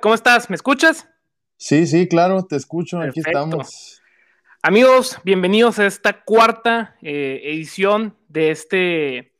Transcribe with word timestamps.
¿cómo 0.00 0.14
estás? 0.14 0.48
¿Me 0.48 0.56
escuchas? 0.56 1.06
Sí, 1.58 1.86
sí, 1.86 2.08
claro, 2.08 2.46
te 2.46 2.56
escucho, 2.56 3.00
aquí 3.00 3.20
estamos. 3.20 4.00
Amigos, 4.62 5.18
bienvenidos 5.24 5.78
a 5.78 5.86
esta 5.86 6.24
cuarta 6.24 6.96
eh, 7.02 7.40
edición 7.44 8.16
de 8.28 8.50
este, 8.50 9.34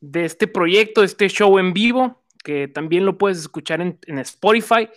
de 0.00 0.24
este 0.24 0.46
proyecto, 0.46 1.02
este 1.02 1.28
show 1.28 1.58
en 1.58 1.72
vivo, 1.72 2.22
que 2.44 2.68
también 2.68 3.04
lo 3.04 3.18
puedes 3.18 3.38
escuchar 3.38 3.80
en, 3.80 4.18
Spotify. 4.20 4.88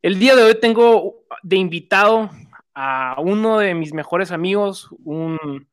El 0.00 0.18
día 0.18 0.34
de 0.34 0.44
hoy 0.44 0.58
tengo 0.58 1.26
de 1.42 1.56
invitado 1.56 2.30
a 2.74 3.16
uno 3.20 3.58
de 3.58 3.74
mis 3.74 3.92
mejores 3.92 4.30
amigos, 4.30 4.88
un, 5.04 5.66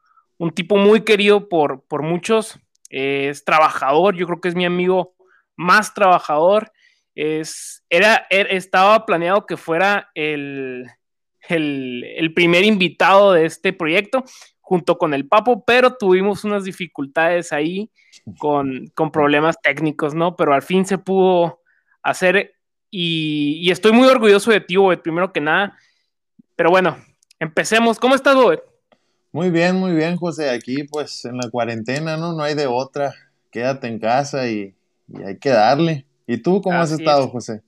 tipo 0.54 0.76
muy 0.76 1.02
querido 1.02 1.48
por, 1.48 1.84
por 1.84 2.02
muchos, 2.02 2.60
es 2.90 3.46
trabajador, 3.46 4.16
yo 4.16 4.26
creo 4.26 4.42
que 4.42 4.50
es 4.50 4.56
mi 4.56 4.66
amigo 4.66 5.16
más 5.56 5.94
trabajador 5.94 6.74
es, 7.16 7.84
era, 7.90 8.26
er, 8.30 8.48
estaba 8.52 9.06
planeado 9.06 9.46
que 9.46 9.58
fuera 9.58 10.10
el, 10.16 10.88
el, 11.50 12.34
primer 12.34 12.64
invitado 12.64 13.34
de 13.34 13.46
este 13.46 13.74
proyecto 13.74 14.24
junto 14.62 14.98
con 14.98 15.14
el 15.14 15.28
Papo, 15.28 15.64
pero 15.66 15.96
tuvimos 15.98 16.44
unas 16.44 16.64
dificultades 16.64 17.52
ahí 17.52 17.92
con, 18.40 18.92
problemas 19.12 19.58
técnicos, 19.62 20.16
¿no? 20.16 20.36
Pero 20.36 20.54
al 20.54 20.62
fin 20.62 20.86
se 20.86 20.98
pudo 20.98 21.62
hacer 22.02 22.56
y, 22.90 23.70
estoy 23.72 23.92
muy 23.92 24.08
orgulloso 24.08 24.52
de 24.52 24.62
ti, 24.62 24.78
Bob, 24.78 25.02
primero 25.02 25.34
que 25.34 25.42
nada. 25.42 25.78
Pero 26.56 26.70
bueno, 26.70 26.98
empecemos. 27.40 28.00
¿Cómo 28.00 28.16
estás, 28.16 28.36
Bob? 28.36 28.62
Muy 29.32 29.50
bien, 29.50 29.76
muy 29.76 29.94
bien, 29.94 30.16
José. 30.16 30.50
Aquí 30.52 30.84
pues 30.84 31.26
en 31.26 31.38
la 31.38 31.50
cuarentena, 31.50 32.18
¿no? 32.18 32.34
No 32.34 32.44
hay 32.44 32.54
de 32.54 32.68
otra. 32.68 33.14
Quédate 33.52 33.88
en 33.88 34.00
casa 34.00 34.48
y 34.48 34.76
hay 35.26 35.38
que 35.40 35.50
darle. 35.50 36.06
¿Y 36.28 36.38
tú 36.38 36.62
cómo 36.62 36.80
has 36.80 36.92
estado, 36.92 37.28
José? 37.28 37.62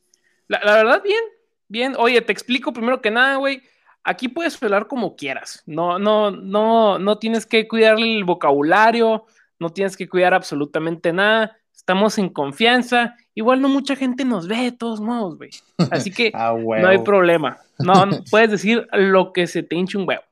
La, 0.47 0.59
verdad, 0.59 1.01
bien, 1.03 1.21
bien. 1.67 1.95
Oye, 1.97 2.21
te 2.21 2.31
explico 2.31 2.73
primero 2.73 3.01
que 3.01 3.11
nada, 3.11 3.37
güey. 3.37 3.61
Aquí 4.03 4.27
puedes 4.27 4.61
hablar 4.61 4.87
como 4.87 5.15
quieras. 5.15 5.63
No, 5.65 5.97
no, 5.97 6.31
no, 6.31 6.99
no 6.99 7.17
tienes 7.17 7.45
que 7.45 7.67
cuidar 7.67 7.97
el 7.97 8.23
vocabulario, 8.23 9.25
no 9.59 9.69
tienes 9.69 9.97
que 9.97 10.07
cuidar 10.07 10.33
absolutamente 10.33 11.11
nada. 11.11 11.57
Estamos 11.75 12.17
en 12.17 12.29
confianza. 12.29 13.15
Igual 13.33 13.61
no 13.61 13.69
mucha 13.69 13.95
gente 13.95 14.23
nos 14.23 14.47
ve 14.47 14.57
de 14.57 14.71
todos 14.71 15.01
modos, 15.01 15.37
güey. 15.37 15.49
Así 15.91 16.11
que 16.11 16.31
ah, 16.35 16.55
no 16.55 16.87
hay 16.87 16.99
problema. 16.99 17.57
No, 17.79 18.05
puedes 18.31 18.51
decir 18.51 18.87
lo 18.93 19.33
que 19.33 19.47
se 19.47 19.63
te 19.63 19.75
hinche 19.75 19.97
un 19.97 20.07
huevo. 20.07 20.23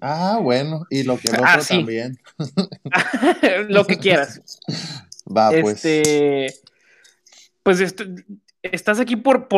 Ah, 0.00 0.38
bueno, 0.42 0.84
y 0.90 1.04
lo 1.04 1.16
que 1.16 1.30
no 1.30 1.38
ah, 1.44 1.60
también. 1.66 2.18
lo 3.68 3.86
que 3.86 3.98
quieras. 3.98 4.40
Va, 5.24 5.50
pues. 5.50 5.84
Pues 7.62 7.94
estás 8.62 9.00
aquí 9.00 9.16
por, 9.16 9.48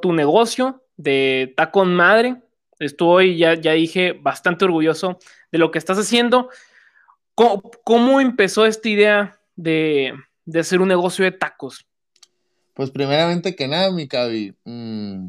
tu 0.00 0.12
negocio 0.12 0.82
de 0.96 1.52
Tacon 1.56 1.94
Madre. 1.94 2.42
Estoy, 2.78 3.38
ya, 3.38 3.54
ya 3.54 3.72
dije, 3.72 4.12
bastante 4.12 4.64
orgulloso 4.64 5.18
de 5.52 5.58
lo 5.58 5.70
que 5.70 5.78
estás 5.78 5.98
haciendo. 5.98 6.50
¿Cómo, 7.34 8.20
empezó 8.20 8.66
esta 8.66 8.88
idea 8.88 9.38
de, 9.56 10.12
hacer 10.54 10.80
un 10.80 10.88
negocio 10.88 11.24
de 11.24 11.32
tacos? 11.32 11.86
Pues 12.74 12.90
primeramente 12.90 13.54
que 13.54 13.68
nada, 13.68 13.90
mi 13.90 14.08
Cavi, 14.08 14.54
mm, 14.64 15.28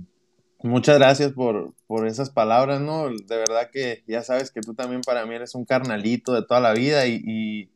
muchas 0.63 0.97
gracias 0.97 1.31
por, 1.33 1.73
esas 2.05 2.29
palabras, 2.29 2.81
¿no? 2.81 3.09
De 3.09 3.37
verdad 3.37 3.69
que 3.71 4.03
ya 4.07 4.23
sabes 4.23 4.51
que 4.51 4.61
tú 4.61 4.73
también 4.73 5.01
para 5.01 5.25
mí 5.25 5.35
eres 5.35 5.55
un 5.55 5.65
carnalito 5.65 6.33
de 6.33 6.43
toda 6.43 6.59
la 6.59 6.73
vida 6.73 7.07
y 7.07 7.69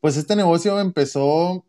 pues 0.00 0.16
este 0.16 0.36
negocio 0.36 0.80
empezó 0.80 1.64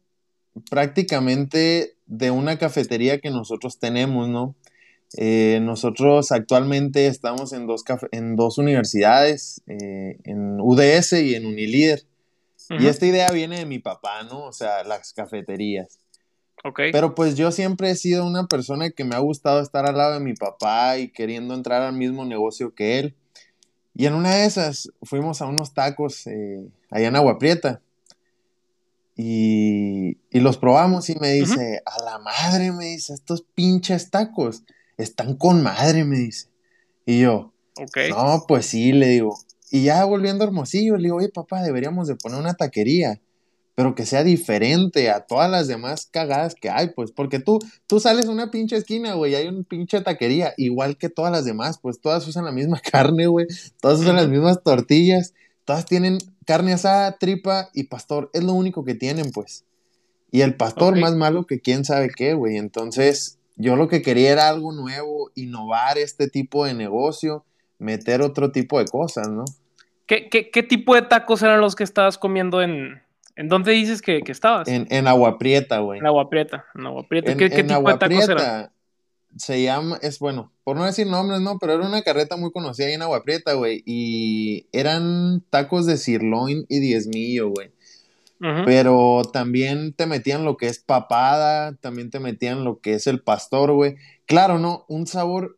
prácticamente 0.69 1.95
de 2.05 2.31
una 2.31 2.57
cafetería 2.57 3.19
que 3.19 3.29
nosotros 3.29 3.79
tenemos, 3.79 4.29
¿no? 4.29 4.55
Eh, 5.15 5.59
nosotros 5.61 6.31
actualmente 6.31 7.07
estamos 7.07 7.53
en 7.53 7.67
dos, 7.67 7.83
en 8.11 8.35
dos 8.35 8.57
universidades, 8.57 9.61
eh, 9.67 10.17
en 10.23 10.59
UDS 10.59 11.13
y 11.13 11.35
en 11.35 11.45
Unilíder. 11.45 12.03
Y 12.69 12.87
esta 12.87 13.05
idea 13.05 13.29
viene 13.31 13.59
de 13.59 13.65
mi 13.65 13.79
papá, 13.79 14.23
¿no? 14.23 14.45
O 14.45 14.53
sea, 14.53 14.83
las 14.83 15.13
cafeterías. 15.13 15.99
Ok. 16.63 16.79
Pero 16.91 17.13
pues 17.13 17.35
yo 17.35 17.51
siempre 17.51 17.91
he 17.91 17.95
sido 17.95 18.25
una 18.25 18.47
persona 18.47 18.89
que 18.89 19.03
me 19.03 19.15
ha 19.15 19.19
gustado 19.19 19.61
estar 19.61 19.85
al 19.85 19.97
lado 19.97 20.13
de 20.13 20.21
mi 20.21 20.33
papá 20.33 20.97
y 20.97 21.09
queriendo 21.09 21.53
entrar 21.53 21.81
al 21.81 21.93
mismo 21.93 22.25
negocio 22.25 22.73
que 22.73 22.99
él. 22.99 23.15
Y 23.93 24.05
en 24.07 24.15
una 24.15 24.33
de 24.33 24.45
esas 24.45 24.89
fuimos 25.03 25.41
a 25.41 25.45
unos 25.45 25.73
tacos 25.73 26.25
eh, 26.25 26.65
allá 26.89 27.09
en 27.09 27.15
Agua 27.15 27.37
Prieta. 27.37 27.81
Y, 29.15 30.17
los 30.31 30.57
probamos 30.57 31.09
y 31.09 31.15
me 31.15 31.31
dice, 31.31 31.81
a 31.85 32.03
la 32.03 32.19
madre, 32.19 32.71
me 32.71 32.85
dice, 32.85 33.13
estos 33.13 33.43
pinches 33.53 34.09
tacos 34.09 34.63
están 34.97 35.35
con 35.35 35.61
madre, 35.61 36.03
me 36.03 36.17
dice. 36.17 36.47
Y 37.05 37.21
yo, 37.21 37.53
no, 38.09 38.45
pues 38.47 38.65
sí, 38.65 38.91
le 38.91 39.07
digo. 39.07 39.37
Y 39.71 39.83
ya 39.83 40.03
volviendo 40.05 40.43
a 40.43 40.47
Hermosillo, 40.47 40.97
le 40.97 41.03
digo, 41.03 41.17
oye, 41.17 41.29
papá, 41.29 41.61
deberíamos 41.61 42.07
de 42.07 42.15
poner 42.15 42.39
una 42.39 42.53
taquería, 42.53 43.21
pero 43.75 43.95
que 43.95 44.05
sea 44.05 44.23
diferente 44.23 45.09
a 45.09 45.21
todas 45.21 45.49
las 45.49 45.67
demás 45.67 46.07
cagadas 46.11 46.55
que 46.55 46.69
hay, 46.69 46.89
pues, 46.89 47.11
porque 47.11 47.39
tú, 47.39 47.59
tú 47.87 47.99
sales 47.99 48.27
una 48.27 48.51
pinche 48.51 48.75
esquina, 48.75 49.13
güey, 49.15 49.33
hay 49.35 49.47
una 49.47 49.63
pinche 49.63 50.01
taquería, 50.01 50.53
igual 50.57 50.97
que 50.97 51.09
todas 51.09 51.31
las 51.31 51.45
demás, 51.45 51.79
pues 51.81 51.99
todas 51.99 52.27
usan 52.27 52.45
la 52.45 52.51
misma 52.51 52.79
carne, 52.91 53.27
güey, 53.27 53.47
todas 53.81 53.99
usan 53.99 54.15
las 54.15 54.27
mismas 54.27 54.61
tortillas, 54.63 55.33
todas 55.65 55.85
tienen 55.85 56.19
carne 56.45 56.73
asada, 56.73 57.17
tripa 57.17 57.69
y 57.73 57.85
pastor. 57.85 58.29
Es 58.33 58.43
lo 58.43 58.53
único 58.53 58.83
que 58.83 58.95
tienen, 58.95 59.31
pues. 59.31 59.65
Y 60.31 60.41
el 60.41 60.55
pastor 60.55 60.97
más 60.99 61.15
malo 61.15 61.45
que 61.45 61.59
quién 61.59 61.85
sabe 61.85 62.09
qué, 62.09 62.33
güey. 62.33 62.57
Entonces, 62.57 63.37
yo 63.55 63.75
lo 63.75 63.87
que 63.87 64.01
quería 64.01 64.31
era 64.31 64.49
algo 64.49 64.71
nuevo, 64.71 65.31
innovar 65.35 65.97
este 65.97 66.27
tipo 66.27 66.65
de 66.65 66.73
negocio, 66.73 67.45
meter 67.77 68.21
otro 68.21 68.51
tipo 68.51 68.79
de 68.79 68.85
cosas, 68.85 69.29
¿no? 69.29 69.45
¿Qué, 70.07 70.29
qué, 70.29 70.63
tipo 70.63 70.95
de 70.95 71.03
tacos 71.03 71.41
eran 71.43 71.61
los 71.61 71.75
que 71.75 71.83
estabas 71.83 72.17
comiendo 72.17 72.61
en... 72.61 73.01
¿En 73.35 73.47
dónde 73.47 73.71
dices 73.71 74.03
que, 74.03 74.21
estabas? 74.27 74.67
En, 74.67 74.85
en 74.91 75.07
Agua 75.07 75.39
Prieta, 75.39 75.79
güey. 75.79 75.99
En 75.99 76.05
Agua 76.05 76.29
Prieta, 76.29 76.65
en 76.75 76.85
Agua 76.85 77.07
Prieta. 77.07 77.35
¿Qué, 77.35 77.49
tipo 77.49 77.89
de 77.89 77.97
tacos 77.97 78.29
eran? 78.29 78.69
Se 79.37 79.63
llama, 79.63 79.99
es 80.01 80.19
bueno, 80.19 80.51
por 80.63 80.77
no 80.77 80.85
decir 80.85 81.07
nombres, 81.07 81.41
no, 81.41 81.57
pero 81.59 81.73
era 81.73 81.85
una 81.85 82.01
carreta 82.01 82.37
muy 82.37 82.51
conocida 82.51 82.87
ahí 82.87 82.93
en 82.93 83.01
Agua 83.01 83.23
Prieta, 83.23 83.53
güey. 83.53 83.83
Y 83.85 84.67
eran 84.71 85.43
tacos 85.49 85.85
de 85.85 85.97
sirloin 85.97 86.65
y 86.69 86.79
diezmillo, 86.79 87.49
güey. 87.49 87.71
Pero 88.65 89.21
también 89.31 89.93
te 89.93 90.05
metían 90.05 90.43
lo 90.43 90.57
que 90.57 90.67
es 90.67 90.77
papada, 90.77 91.75
también 91.77 92.09
te 92.09 92.19
metían 92.19 92.65
lo 92.65 92.81
que 92.81 92.93
es 92.95 93.07
el 93.07 93.21
pastor, 93.21 93.71
güey. 93.71 93.95
Claro, 94.25 94.59
no, 94.59 94.83
un 94.89 95.07
sabor, 95.07 95.57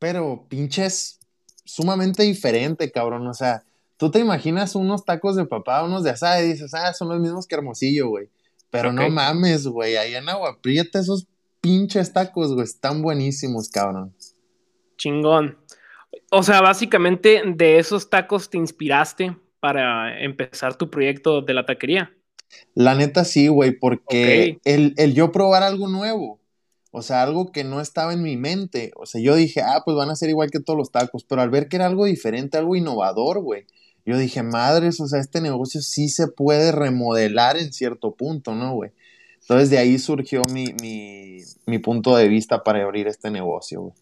pero 0.00 0.44
pinches 0.48 1.20
sumamente 1.64 2.24
diferente, 2.24 2.90
cabrón. 2.90 3.28
O 3.28 3.34
sea, 3.34 3.62
tú 3.96 4.10
te 4.10 4.18
imaginas 4.18 4.74
unos 4.74 5.04
tacos 5.04 5.36
de 5.36 5.46
papada, 5.46 5.84
unos 5.84 6.02
de 6.02 6.10
asada 6.10 6.42
y 6.42 6.48
dices, 6.48 6.74
ah, 6.74 6.92
son 6.94 7.10
los 7.10 7.20
mismos 7.20 7.46
que 7.46 7.54
Hermosillo, 7.54 8.08
güey. 8.08 8.28
Pero 8.70 8.92
no 8.92 9.08
mames, 9.08 9.68
güey, 9.68 9.96
ahí 9.96 10.16
en 10.16 10.28
Agua 10.28 10.58
Prieta 10.60 10.98
esos 10.98 11.28
pinches 11.66 12.12
tacos, 12.12 12.54
güey, 12.54 12.64
están 12.64 13.02
buenísimos, 13.02 13.68
cabrón. 13.68 14.14
Chingón. 14.96 15.58
O 16.30 16.44
sea, 16.44 16.60
básicamente 16.60 17.42
de 17.44 17.80
esos 17.80 18.08
tacos 18.08 18.48
te 18.50 18.56
inspiraste 18.56 19.36
para 19.58 20.22
empezar 20.22 20.76
tu 20.76 20.90
proyecto 20.90 21.42
de 21.42 21.54
la 21.54 21.66
taquería. 21.66 22.12
La 22.74 22.94
neta 22.94 23.24
sí, 23.24 23.48
güey, 23.48 23.72
porque 23.72 24.60
el, 24.64 24.94
el, 24.96 25.14
yo 25.14 25.32
probar 25.32 25.64
algo 25.64 25.88
nuevo, 25.88 26.38
o 26.92 27.02
sea, 27.02 27.24
algo 27.24 27.50
que 27.50 27.64
no 27.64 27.80
estaba 27.80 28.12
en 28.12 28.22
mi 28.22 28.36
mente, 28.36 28.92
o 28.94 29.04
sea, 29.04 29.20
yo 29.20 29.34
dije, 29.34 29.60
ah, 29.60 29.82
pues 29.84 29.96
van 29.96 30.10
a 30.10 30.14
ser 30.14 30.28
igual 30.30 30.52
que 30.52 30.60
todos 30.60 30.78
los 30.78 30.92
tacos, 30.92 31.24
pero 31.24 31.42
al 31.42 31.50
ver 31.50 31.66
que 31.66 31.74
era 31.74 31.86
algo 31.86 32.04
diferente, 32.04 32.58
algo 32.58 32.76
innovador, 32.76 33.40
güey, 33.40 33.66
yo 34.04 34.16
dije, 34.16 34.44
madres, 34.44 35.00
o 35.00 35.08
sea, 35.08 35.18
este 35.18 35.40
negocio 35.40 35.82
sí 35.82 36.08
se 36.08 36.28
puede 36.28 36.70
remodelar 36.70 37.56
en 37.56 37.72
cierto 37.72 38.14
punto, 38.14 38.54
¿no, 38.54 38.74
güey? 38.74 38.92
Entonces 39.48 39.70
de 39.70 39.78
ahí 39.78 39.96
surgió 40.00 40.42
mi, 40.52 41.78
punto 41.78 42.16
de 42.16 42.26
vista 42.26 42.64
para 42.64 42.82
abrir 42.82 43.06
este 43.06 43.30
negocio. 43.30 43.92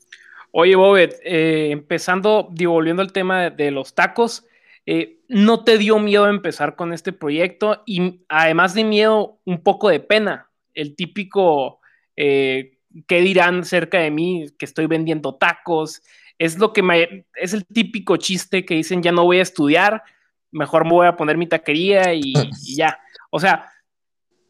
Oye, 0.52 0.74
Bobet, 0.74 1.20
eh, 1.22 1.68
empezando, 1.70 2.48
digo, 2.50 2.72
volviendo 2.72 3.02
al 3.02 3.12
tema 3.12 3.50
de, 3.50 3.70
los 3.70 3.94
tacos, 3.94 4.46
eh, 4.86 5.18
¿no 5.28 5.62
te 5.62 5.76
dio 5.76 5.98
miedo 5.98 6.30
empezar 6.30 6.76
con 6.76 6.94
este 6.94 7.12
proyecto? 7.12 7.82
Y 7.84 8.22
además 8.30 8.72
de 8.72 8.84
miedo, 8.84 9.38
un 9.44 9.62
poco 9.62 9.90
de 9.90 10.00
pena, 10.00 10.48
el 10.72 10.96
típico, 10.96 11.80
eh, 12.16 12.78
¿qué 13.06 13.20
dirán 13.20 13.60
acerca 13.60 13.98
de 13.98 14.10
mí? 14.10 14.46
Que 14.58 14.64
estoy 14.64 14.86
vendiendo 14.86 15.34
tacos. 15.34 16.00
Es 16.38 16.58
lo 16.58 16.72
que 16.72 16.82
me, 16.82 17.26
es 17.34 17.52
el 17.52 17.66
típico 17.66 18.16
chiste 18.16 18.64
que 18.64 18.76
dicen, 18.76 19.02
ya 19.02 19.12
no 19.12 19.24
voy 19.24 19.40
a 19.40 19.42
estudiar, 19.42 20.04
mejor 20.52 20.86
me 20.86 20.92
voy 20.92 21.06
a 21.06 21.16
poner 21.18 21.36
mi 21.36 21.46
taquería 21.46 22.14
y 22.14 22.32
ya. 22.74 22.98
O 23.28 23.38
sea, 23.38 23.73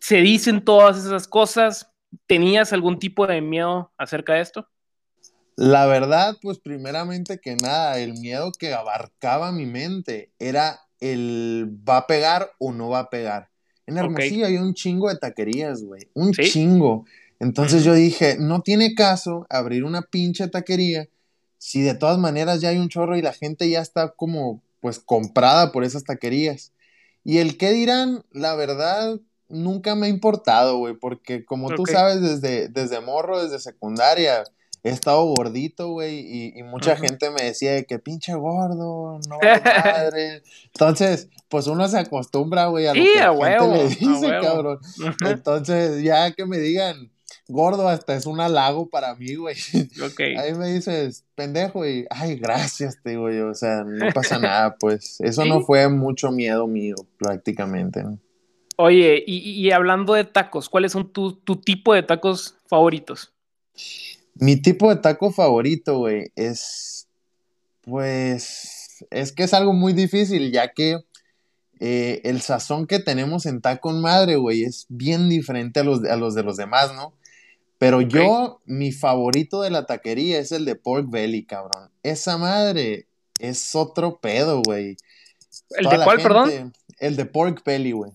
se 0.05 0.17
dicen 0.21 0.62
todas 0.62 0.99
esas 0.99 1.27
cosas. 1.27 1.91
¿Tenías 2.27 2.75
algún 2.75 2.99
tipo 2.99 3.27
de 3.27 3.41
miedo 3.41 3.91
acerca 3.97 4.35
de 4.35 4.43
esto? 4.43 4.69
La 5.56 5.87
verdad, 5.87 6.37
pues 6.43 6.59
primeramente 6.59 7.41
que 7.41 7.56
nada, 7.56 7.99
el 7.99 8.12
miedo 8.12 8.53
que 8.53 8.75
abarcaba 8.75 9.51
mi 9.51 9.65
mente 9.65 10.31
era 10.39 10.79
el 11.01 11.75
va 11.89 11.99
a 11.99 12.06
pegar 12.06 12.51
o 12.59 12.71
no 12.73 12.91
va 12.91 12.99
a 12.99 13.11
pegar. 13.11 13.49
En 13.87 13.97
Hermosillo 13.97 14.45
hay 14.45 14.59
un 14.59 14.75
chingo 14.75 15.09
de 15.09 15.17
taquerías, 15.17 15.83
güey, 15.83 16.03
un 16.12 16.33
chingo. 16.33 17.06
Entonces 17.41 17.83
yo 17.83 17.95
dije, 17.95 18.37
no 18.39 18.61
tiene 18.61 18.95
caso 18.95 19.47
abrir 19.49 19.85
una 19.85 20.03
pinche 20.03 20.49
taquería 20.49 21.09
si 21.56 21.81
de 21.81 21.95
todas 21.95 22.19
maneras 22.19 22.61
ya 22.61 22.69
hay 22.69 22.77
un 22.77 22.91
chorro 22.91 23.17
y 23.17 23.23
la 23.23 23.33
gente 23.33 23.71
ya 23.71 23.81
está 23.81 24.11
como 24.11 24.61
pues 24.81 24.99
comprada 24.99 25.73
por 25.73 25.83
esas 25.83 26.05
taquerías. 26.05 26.73
Y 27.25 27.39
el 27.39 27.56
qué 27.56 27.73
dirán, 27.73 28.23
la 28.33 28.55
verdad, 28.55 29.19
nunca 29.55 29.95
me 29.95 30.06
ha 30.06 30.11
importado, 30.11 30.79
güey, 30.79 30.95
porque 30.95 31.45
como 31.45 31.71
tú 31.75 31.87
sabes, 31.87 32.21
desde, 32.21 32.69
desde 32.69 33.01
morro, 33.01 33.43
desde 33.43 33.59
secundaria, 33.59 34.45
he 34.83 34.91
estado 34.91 35.25
gordito, 35.25 35.89
güey, 35.89 36.53
y, 36.59 36.62
mucha 36.62 36.97
gente 36.97 37.31
me 37.31 37.43
decía 37.43 37.83
que 37.85 37.99
pinche 37.99 38.35
gordo, 38.35 39.19
no 39.29 39.39
madre. 39.43 40.43
Entonces, 40.67 41.29
pues 41.49 41.67
uno 41.67 41.89
se 41.89 41.99
acostumbra, 41.99 42.67
güey, 42.67 42.87
a 42.87 42.95
lo 42.95 43.03
que 43.03 43.19
la 43.19 43.59
gente 43.59 43.79
le 43.79 43.89
dice, 43.89 44.29
cabrón. 44.43 44.79
Entonces, 45.27 46.03
ya 46.03 46.33
que 46.33 46.45
me 46.45 46.59
digan 46.59 47.11
gordo, 47.49 47.89
hasta 47.89 48.15
es 48.15 48.27
un 48.27 48.41
halago 48.41 48.89
para 48.89 49.15
mí, 49.15 49.35
güey. 49.35 49.56
Ahí 50.39 50.55
me 50.55 50.73
dices, 50.73 51.25
pendejo, 51.35 51.87
y 51.87 52.06
ay, 52.11 52.37
gracias, 52.37 52.99
te 53.03 53.11
digo 53.11 53.31
yo, 53.31 53.49
o 53.49 53.55
sea, 53.55 53.85
no 53.85 54.12
pasa 54.12 54.39
nada, 54.39 54.77
pues. 54.79 55.19
Eso 55.21 55.45
no 55.47 55.62
fue 55.62 55.89
mucho 55.89 56.31
miedo 56.31 56.67
mío, 56.67 56.97
prácticamente, 57.19 58.03
¿no? 58.03 58.19
Oye, 58.76 59.23
y, 59.26 59.71
hablando 59.71 60.15
de 60.15 60.25
tacos, 60.25 60.69
¿cuáles 60.69 60.93
son 60.93 61.12
tu, 61.12 61.32
tu 61.32 61.56
tipo 61.56 61.94
de 61.94 62.03
tacos 62.03 62.56
favoritos? 62.67 63.32
Mi 64.35 64.56
tipo 64.61 64.88
de 64.91 65.00
taco 65.00 65.31
favorito, 65.31 65.99
güey, 65.99 66.32
es. 66.35 67.09
Pues. 67.82 69.05
Es 69.11 69.32
que 69.32 69.44
es 69.44 69.55
algo 69.55 69.73
muy 69.73 69.93
difícil, 69.93 70.53
ya 70.53 70.73
que 70.73 70.99
eh, 71.81 72.21
el 72.25 72.41
sazón 72.41 72.87
que 72.87 73.00
tenemos 73.00 73.47
en 73.47 73.61
taco 73.61 73.91
madre, 73.93 74.37
güey, 74.37 74.65
es 74.65 74.87
bien 74.88 75.29
diferente 75.29 75.81
a 75.81 75.85
los, 75.85 76.05
a 76.05 76.17
los 76.17 76.35
de 76.35 76.43
los 76.43 76.56
demás, 76.56 76.94
¿no? 76.94 77.12
Pero 77.79 78.00
yo, 78.00 78.61
mi 78.65 78.93
favorito 78.93 79.61
de 79.61 79.70
la 79.70 79.85
taquería 79.85 80.38
es 80.38 80.53
el 80.53 80.65
de 80.65 80.77
pork 80.77 81.11
belly, 81.11 81.44
cabrón. 81.44 81.91
Esa 82.03 82.38
madre 82.38 83.06
es 83.38 83.75
otro 83.75 84.20
pedo, 84.20 84.62
güey. 84.65 84.97
¿El 85.70 85.88
de 85.88 86.05
cuál, 86.05 86.23
perdón? 86.23 86.73
El 86.99 87.17
de 87.17 87.27
pork 87.27 87.62
belly, 87.65 87.93
güey. 87.93 88.12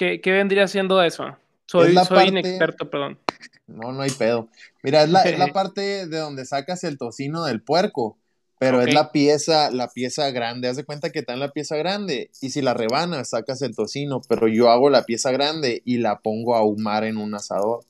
¿Qué, 0.00 0.32
vendría 0.32 0.66
siendo 0.66 1.02
eso? 1.02 1.36
Soy, 1.66 1.94
soy 1.94 2.28
inexperto, 2.28 2.88
perdón. 2.88 3.18
No, 3.66 3.92
no 3.92 4.00
hay 4.00 4.10
pedo. 4.10 4.48
Mira, 4.82 5.02
es 5.02 5.10
la, 5.10 5.22
es 5.24 5.38
la 5.38 5.48
parte 5.52 6.06
de 6.06 6.18
donde 6.18 6.46
sacas 6.46 6.84
el 6.84 6.96
tocino 6.96 7.44
del 7.44 7.60
puerco, 7.60 8.16
pero 8.58 8.80
es 8.80 8.94
la 8.94 9.12
pieza, 9.12 9.70
la 9.70 9.88
pieza 9.88 10.30
grande. 10.30 10.68
Haz 10.68 10.76
de 10.76 10.84
cuenta 10.84 11.10
que 11.10 11.18
está 11.18 11.34
en 11.34 11.40
la 11.40 11.50
pieza 11.50 11.76
grande 11.76 12.30
y 12.40 12.48
si 12.48 12.62
la 12.62 12.72
rebanas 12.72 13.28
sacas 13.30 13.60
el 13.60 13.76
tocino, 13.76 14.22
pero 14.26 14.48
yo 14.48 14.70
hago 14.70 14.88
la 14.88 15.04
pieza 15.04 15.32
grande 15.32 15.82
y 15.84 15.98
la 15.98 16.20
pongo 16.20 16.54
a 16.54 16.60
ahumar 16.60 17.04
en 17.04 17.18
un 17.18 17.34
asador. 17.34 17.84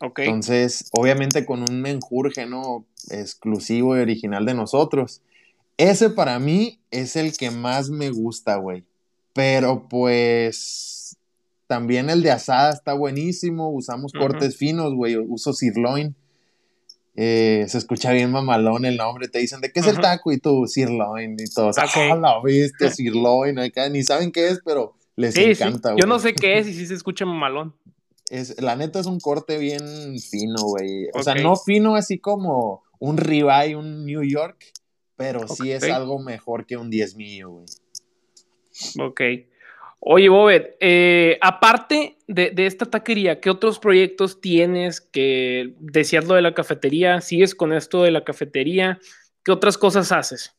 Okay. 0.00 0.26
Entonces, 0.26 0.90
obviamente 0.90 1.46
con 1.46 1.60
un 1.60 1.80
menjurje, 1.80 2.44
¿no? 2.46 2.84
Exclusivo 3.08 3.96
y 3.96 4.00
original 4.00 4.44
de 4.46 4.54
nosotros. 4.54 5.22
Ese 5.76 6.10
para 6.10 6.40
mí 6.40 6.80
es 6.90 7.14
el 7.14 7.36
que 7.36 7.52
más 7.52 7.88
me 7.88 8.10
gusta, 8.10 8.56
güey. 8.56 8.82
Pero 9.32 9.86
pues 9.88 11.01
también 11.72 12.10
el 12.10 12.22
de 12.22 12.30
asada 12.30 12.70
está 12.70 12.92
buenísimo. 12.92 13.70
Usamos 13.70 14.12
cortes 14.12 14.58
finos, 14.58 14.92
güey. 14.92 15.16
Uso 15.16 15.54
sirloin. 15.54 16.14
Eh, 17.16 17.64
se 17.66 17.78
escucha 17.78 18.12
bien 18.12 18.30
mamalón 18.30 18.84
el 18.84 18.98
nombre. 18.98 19.26
Te 19.28 19.38
dicen, 19.38 19.62
¿de 19.62 19.72
qué 19.72 19.80
es 19.80 19.86
el 19.86 19.98
taco? 19.98 20.32
Y 20.32 20.38
tú, 20.38 20.66
sirloin. 20.66 21.34
Y 21.40 21.48
todos, 21.48 21.78
ah, 21.78 21.86
la 22.14 22.42
viste, 22.44 22.90
sirloin. 22.94 23.56
Ni 23.90 24.02
saben 24.02 24.32
qué 24.32 24.48
es, 24.48 24.60
pero 24.62 24.94
les 25.16 25.34
encanta, 25.34 25.94
Yo 25.98 26.06
no 26.06 26.18
sé 26.18 26.34
qué 26.34 26.58
es 26.58 26.68
y 26.68 26.74
sí 26.74 26.86
se 26.86 26.92
escucha 26.92 27.24
mamalón. 27.24 27.74
Es, 28.28 28.60
la 28.60 28.76
neta 28.76 29.00
es 29.00 29.06
un 29.06 29.18
corte 29.18 29.56
bien 29.56 30.20
fino, 30.20 30.62
güey. 30.64 31.08
O 31.14 31.22
sea, 31.22 31.34
no 31.36 31.56
fino 31.56 31.96
así 31.96 32.18
como 32.18 32.82
un 32.98 33.16
ribeye, 33.16 33.76
un 33.76 34.04
New 34.04 34.24
York, 34.24 34.62
pero 35.16 35.48
sí 35.48 35.72
es 35.72 35.84
algo 35.84 36.18
mejor 36.18 36.66
que 36.66 36.76
un 36.76 36.90
10 36.90 37.16
mío, 37.16 37.48
güey. 37.48 37.66
Ok. 39.00 39.20
Oye, 40.04 40.28
Bobet, 40.28 40.76
eh, 40.80 41.38
aparte 41.40 42.18
de, 42.26 42.52
esta 42.56 42.86
taquería, 42.86 43.40
¿qué 43.40 43.50
otros 43.50 43.78
proyectos 43.78 44.40
tienes 44.40 45.00
que 45.00 45.76
decías 45.78 46.26
lo 46.26 46.34
de 46.34 46.42
la 46.42 46.54
cafetería? 46.54 47.20
¿Sigues 47.20 47.54
con 47.54 47.72
esto 47.72 48.02
de 48.02 48.10
la 48.10 48.24
cafetería? 48.24 48.98
¿Qué 49.44 49.52
otras 49.52 49.78
cosas 49.78 50.10
haces? 50.10 50.56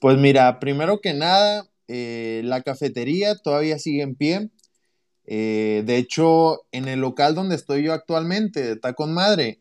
Pues 0.00 0.18
mira, 0.18 0.58
primero 0.58 1.00
que 1.00 1.14
nada, 1.14 1.70
eh, 1.86 2.40
la 2.44 2.60
cafetería 2.62 3.36
todavía 3.36 3.78
sigue 3.78 4.02
en 4.02 4.16
pie. 4.16 4.50
Eh, 5.26 5.84
de 5.86 5.96
hecho, 5.96 6.66
en 6.72 6.88
el 6.88 6.98
local 6.98 7.36
donde 7.36 7.54
estoy 7.54 7.84
yo 7.84 7.92
actualmente, 7.92 8.64
de 8.64 8.74
Tacón 8.74 9.14
Madre, 9.14 9.60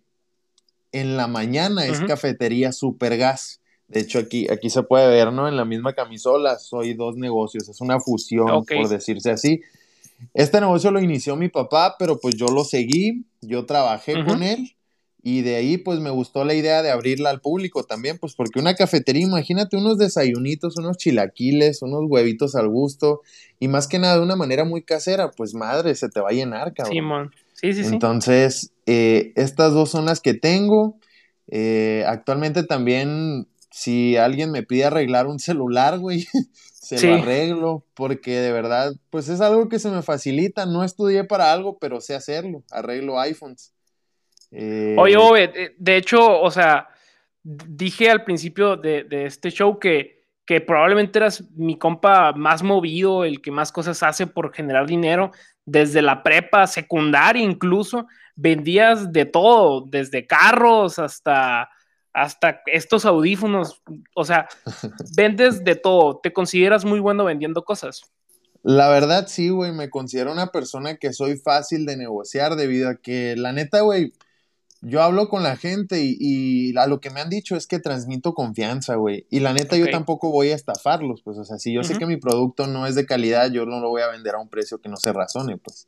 en 0.91 1.15
la 1.15 1.27
mañana 1.27 1.85
es 1.85 1.99
cafetería 1.99 2.71
Supergas. 2.71 3.58
De 3.89 4.01
hecho, 4.01 4.19
aquí, 4.19 4.47
aquí 4.49 4.69
se 4.69 4.83
puede 4.83 5.07
ver, 5.07 5.33
¿no? 5.33 5.47
En 5.47 5.57
la 5.57 5.65
misma 5.65 5.93
camisola, 5.93 6.57
soy 6.59 6.93
dos 6.93 7.17
negocios, 7.17 7.67
es 7.67 7.81
una 7.81 7.99
fusión, 7.99 8.63
por 8.63 8.87
decirse 8.87 9.31
así. 9.31 9.61
Este 10.33 10.59
negocio 10.61 10.91
lo 10.91 11.01
inició 11.01 11.35
mi 11.35 11.49
papá, 11.49 11.95
pero 11.97 12.19
pues 12.19 12.35
yo 12.35 12.47
lo 12.47 12.63
seguí, 12.63 13.25
yo 13.41 13.65
trabajé 13.65 14.23
con 14.23 14.43
él 14.43 14.75
y 15.21 15.41
de 15.41 15.55
ahí 15.55 15.77
pues 15.77 15.99
me 15.99 16.09
gustó 16.09 16.45
la 16.45 16.53
idea 16.53 16.81
de 16.81 16.91
abrirla 16.91 17.29
al 17.29 17.41
público 17.41 17.83
también, 17.83 18.17
pues 18.19 18.35
porque 18.35 18.59
una 18.59 18.75
cafetería, 18.75 19.25
imagínate 19.25 19.75
unos 19.75 19.97
desayunitos, 19.97 20.77
unos 20.77 20.97
chilaquiles, 20.97 21.81
unos 21.81 22.03
huevitos 22.07 22.55
al 22.55 22.69
gusto 22.69 23.21
y 23.59 23.67
más 23.67 23.87
que 23.87 23.99
nada 23.99 24.17
de 24.17 24.21
una 24.21 24.35
manera 24.35 24.65
muy 24.65 24.83
casera, 24.83 25.31
pues 25.31 25.53
madre, 25.53 25.95
se 25.95 26.09
te 26.09 26.19
va 26.19 26.29
a 26.29 26.33
llenar, 26.33 26.73
cabrón. 26.73 27.31
Sí, 27.53 27.73
sí, 27.73 27.83
sí. 27.83 27.93
Entonces, 27.93 28.71
eh, 28.85 29.33
estas 29.35 29.73
dos 29.73 29.89
son 29.89 30.05
las 30.05 30.21
que 30.21 30.33
tengo. 30.33 30.97
Eh, 31.47 32.03
actualmente 32.07 32.63
también 32.63 33.47
si 33.71 34.17
alguien 34.17 34.51
me 34.51 34.63
pide 34.63 34.85
arreglar 34.85 35.27
un 35.27 35.39
celular, 35.39 35.99
güey, 35.99 36.27
se 36.73 37.07
lo 37.07 37.15
arreglo, 37.15 37.85
porque 37.93 38.39
de 38.39 38.51
verdad, 38.51 38.93
pues 39.09 39.29
es 39.29 39.41
algo 39.41 39.69
que 39.69 39.79
se 39.79 39.89
me 39.89 40.01
facilita. 40.01 40.65
No 40.65 40.83
estudié 40.83 41.23
para 41.23 41.51
algo, 41.51 41.77
pero 41.77 42.01
sé 42.01 42.15
hacerlo. 42.15 42.63
Arreglo 42.71 43.19
iPhones. 43.19 43.73
Eh, 44.51 44.95
Oye, 44.97 45.73
de 45.77 45.97
hecho, 45.97 46.41
o 46.41 46.49
sea, 46.49 46.89
dije 47.43 48.09
al 48.09 48.23
principio 48.23 48.75
de, 48.75 49.05
este 49.11 49.51
show 49.51 49.77
que, 49.77 50.23
que 50.45 50.61
probablemente 50.61 51.19
eras 51.19 51.43
mi 51.55 51.77
compa 51.77 52.33
más 52.33 52.63
movido, 52.63 53.23
el 53.23 53.41
que 53.41 53.51
más 53.51 53.71
cosas 53.71 54.01
hace 54.01 54.25
por 54.25 54.53
generar 54.53 54.87
dinero, 54.87 55.31
desde 55.65 56.01
la 56.01 56.23
prepa, 56.23 56.65
secundaria 56.65 57.43
incluso, 57.43 58.07
vendías 58.35 59.13
de 59.13 59.25
todo, 59.25 59.81
desde 59.81 60.25
carros 60.25 60.97
hasta 60.97 61.69
hasta 62.13 62.61
estos 62.65 63.05
audífonos, 63.05 63.81
o 64.15 64.25
sea, 64.25 64.47
vendes 65.15 65.63
de 65.63 65.75
todo, 65.75 66.19
te 66.21 66.33
consideras 66.33 66.85
muy 66.85 66.99
bueno 66.99 67.25
vendiendo 67.25 67.63
cosas. 67.63 68.01
La 68.61 68.89
verdad 68.89 69.27
sí, 69.27 69.49
güey, 69.49 69.71
me 69.71 69.89
considero 69.89 70.31
una 70.31 70.47
persona 70.47 70.97
que 70.97 71.13
soy 71.13 71.37
fácil 71.37 71.85
de 71.85 71.95
negociar 71.95 72.55
debido 72.55 72.89
a 72.89 72.95
que 72.95 73.35
la 73.37 73.53
neta, 73.53 73.81
güey, 73.81 74.13
yo 74.81 75.01
hablo 75.01 75.27
con 75.27 75.43
la 75.43 75.57
gente 75.57 75.99
y, 76.01 76.75
a 76.77 76.87
lo 76.87 77.01
que 77.01 77.09
me 77.09 77.19
han 77.19 77.29
dicho 77.29 77.55
es 77.55 77.67
que 77.67 77.79
transmito 77.79 78.33
confianza, 78.33 78.95
güey. 78.95 79.25
Y 79.29 79.41
la 79.41 79.53
neta, 79.53 79.75
yo 79.75 79.89
tampoco 79.89 80.31
voy 80.31 80.49
a 80.49 80.55
estafarlos, 80.55 81.21
pues, 81.21 81.37
o 81.37 81.43
sea, 81.43 81.57
si 81.57 81.73
yo 81.73 81.83
sé 81.83 81.97
que 81.97 82.05
mi 82.05 82.17
producto 82.17 82.67
no 82.67 82.87
es 82.87 82.95
de 82.95 83.05
calidad, 83.05 83.51
yo 83.51 83.65
no 83.65 83.79
lo 83.79 83.89
voy 83.89 84.01
a 84.01 84.07
vender 84.07 84.35
a 84.35 84.39
un 84.39 84.49
precio 84.49 84.79
que 84.79 84.89
no 84.89 84.97
se 84.97 85.11
razone, 85.11 85.57
pues. 85.57 85.87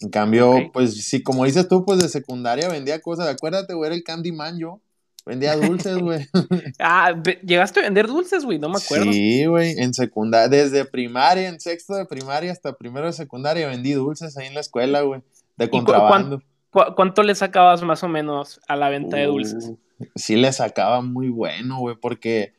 En 0.00 0.10
cambio, 0.10 0.70
pues, 0.72 1.04
si 1.04 1.22
como 1.22 1.44
dices 1.44 1.68
tú, 1.68 1.84
pues 1.84 2.00
de 2.00 2.08
secundaria 2.08 2.68
vendía 2.68 3.00
cosas, 3.00 3.28
acuérdate, 3.28 3.74
güey, 3.74 3.88
era 3.88 3.94
el 3.94 4.02
Candyman 4.02 4.58
yo. 4.58 4.80
Vendía 5.26 5.56
dulces, 5.56 5.96
güey. 5.98 6.26
ah, 6.78 7.14
llegaste 7.42 7.80
a 7.80 7.84
vender 7.84 8.06
dulces, 8.06 8.44
güey, 8.44 8.58
no 8.58 8.68
me 8.68 8.78
acuerdo. 8.78 9.10
Sí, 9.10 9.46
güey, 9.46 9.78
en 9.78 9.94
secundaria, 9.94 10.48
desde 10.48 10.84
primaria, 10.84 11.48
en 11.48 11.60
sexto 11.60 11.94
de 11.94 12.04
primaria 12.04 12.52
hasta 12.52 12.76
primero 12.76 13.06
de 13.06 13.14
secundaria 13.14 13.66
vendí 13.66 13.92
dulces 13.92 14.36
ahí 14.36 14.46
en 14.46 14.54
la 14.54 14.60
escuela, 14.60 15.00
güey, 15.00 15.22
de 15.56 15.70
contrabando. 15.70 16.42
cuánto 16.70 17.22
le 17.22 17.34
sacabas 17.34 17.82
más 17.82 18.02
o 18.02 18.08
menos 18.08 18.60
a 18.68 18.76
la 18.76 18.90
venta 18.90 19.16
de 19.16 19.26
dulces? 19.26 19.68
Uh, 19.68 19.78
sí 20.14 20.36
le 20.36 20.52
sacaba 20.52 21.00
muy 21.00 21.30
bueno, 21.30 21.78
güey, 21.78 21.96
porque 21.96 22.54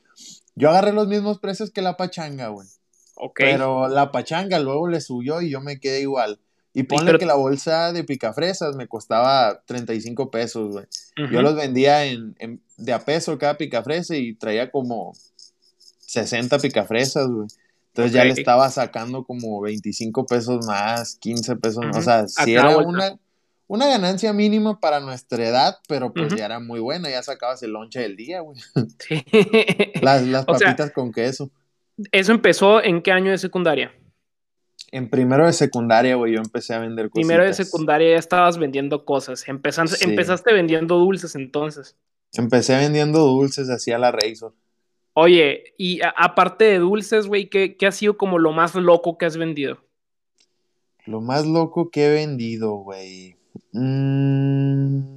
yo 0.55 0.69
agarré 0.69 0.91
los 0.91 1.07
mismos 1.07 1.39
precios 1.39 1.69
que 1.69 1.83
la 1.83 1.97
pachanga, 1.97 2.47
güey. 2.47 2.67
Ok. 3.15 3.35
Pero 3.37 3.87
la 3.89 4.11
pachanga 4.11 4.59
luego 4.59 4.87
le 4.87 5.01
subió 5.01 5.41
y 5.41 5.51
yo 5.51 5.61
me 5.61 5.79
quedé 5.79 6.01
igual. 6.01 6.39
Y 6.77 6.83
ponle 6.83 7.17
que 7.17 7.25
la 7.25 7.35
bolsa 7.35 7.93
de 7.93 8.03
picafresas 8.03 8.75
me 8.75 8.87
costaba 8.87 9.61
35 9.65 10.29
pesos, 10.29 10.73
güey. 10.73 10.85
Yo 11.31 11.41
los 11.41 11.55
vendía 11.55 12.03
en, 12.03 12.35
de 12.75 12.91
a 12.91 12.99
peso 12.99 13.37
cada 13.37 13.55
picafresa 13.55 14.17
y 14.17 14.33
traía 14.35 14.69
como 14.69 15.13
60 15.99 16.59
picafresas, 16.59 17.29
güey. 17.29 17.47
Entonces 17.87 18.11
ya 18.11 18.25
le 18.25 18.33
estaba 18.33 18.69
sacando 18.69 19.23
como 19.23 19.61
25 19.61 20.25
pesos 20.25 20.65
más, 20.67 21.15
15 21.15 21.55
pesos 21.55 21.85
más. 21.85 21.97
O 21.97 22.01
sea, 22.01 22.27
sí 22.27 22.53
era 22.53 22.77
una, 22.77 23.17
una 23.67 23.87
ganancia 23.87 24.33
mínima 24.33 24.81
para 24.81 24.99
nuestra 24.99 25.47
edad, 25.47 25.77
pero 25.87 26.13
pues 26.13 26.35
ya 26.35 26.43
era 26.43 26.59
muy 26.59 26.81
buena. 26.81 27.09
Ya 27.09 27.23
sacabas 27.23 27.63
el 27.63 27.71
lonche 27.71 28.01
del 28.01 28.17
día, 28.17 28.41
güey. 28.41 28.57
Sí. 28.99 29.23
las, 30.01 30.43
papitas 30.43 30.91
con 30.91 31.13
queso. 31.13 31.49
¿Eso 32.11 32.33
empezó 32.33 32.83
en 32.83 33.01
qué 33.01 33.13
año 33.13 33.31
de 33.31 33.37
secundaria? 33.37 33.93
En 34.95 35.09
primero 35.09 35.45
de 35.45 35.51
secundaria, 35.51 36.15
güey, 36.15 36.35
yo 36.35 36.39
empecé 36.39 36.73
a 36.73 36.79
vender 36.79 37.09
cosas. 37.09 37.27
Primero 37.27 37.43
de 37.43 37.53
secundaria 37.53 38.11
ya 38.11 38.17
estabas 38.17 38.57
vendiendo 38.57 39.03
cosas. 39.03 39.45
Empezaste, 39.45 40.05
empezaste 40.05 40.53
vendiendo 40.53 40.97
dulces 40.97 41.35
entonces. 41.35 41.97
Empecé 42.31 42.77
vendiendo 42.77 43.19
dulces, 43.19 43.69
hacía 43.69 43.99
la 43.99 44.13
Razor. 44.13 44.53
Oye, 45.11 45.73
y 45.77 45.99
aparte 46.15 46.63
de 46.63 46.79
dulces, 46.79 47.27
güey, 47.27 47.49
¿qué, 47.49 47.75
ha 47.85 47.91
sido 47.91 48.15
como 48.15 48.39
lo 48.39 48.53
más 48.53 48.73
loco 48.73 49.17
que 49.17 49.25
has 49.25 49.35
vendido? 49.35 49.79
Lo 51.05 51.19
más 51.19 51.45
loco 51.45 51.89
que 51.89 52.05
he 52.05 52.13
vendido, 52.13 52.75
güey. 52.75 53.35
Mmm... 53.73 55.14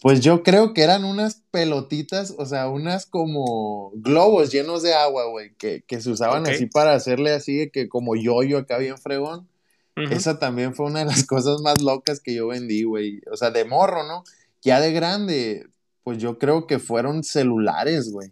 Pues 0.00 0.20
yo 0.20 0.44
creo 0.44 0.74
que 0.74 0.82
eran 0.82 1.04
unas 1.04 1.42
pelotitas, 1.50 2.34
o 2.38 2.46
sea, 2.46 2.68
unas 2.68 3.04
como 3.06 3.90
globos 3.94 4.52
llenos 4.52 4.82
de 4.82 4.94
agua, 4.94 5.26
güey, 5.26 5.54
que, 5.56 5.82
se 6.00 6.10
usaban 6.10 6.46
así 6.46 6.66
para 6.66 6.92
hacerle 6.94 7.32
así, 7.32 7.68
que 7.72 7.88
como 7.88 8.14
yo-yo 8.14 8.58
acá 8.58 8.78
bien 8.78 8.98
fregón. 8.98 9.48
Esa 9.96 10.38
también 10.38 10.74
fue 10.76 10.86
una 10.86 11.00
de 11.00 11.06
las 11.06 11.24
cosas 11.26 11.60
más 11.62 11.82
locas 11.82 12.20
que 12.20 12.32
yo 12.32 12.46
vendí, 12.46 12.84
güey. 12.84 13.20
O 13.32 13.36
sea, 13.36 13.50
de 13.50 13.64
morro, 13.64 14.04
¿no? 14.06 14.22
Ya 14.62 14.80
de 14.80 14.92
grande, 14.92 15.66
pues 16.04 16.18
yo 16.18 16.38
creo 16.38 16.68
que 16.68 16.78
fueron 16.78 17.24
celulares, 17.24 18.12
güey. 18.12 18.30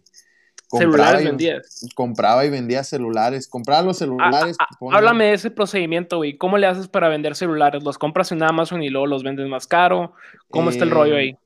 ¿Celulares 0.69 1.23
vendías? 1.23 1.85
Compraba 1.95 2.45
y 2.45 2.49
vendía 2.49 2.83
celulares. 2.83 3.47
Compraba 3.47 3.81
los 3.83 3.97
celulares. 3.97 4.55
Ah, 4.59 4.67
ah, 4.69 4.97
háblame 4.97 5.25
de 5.25 5.33
ese 5.33 5.51
procedimiento, 5.51 6.17
güey. 6.17 6.37
¿Cómo 6.37 6.57
le 6.57 6.67
haces 6.67 6.87
para 6.87 7.07
vender 7.07 7.35
celulares? 7.35 7.83
¿Los 7.83 7.97
compras 7.97 8.31
en 8.31 8.43
Amazon 8.43 8.83
y 8.83 8.89
luego 8.89 9.07
los 9.07 9.23
vendes 9.23 9.47
más 9.47 9.67
caro? 9.67 10.13
¿Cómo 10.49 10.69
está 10.69 10.83
el 10.83 10.91
rollo 10.91 11.15
eh, 11.15 11.19
ahí? 11.19 11.37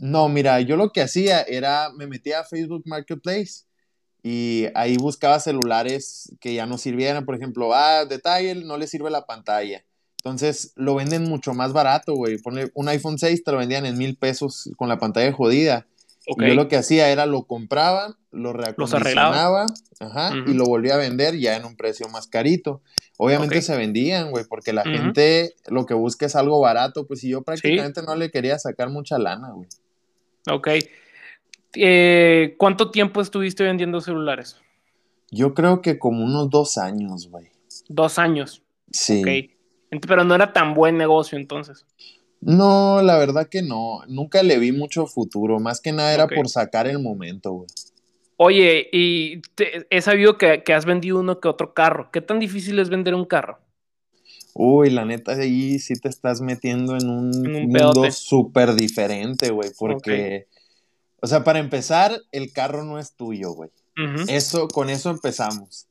No, 0.00 0.28
mira, 0.28 0.60
yo 0.60 0.76
lo 0.76 0.90
que 0.92 1.02
hacía 1.02 1.42
era, 1.42 1.90
me 1.96 2.06
metía 2.06 2.40
a 2.40 2.44
Facebook 2.44 2.82
Marketplace 2.86 3.64
y 4.22 4.66
ahí 4.74 4.96
buscaba 4.96 5.40
celulares 5.40 6.32
que 6.40 6.54
ya 6.54 6.66
no 6.66 6.78
sirvieran, 6.78 7.24
por 7.24 7.34
ejemplo, 7.34 7.74
ah, 7.74 8.04
detalle, 8.04 8.54
no 8.54 8.76
le 8.76 8.86
sirve 8.86 9.10
la 9.10 9.26
pantalla. 9.26 9.84
Entonces 10.18 10.72
lo 10.74 10.96
venden 10.96 11.24
mucho 11.24 11.54
más 11.54 11.72
barato, 11.72 12.14
güey. 12.14 12.38
Ponle 12.38 12.70
un 12.74 12.88
iPhone 12.88 13.18
6 13.18 13.44
te 13.44 13.52
lo 13.52 13.58
vendían 13.58 13.86
en 13.86 13.96
mil 13.96 14.16
pesos 14.16 14.70
con 14.76 14.88
la 14.88 14.98
pantalla 14.98 15.32
jodida. 15.32 15.86
Y 16.26 16.46
yo 16.46 16.54
lo 16.54 16.68
que 16.68 16.76
hacía 16.76 17.08
era 17.10 17.24
lo 17.24 17.44
compraba, 17.44 18.18
lo 18.30 18.52
reacondicionaba 18.52 19.64
ajá, 19.98 20.32
y 20.46 20.52
lo 20.52 20.64
volvía 20.64 20.94
a 20.94 20.98
vender 20.98 21.38
ya 21.38 21.56
en 21.56 21.64
un 21.64 21.74
precio 21.74 22.06
más 22.08 22.26
carito. 22.26 22.82
Obviamente 23.16 23.62
se 23.62 23.76
vendían, 23.76 24.30
güey, 24.30 24.44
porque 24.44 24.74
la 24.74 24.84
gente 24.84 25.54
lo 25.68 25.86
que 25.86 25.94
busca 25.94 26.26
es 26.26 26.36
algo 26.36 26.60
barato, 26.60 27.06
pues 27.06 27.24
y 27.24 27.30
yo 27.30 27.42
prácticamente 27.42 28.02
no 28.02 28.14
le 28.14 28.30
quería 28.30 28.58
sacar 28.58 28.90
mucha 28.90 29.18
lana, 29.18 29.52
güey. 29.52 29.68
Ok. 30.50 30.68
Eh, 31.74 32.54
¿Cuánto 32.58 32.90
tiempo 32.90 33.20
estuviste 33.20 33.64
vendiendo 33.64 34.00
celulares? 34.00 34.56
Yo 35.30 35.54
creo 35.54 35.82
que 35.82 35.98
como 35.98 36.24
unos 36.24 36.50
dos 36.50 36.78
años, 36.78 37.28
güey. 37.30 37.48
Dos 37.88 38.18
años. 38.18 38.62
Sí. 38.90 39.22
Ok. 39.22 40.00
Pero 40.06 40.24
no 40.24 40.34
era 40.34 40.52
tan 40.52 40.74
buen 40.74 40.96
negocio 40.96 41.38
entonces. 41.38 41.86
No, 42.40 43.02
la 43.02 43.18
verdad 43.18 43.48
que 43.48 43.62
no. 43.62 44.02
Nunca 44.06 44.42
le 44.42 44.58
vi 44.58 44.72
mucho 44.72 45.06
futuro. 45.06 45.58
Más 45.58 45.80
que 45.80 45.92
nada 45.92 46.14
era 46.14 46.28
por 46.28 46.48
sacar 46.48 46.86
el 46.86 47.00
momento, 47.00 47.52
güey. 47.52 47.68
Oye, 48.36 48.88
y 48.92 49.42
he 49.90 50.00
sabido 50.00 50.38
que, 50.38 50.62
has 50.72 50.84
vendido 50.84 51.18
uno 51.18 51.40
que 51.40 51.48
otro 51.48 51.74
carro. 51.74 52.10
¿Qué 52.12 52.20
tan 52.20 52.38
difícil 52.38 52.78
es 52.78 52.88
vender 52.88 53.14
un 53.14 53.24
carro? 53.24 53.58
Uy, 54.54 54.90
la 54.90 55.04
neta, 55.04 55.32
ahí 55.32 55.78
sí 55.78 55.94
te 55.94 56.08
estás 56.08 56.40
metiendo 56.40 56.96
en 56.96 57.08
un, 57.08 57.30
mundo 57.68 58.10
súper 58.10 58.74
diferente, 58.74 59.50
güey, 59.50 59.70
porque, 59.78 60.46
o 61.20 61.26
sea, 61.26 61.44
para 61.44 61.58
empezar, 61.58 62.20
el 62.32 62.52
carro 62.52 62.84
no 62.84 62.98
es 62.98 63.12
tuyo, 63.12 63.52
güey. 63.52 63.70
Eso, 64.28 64.68
con 64.68 64.90
eso 64.90 65.10
empezamos. 65.10 65.86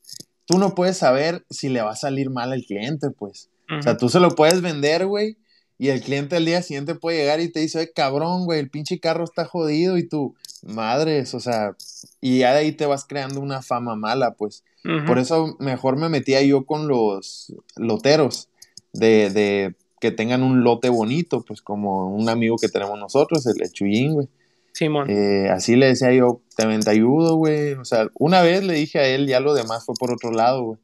Tú 0.46 0.58
no 0.58 0.74
puedes 0.74 0.96
saber 0.96 1.44
si 1.50 1.68
le 1.68 1.82
va 1.82 1.92
a 1.92 1.96
salir 1.96 2.30
mal 2.30 2.52
al 2.52 2.64
cliente, 2.64 3.10
pues. 3.10 3.50
O 3.78 3.82
sea, 3.82 3.98
tú 3.98 4.08
se 4.08 4.18
lo 4.18 4.30
puedes 4.34 4.62
vender, 4.62 5.06
güey, 5.06 5.36
y 5.78 5.90
el 5.90 6.00
cliente 6.00 6.36
al 6.36 6.44
día 6.44 6.60
siguiente 6.62 6.94
puede 6.96 7.18
llegar 7.18 7.40
y 7.40 7.52
te 7.52 7.60
dice, 7.60 7.78
ay, 7.78 7.88
cabrón, 7.94 8.44
güey, 8.44 8.58
el 8.58 8.68
pinche 8.68 8.98
carro 8.98 9.24
está 9.24 9.44
jodido 9.44 9.96
y 9.96 10.08
tú, 10.08 10.34
madres, 10.62 11.34
o 11.34 11.40
sea, 11.40 11.76
y 12.20 12.38
ya 12.38 12.52
de 12.52 12.60
ahí 12.60 12.72
te 12.72 12.86
vas 12.86 13.04
creando 13.04 13.40
una 13.40 13.62
fama 13.62 13.94
mala, 13.94 14.32
pues. 14.32 14.64
Por 15.06 15.18
eso 15.18 15.56
mejor 15.58 15.96
me 15.96 16.08
metía 16.08 16.40
yo 16.42 16.64
con 16.64 16.88
los 16.88 17.52
loteros 17.76 18.48
de, 18.92 19.74
que 20.00 20.10
tengan 20.10 20.42
un 20.42 20.64
lote 20.64 20.88
bonito, 20.88 21.44
pues 21.46 21.60
como 21.60 22.08
un 22.08 22.28
amigo 22.28 22.56
que 22.56 22.68
tenemos 22.68 22.98
nosotros, 22.98 23.46
el 23.46 23.72
Chuyín, 23.72 24.14
güey. 24.14 24.28
Simón. 24.72 25.10
Eh, 25.10 25.48
así 25.50 25.76
le 25.76 25.86
decía 25.86 26.12
yo, 26.12 26.40
te 26.56 26.90
ayudo, 26.90 27.36
güey. 27.36 27.72
O 27.74 27.84
sea, 27.84 28.08
una 28.14 28.42
vez 28.42 28.62
le 28.62 28.74
dije 28.74 28.98
a 28.98 29.06
él, 29.08 29.26
ya 29.26 29.40
lo 29.40 29.54
demás 29.54 29.84
fue 29.84 29.94
por 29.98 30.12
otro 30.12 30.30
lado, 30.30 30.62
güey. 30.62 30.78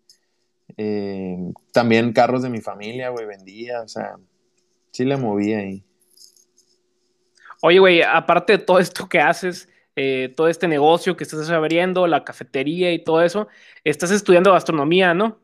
Eh, 0.76 1.52
también 1.72 2.12
carros 2.12 2.42
de 2.42 2.50
mi 2.50 2.60
familia, 2.60 3.10
güey, 3.10 3.26
vendía, 3.26 3.82
o 3.82 3.88
sea, 3.88 4.16
sí 4.90 5.04
le 5.04 5.16
movía 5.16 5.58
ahí. 5.58 5.84
Oye, 7.62 7.78
güey, 7.78 8.02
aparte 8.02 8.54
de 8.54 8.58
todo 8.58 8.78
esto 8.78 9.08
que 9.08 9.20
haces, 9.20 9.68
eh, 9.96 10.32
todo 10.36 10.48
este 10.48 10.68
negocio 10.68 11.16
que 11.16 11.24
estás 11.24 11.48
abriendo, 11.50 12.06
la 12.06 12.24
cafetería 12.24 12.92
y 12.92 13.02
todo 13.02 13.22
eso, 13.22 13.48
estás 13.84 14.10
estudiando 14.10 14.52
gastronomía, 14.52 15.14
¿no? 15.14 15.40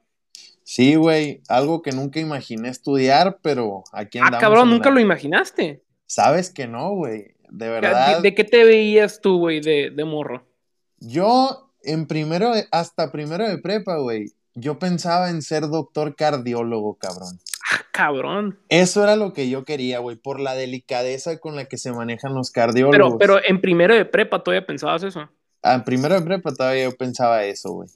Sí, 0.65 0.95
güey, 0.95 1.43
algo 1.49 1.83
que 1.83 1.93
nunca 1.93 2.21
imaginé 2.21 2.69
estudiar, 2.69 3.39
pero 3.43 3.83
aquí 3.93 4.19
ah, 4.19 4.27
andamos. 4.27 4.39
Ah, 4.39 4.41
cabrón, 4.41 4.71
nunca 4.71 4.91
lo 4.91 5.01
imaginaste. 5.01 5.83
Sabes 6.07 6.51
que 6.51 6.67
no, 6.67 6.91
güey, 6.91 7.35
de 7.49 7.69
verdad. 7.69 8.21
¿De, 8.21 8.35
qué 8.35 8.45
te 8.45 8.65
veías 8.65 9.21
tú, 9.21 9.39
güey, 9.39 9.61
de, 9.61 10.05
morro? 10.05 10.47
Yo, 10.99 11.73
en 11.83 12.07
primero, 12.07 12.53
hasta 12.71 13.11
primero 13.11 13.49
de 13.49 13.59
prepa, 13.59 13.97
güey, 13.97 14.33
yo 14.55 14.79
pensaba 14.79 15.31
en 15.31 15.43
ser 15.43 15.69
doctor 15.69 16.17
cardiólogo, 16.17 16.95
cabrón. 16.95 17.39
Ah, 17.73 17.81
cabrón. 17.93 18.59
Eso 18.69 19.03
era 19.03 19.17
lo 19.17 19.33
que 19.33 19.49
yo 19.49 19.65
quería, 19.65 19.99
güey, 20.01 20.17
por 20.17 20.41
la 20.41 20.55
delicadeza 20.55 21.39
con 21.39 21.57
la 21.57 21.67
que 21.67 21.79
se 21.79 21.93
manejan 21.93 22.35
los 22.35 22.51
cardiólogos. 22.51 23.19
Pero, 23.19 23.39
pero 23.39 23.47
en 23.47 23.61
primero 23.61 23.95
de 23.95 24.05
prepa 24.05 24.43
todavía 24.43 24.67
pensabas 24.67 25.03
eso. 25.03 25.29
Ah, 25.63 25.75
en 25.75 25.85
primero 25.85 26.15
de 26.15 26.23
prepa 26.23 26.53
todavía 26.53 26.85
yo 26.85 26.97
pensaba 26.97 27.45
eso, 27.45 27.73
güey. 27.73 27.89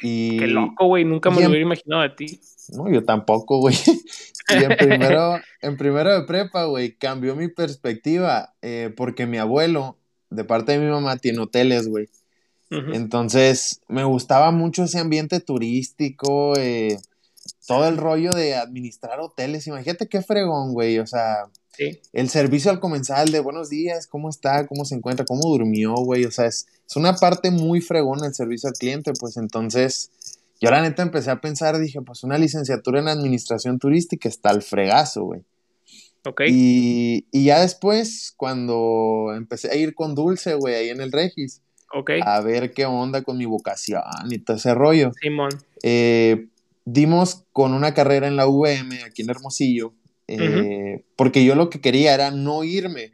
Qué 0.00 0.46
loco, 0.46 0.86
güey, 0.86 1.04
nunca 1.04 1.30
me 1.30 1.42
lo 1.42 1.48
hubiera 1.48 1.62
imaginado 1.62 2.02
de 2.02 2.10
ti. 2.10 2.40
No, 2.70 2.90
yo 2.90 3.04
tampoco, 3.04 3.58
güey. 3.58 3.74
y 4.48 4.64
en 4.64 4.76
primero, 4.76 5.38
en 5.60 5.76
primero 5.76 6.18
de 6.18 6.26
prepa, 6.26 6.64
güey, 6.64 6.96
cambió 6.96 7.36
mi 7.36 7.48
perspectiva 7.48 8.54
eh, 8.62 8.92
porque 8.96 9.26
mi 9.26 9.36
abuelo, 9.36 9.98
de 10.30 10.44
parte 10.44 10.72
de 10.72 10.78
mi 10.78 10.90
mamá, 10.90 11.16
tiene 11.16 11.40
hoteles, 11.40 11.88
güey. 11.88 12.08
Entonces, 12.70 13.80
me 13.88 14.04
gustaba 14.04 14.52
mucho 14.52 14.84
ese 14.84 15.00
ambiente 15.00 15.40
turístico, 15.40 16.54
eh, 16.56 16.98
todo 17.66 17.88
el 17.88 17.96
rollo 17.96 18.30
de 18.30 18.54
administrar 18.54 19.18
hoteles. 19.18 19.66
Imagínate 19.66 20.08
qué 20.08 20.22
fregón, 20.22 20.72
güey. 20.72 20.98
O 20.98 21.06
sea, 21.06 21.50
el 22.12 22.28
servicio 22.28 22.70
al 22.70 22.78
comensal 22.78 23.32
de 23.32 23.40
buenos 23.40 23.70
días, 23.70 24.06
¿cómo 24.06 24.28
está? 24.28 24.66
¿Cómo 24.66 24.84
se 24.84 24.94
encuentra? 24.94 25.24
¿Cómo 25.24 25.42
durmió, 25.48 25.94
güey? 25.94 26.24
O 26.26 26.30
sea, 26.30 26.46
es, 26.46 26.68
es 26.88 26.96
una 26.96 27.14
parte 27.16 27.50
muy 27.50 27.80
fregona 27.80 28.26
el 28.26 28.34
servicio 28.34 28.68
al 28.68 28.74
cliente, 28.74 29.12
pues 29.18 29.36
entonces 29.36 30.10
yo 30.60 30.70
la 30.70 30.82
neta 30.82 31.02
empecé 31.02 31.30
a 31.30 31.40
pensar, 31.40 31.78
dije, 31.78 32.02
pues 32.02 32.22
una 32.22 32.36
licenciatura 32.36 33.00
en 33.00 33.08
administración 33.08 33.78
turística 33.78 34.28
está 34.28 34.50
al 34.50 34.62
fregazo, 34.62 35.24
güey. 35.24 35.40
Ok. 36.26 36.42
Y, 36.48 37.24
ya 37.32 37.62
después, 37.62 38.34
cuando 38.36 39.32
empecé 39.34 39.70
a 39.70 39.76
ir 39.76 39.94
con 39.94 40.14
Dulce, 40.14 40.54
güey, 40.54 40.74
ahí 40.74 40.88
en 40.90 41.00
el 41.00 41.12
Regis, 41.12 41.62
okay. 41.92 42.20
a 42.24 42.40
ver 42.40 42.72
qué 42.72 42.86
onda 42.86 43.22
con 43.22 43.38
mi 43.38 43.46
vocación 43.46 44.02
y 44.30 44.38
todo 44.38 44.56
ese 44.56 44.74
rollo. 44.74 45.12
Simón. 45.20 45.50
Eh, 45.82 46.48
dimos 46.84 47.44
con 47.52 47.72
una 47.74 47.94
carrera 47.94 48.26
en 48.26 48.36
la 48.36 48.46
UVM, 48.46 49.04
aquí 49.06 49.22
en 49.22 49.30
Hermosillo, 49.30 49.92
eh, 50.26 51.04
porque 51.16 51.44
yo 51.44 51.54
lo 51.54 51.70
que 51.70 51.80
quería 51.80 52.14
era 52.14 52.30
no 52.30 52.64
irme 52.64 53.12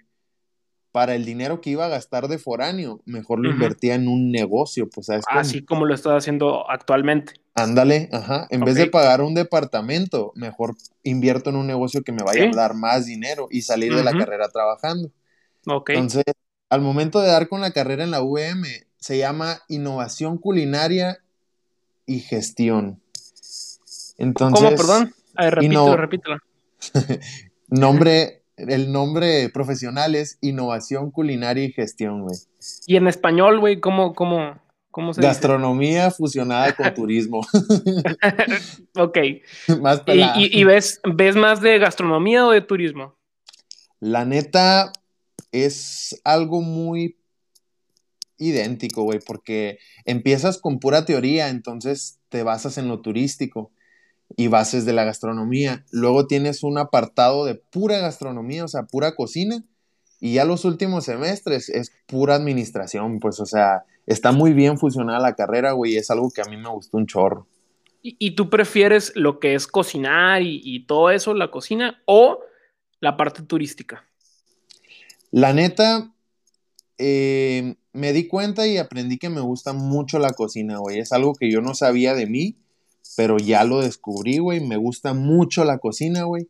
para 0.97 1.15
el 1.15 1.27
dinero 1.27 1.61
que 1.61 1.69
iba 1.69 1.85
a 1.85 1.91
gastar 1.91 2.27
de 2.27 2.39
foráneo, 2.39 3.03
mejor 3.05 3.39
lo 3.39 3.51
invertía 3.51 3.95
en 3.95 4.09
un 4.09 4.31
negocio, 4.31 4.89
pues 4.89 5.09
¿sabes 5.09 5.27
Así 5.29 5.63
como 5.63 5.85
lo 5.85 5.95
estás 5.95 6.15
haciendo 6.15 6.71
actualmente. 6.71 7.35
Ándale, 7.55 8.09
ajá. 8.13 8.47
En 8.49 8.63
vez 8.63 8.77
de 8.77 8.87
pagar 8.87 9.21
un 9.21 9.35
departamento, 9.35 10.33
mejor 10.35 10.75
invierto 11.03 11.51
en 11.51 11.57
un 11.57 11.67
negocio 11.67 12.03
que 12.03 12.13
me 12.13 12.23
vaya 12.23 12.49
a 12.49 12.57
dar 12.57 12.75
más 12.75 13.05
dinero 13.05 13.47
y 13.51 13.61
salir 13.61 13.95
de 13.95 14.05
la 14.05 14.13
carrera 14.13 14.49
trabajando. 14.49 15.11
Ok. 15.67 15.91
Entonces, 15.91 16.25
al 16.69 16.81
momento 16.81 17.21
de 17.21 17.29
dar 17.29 17.49
con 17.49 17.61
la 17.61 17.71
carrera 17.71 18.05
en 18.05 18.11
la 18.11 18.23
UM, 18.23 18.65
se 18.99 19.19
llama 19.19 19.63
Innovación 19.69 20.39
Culinaria 20.39 21.19
y 22.07 22.21
Gestión. 22.21 23.01
Entonces, 24.19 24.65
¿Cómo, 24.65 24.77
perdón? 24.77 25.15
repito, 25.35 25.97
repítelo. 25.97 26.39
nombre 27.69 28.43
el 28.57 28.91
nombre 28.91 29.51
profesional 29.51 30.15
es 30.15 30.39
Innovación 30.41 31.11
Culinaria 31.11 31.65
y 31.65 31.73
Gestión, 31.73 32.23
güey. 32.23 32.37
Y 32.87 32.97
en 32.97 33.07
español, 33.07 33.61
güey, 33.61 33.81
¿cómo, 33.81 34.15
cómo, 34.15 34.59
cómo 34.91 35.13
se 35.13 35.21
Gastronomía 35.21 36.11
fusionada 36.11 36.75
con 36.75 36.93
turismo. 36.95 37.47
ok. 38.97 39.19
Más 39.81 40.03
¿Y, 40.07 40.61
y, 40.61 40.65
ves, 40.65 41.01
ves 41.05 41.37
más 41.37 41.61
de 41.61 41.79
gastronomía 41.79 42.47
o 42.47 42.51
de 42.51 42.63
turismo? 42.63 43.15
La 44.01 44.25
neta 44.25 44.93
es 45.53 46.21
algo 46.25 46.61
muy 46.61 47.17
idéntico, 48.39 49.03
güey, 49.03 49.21
porque 49.21 49.79
empiezas 50.05 50.59
con 50.59 50.79
pura 50.79 51.05
teoría, 51.05 51.49
entonces 51.49 52.19
te 52.29 52.43
basas 52.43 52.79
en 52.79 52.89
lo 52.89 53.01
turístico 53.01 53.71
y 54.37 54.49
bases 54.49 54.85
de 54.85 54.93
la 54.93 55.05
gastronomía. 55.05 55.85
Luego 55.91 56.27
tienes 56.27 56.63
un 56.63 56.79
apartado 56.79 57.45
de 57.45 57.55
pura 57.55 57.99
gastronomía, 57.99 58.65
o 58.65 58.69
sea, 58.69 58.85
pura 58.85 59.15
cocina. 59.15 59.65
Y 60.19 60.35
ya 60.35 60.45
los 60.45 60.65
últimos 60.65 61.05
semestres 61.05 61.69
es 61.69 61.93
pura 62.07 62.35
administración, 62.35 63.21
pues, 63.21 63.39
o 63.39 63.47
sea, 63.47 63.85
está 64.07 64.33
muy 64.33 64.55
bien 64.55 64.79
fusionada 64.79 65.21
la 65.21 65.35
carrera, 65.35 65.73
güey, 65.73 65.97
es 65.97 66.11
algo 66.11 66.31
que 66.31 66.41
a 66.41 66.45
mí 66.45 66.57
me 66.57 66.71
gustó 66.71 66.97
un 66.97 67.07
chorro. 67.07 67.47
¿Y, 68.03 68.37
tú 68.37 68.49
prefieres 68.51 69.13
lo 69.17 69.41
que 69.41 69.57
es 69.57 69.67
cocinar 69.67 70.41
y, 70.43 70.85
todo 70.87 71.11
eso, 71.11 71.35
la 71.35 71.51
cocina, 71.51 72.01
o 72.07 72.39
la 73.01 73.17
parte 73.17 73.43
turística? 73.43 74.09
La 75.37 75.53
neta, 75.53 76.15
eh, 76.97 77.75
me 77.93 78.15
di 78.15 78.27
cuenta 78.27 78.67
y 78.67 78.79
aprendí 78.79 79.19
que 79.19 79.29
me 79.29 79.43
gusta 79.43 79.75
mucho 79.75 80.19
la 80.19 80.31
cocina, 80.31 80.79
güey. 80.79 80.99
Es 80.99 81.13
algo 81.13 81.35
que 81.35 81.53
yo 81.53 81.61
no 81.61 81.75
sabía 81.75 82.15
de 82.15 82.27
mí, 82.27 82.57
pero 83.19 83.37
ya 83.37 83.63
lo 83.65 83.83
descubrí, 83.83 84.39
güey. 84.39 84.61
Me 84.61 84.79
gusta 84.79 85.13
mucho 85.13 85.65
la 85.65 85.77
cocina, 85.77 86.23
güey. 86.23 86.49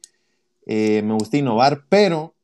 Eh, 0.66 1.02
me 1.02 1.14
gusta 1.14 1.36
innovar, 1.36 1.82
pero 1.88 2.36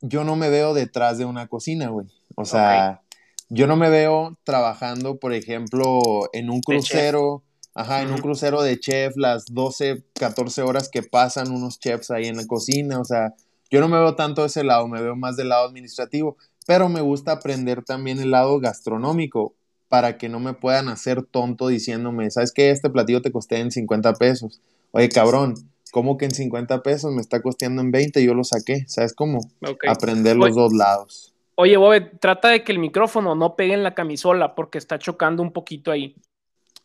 yo 0.00 0.24
no 0.24 0.34
me 0.34 0.48
veo 0.48 0.72
detrás 0.72 1.18
de 1.18 1.26
una 1.26 1.46
cocina, 1.46 1.90
güey. 1.90 2.06
O 2.36 2.46
sea, 2.46 3.02
yo 3.50 3.66
no 3.66 3.76
me 3.76 3.90
veo 3.90 4.38
trabajando, 4.44 5.18
por 5.18 5.34
ejemplo, 5.34 6.00
en 6.32 6.48
un 6.48 6.62
crucero 6.62 7.42
Ajá, 7.74 8.00
en 8.00 8.12
un 8.12 8.18
crucero 8.22 8.62
de 8.62 8.80
chef, 8.80 9.14
las 9.16 9.44
12, 9.46 10.04
14 10.14 10.62
horas 10.62 10.88
que 10.88 11.02
pasan 11.02 11.52
unos 11.52 11.78
chefs 11.78 12.10
ahí 12.10 12.28
en 12.28 12.38
la 12.38 12.46
cocina, 12.46 12.98
o 12.98 13.04
sea, 13.04 13.34
yo 13.72 13.80
no 13.80 13.88
me 13.88 13.98
veo 13.98 14.14
tanto 14.14 14.42
de 14.42 14.48
ese 14.48 14.64
lado, 14.64 14.86
me 14.86 15.00
veo 15.00 15.16
más 15.16 15.36
del 15.36 15.48
lado 15.48 15.66
administrativo, 15.66 16.36
pero 16.66 16.90
me 16.90 17.00
gusta 17.00 17.32
aprender 17.32 17.82
también 17.82 18.20
el 18.20 18.30
lado 18.30 18.60
gastronómico 18.60 19.54
para 19.88 20.18
que 20.18 20.28
no 20.28 20.40
me 20.40 20.52
puedan 20.52 20.88
hacer 20.88 21.22
tonto 21.22 21.68
diciéndome, 21.68 22.30
¿sabes 22.30 22.52
qué? 22.52 22.70
Este 22.70 22.90
platillo 22.90 23.22
te 23.22 23.32
costé 23.32 23.56
en 23.60 23.70
50 23.70 24.12
pesos. 24.14 24.60
Oye, 24.90 25.08
cabrón, 25.08 25.54
¿cómo 25.90 26.18
que 26.18 26.26
en 26.26 26.32
50 26.32 26.82
pesos 26.82 27.12
me 27.12 27.22
está 27.22 27.40
costando 27.40 27.80
en 27.80 27.90
20 27.90 28.20
y 28.20 28.26
yo 28.26 28.34
lo 28.34 28.44
saqué? 28.44 28.84
¿Sabes 28.88 29.14
cómo? 29.14 29.40
Aprender 29.88 30.36
los 30.36 30.54
dos 30.54 30.74
lados. 30.74 31.34
Oye, 31.54 31.78
Bobe, 31.78 32.02
trata 32.02 32.48
de 32.48 32.64
que 32.64 32.72
el 32.72 32.78
micrófono 32.78 33.34
no 33.34 33.56
pegue 33.56 33.72
en 33.72 33.82
la 33.82 33.94
camisola 33.94 34.54
porque 34.54 34.76
está 34.76 34.98
chocando 34.98 35.42
un 35.42 35.52
poquito 35.52 35.90
ahí. 35.90 36.14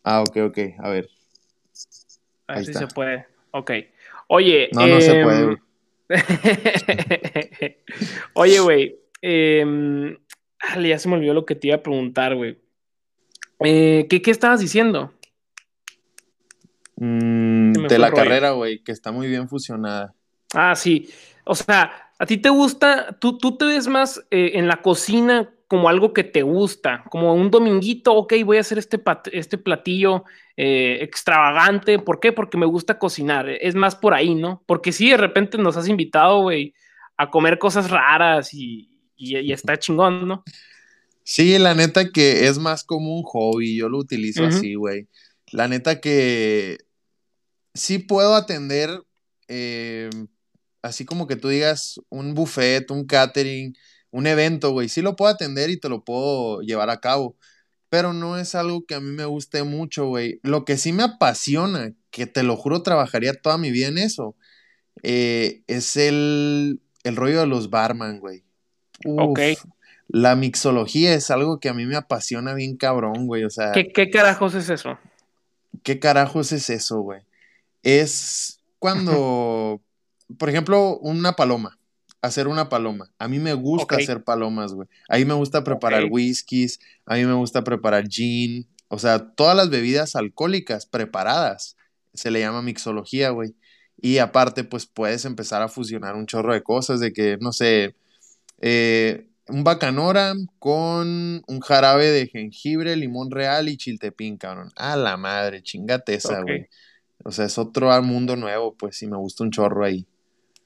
Ah, 0.04 0.22
ok, 0.22 0.36
ok. 0.48 0.58
A 0.78 0.88
ver. 0.88 1.10
A 2.46 2.54
ver 2.54 2.64
si 2.64 2.72
se 2.72 2.86
puede. 2.86 3.26
Ok. 3.50 3.72
Oye. 4.28 4.70
No, 4.72 4.86
no 4.86 5.00
se 5.02 5.22
puede, 5.22 5.42
em, 5.42 5.56
Oye, 8.34 8.60
güey. 8.60 8.98
Em, 9.20 10.16
ya 10.82 10.98
se 10.98 11.08
me 11.08 11.16
olvidó 11.16 11.34
lo 11.34 11.46
que 11.46 11.54
te 11.54 11.68
iba 11.68 11.76
a 11.76 11.82
preguntar, 11.82 12.34
güey. 12.34 12.58
Eh, 13.60 14.06
¿qué, 14.08 14.22
estabas 14.30 14.60
diciendo? 14.60 15.12
Mm, 16.96 17.72
de 17.72 17.98
la 17.98 18.12
carrera, 18.12 18.52
güey, 18.52 18.82
que 18.82 18.92
está 18.92 19.12
muy 19.12 19.26
bien 19.28 19.48
fusionada. 19.48 20.14
Ah, 20.54 20.74
sí. 20.74 21.10
O 21.44 21.54
sea, 21.54 22.12
¿a 22.18 22.26
ti 22.26 22.38
te 22.38 22.48
gusta? 22.48 23.18
¿Tú, 23.18 23.38
tú 23.38 23.56
te 23.56 23.64
ves 23.66 23.88
más 23.88 24.24
eh, 24.30 24.52
en 24.54 24.68
la 24.68 24.82
cocina 24.82 25.50
como 25.68 25.90
algo 25.90 26.14
que 26.14 26.24
te 26.24 26.42
gusta, 26.42 27.04
como 27.10 27.34
un 27.34 27.50
dominguito, 27.50 28.14
ok, 28.14 28.32
voy 28.42 28.56
a 28.56 28.60
hacer 28.60 28.78
este, 28.78 29.00
este 29.32 29.58
platillo 29.58 30.24
eh, 30.56 30.98
extravagante. 31.02 31.98
¿Por 31.98 32.20
qué? 32.20 32.32
Porque 32.32 32.56
me 32.56 32.64
gusta 32.64 32.98
cocinar. 32.98 33.50
Es 33.50 33.74
más 33.74 33.94
por 33.94 34.14
ahí, 34.14 34.34
¿no? 34.34 34.64
Porque 34.66 34.92
si 34.92 35.10
de 35.10 35.18
repente 35.18 35.58
nos 35.58 35.76
has 35.76 35.86
invitado, 35.86 36.40
güey, 36.40 36.74
a 37.18 37.30
comer 37.30 37.58
cosas 37.58 37.90
raras 37.90 38.54
y, 38.54 38.88
está 39.18 39.76
chingón, 39.78 40.26
¿no? 40.26 40.42
Sí, 41.22 41.58
la 41.58 41.74
neta 41.74 42.08
que 42.08 42.46
es 42.46 42.56
más 42.56 42.82
como 42.82 43.14
un 43.14 43.22
hobby, 43.22 43.76
yo 43.76 43.90
lo 43.90 43.98
utilizo 43.98 44.46
así, 44.46 44.74
güey. 44.74 45.06
La 45.52 45.68
neta 45.68 46.00
que 46.00 46.78
sí 47.74 47.98
puedo 47.98 48.34
atender, 48.34 48.88
eh, 49.48 50.08
así 50.80 51.04
como 51.04 51.26
que 51.26 51.36
tú 51.36 51.48
digas, 51.48 52.00
un 52.08 52.32
buffet, 52.32 52.90
un 52.90 53.04
catering, 53.04 53.76
un 54.10 54.26
evento, 54.26 54.70
güey, 54.70 54.88
sí 54.88 55.02
lo 55.02 55.16
puedo 55.16 55.32
atender 55.32 55.70
y 55.70 55.78
te 55.78 55.88
lo 55.88 56.04
puedo 56.04 56.60
llevar 56.60 56.90
a 56.90 57.00
cabo, 57.00 57.36
pero 57.88 58.12
no 58.12 58.38
es 58.38 58.54
algo 58.54 58.84
que 58.86 58.94
a 58.94 59.00
mí 59.00 59.10
me 59.10 59.24
guste 59.24 59.62
mucho, 59.62 60.06
güey. 60.06 60.40
Lo 60.42 60.64
que 60.64 60.76
sí 60.76 60.92
me 60.92 61.02
apasiona, 61.02 61.92
que 62.10 62.26
te 62.26 62.42
lo 62.42 62.56
juro, 62.56 62.82
trabajaría 62.82 63.34
toda 63.34 63.58
mi 63.58 63.70
vida 63.70 63.88
en 63.88 63.98
eso, 63.98 64.36
eh, 65.02 65.62
es 65.66 65.96
el, 65.96 66.80
el 67.04 67.16
rollo 67.16 67.40
de 67.40 67.46
los 67.46 67.70
barman, 67.70 68.20
güey. 68.20 68.44
ok. 69.04 69.40
La 70.10 70.36
mixología 70.36 71.12
es 71.12 71.30
algo 71.30 71.60
que 71.60 71.68
a 71.68 71.74
mí 71.74 71.84
me 71.84 71.96
apasiona 71.96 72.54
bien 72.54 72.78
cabrón, 72.78 73.26
güey, 73.26 73.44
o 73.44 73.50
sea... 73.50 73.72
¿Qué, 73.72 73.92
qué 73.92 74.08
carajos 74.08 74.54
es 74.54 74.70
eso? 74.70 74.98
¿Qué 75.82 75.98
carajos 75.98 76.50
es 76.52 76.70
eso, 76.70 77.00
güey? 77.00 77.20
Es 77.82 78.60
cuando, 78.78 79.82
por 80.38 80.48
ejemplo, 80.48 80.96
una 80.98 81.34
paloma 81.34 81.78
hacer 82.22 82.48
una 82.48 82.68
paloma. 82.68 83.10
A 83.18 83.28
mí 83.28 83.38
me 83.38 83.54
gusta 83.54 83.96
hacer 83.96 84.24
palomas, 84.24 84.72
güey. 84.72 84.88
A 85.08 85.16
mí 85.16 85.24
me 85.24 85.34
gusta 85.34 85.64
preparar 85.64 86.04
whiskies, 86.10 86.80
a 87.06 87.16
mí 87.16 87.24
me 87.24 87.34
gusta 87.34 87.64
preparar 87.64 88.08
gin, 88.08 88.66
o 88.88 88.98
sea, 88.98 89.30
todas 89.30 89.56
las 89.56 89.70
bebidas 89.70 90.16
alcohólicas 90.16 90.86
preparadas. 90.86 91.76
Se 92.14 92.30
le 92.30 92.40
llama 92.40 92.62
mixología, 92.62 93.30
güey. 93.30 93.54
Y 94.00 94.18
aparte, 94.18 94.64
pues 94.64 94.86
puedes 94.86 95.24
empezar 95.24 95.62
a 95.62 95.68
fusionar 95.68 96.14
un 96.14 96.26
chorro 96.26 96.54
de 96.54 96.62
cosas, 96.62 97.00
de 97.00 97.12
que, 97.12 97.36
no 97.40 97.52
sé, 97.52 97.96
eh, 98.60 99.28
un 99.48 99.64
bacanora 99.64 100.34
con 100.58 101.42
un 101.46 101.60
jarabe 101.60 102.10
de 102.10 102.26
jengibre, 102.26 102.96
limón 102.96 103.30
real 103.30 103.68
y 103.68 103.76
chiltepín, 103.76 104.36
cabrón. 104.36 104.70
A 104.76 104.96
la 104.96 105.16
madre, 105.16 105.62
chingate 105.62 106.14
esa, 106.14 106.42
güey. 106.42 106.66
O 107.24 107.32
sea, 107.32 107.46
es 107.46 107.58
otro 107.58 108.00
mundo 108.02 108.36
nuevo, 108.36 108.74
pues, 108.74 108.96
sí 108.96 109.06
me 109.06 109.16
gusta 109.16 109.44
un 109.44 109.50
chorro 109.50 109.84
ahí 109.84 110.06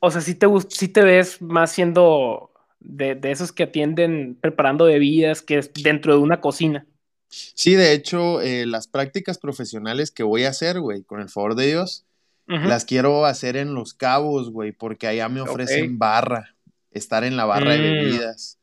o 0.04 0.10
sea, 0.10 0.20
si 0.20 0.34
te, 0.34 0.48
si 0.68 0.88
te 0.88 1.02
ves 1.02 1.40
más 1.40 1.70
siendo 1.70 2.50
de, 2.80 3.16
esos 3.22 3.52
que 3.52 3.62
atienden 3.62 4.36
preparando 4.40 4.86
bebidas, 4.86 5.42
que 5.42 5.58
es 5.58 5.72
dentro 5.72 6.12
de 6.12 6.18
una 6.18 6.40
cocina. 6.40 6.84
Sí, 7.28 7.76
de 7.76 7.92
hecho, 7.92 8.40
eh, 8.40 8.66
las 8.66 8.88
prácticas 8.88 9.38
profesionales 9.38 10.10
que 10.10 10.24
voy 10.24 10.42
a 10.42 10.48
hacer, 10.48 10.80
güey, 10.80 11.04
con 11.04 11.20
el 11.20 11.28
favor 11.28 11.54
de 11.54 11.68
Dios, 11.68 12.04
las 12.48 12.84
quiero 12.84 13.24
hacer 13.24 13.56
en 13.56 13.74
Los 13.74 13.94
Cabos, 13.94 14.50
güey, 14.50 14.72
porque 14.72 15.06
allá 15.06 15.28
me 15.28 15.40
ofrecen 15.40 15.98
barra, 15.98 16.56
estar 16.90 17.22
en 17.22 17.36
la 17.36 17.44
barra 17.44 17.72
de 17.72 17.78
mm. 17.78 17.82
bebidas. 17.82 18.58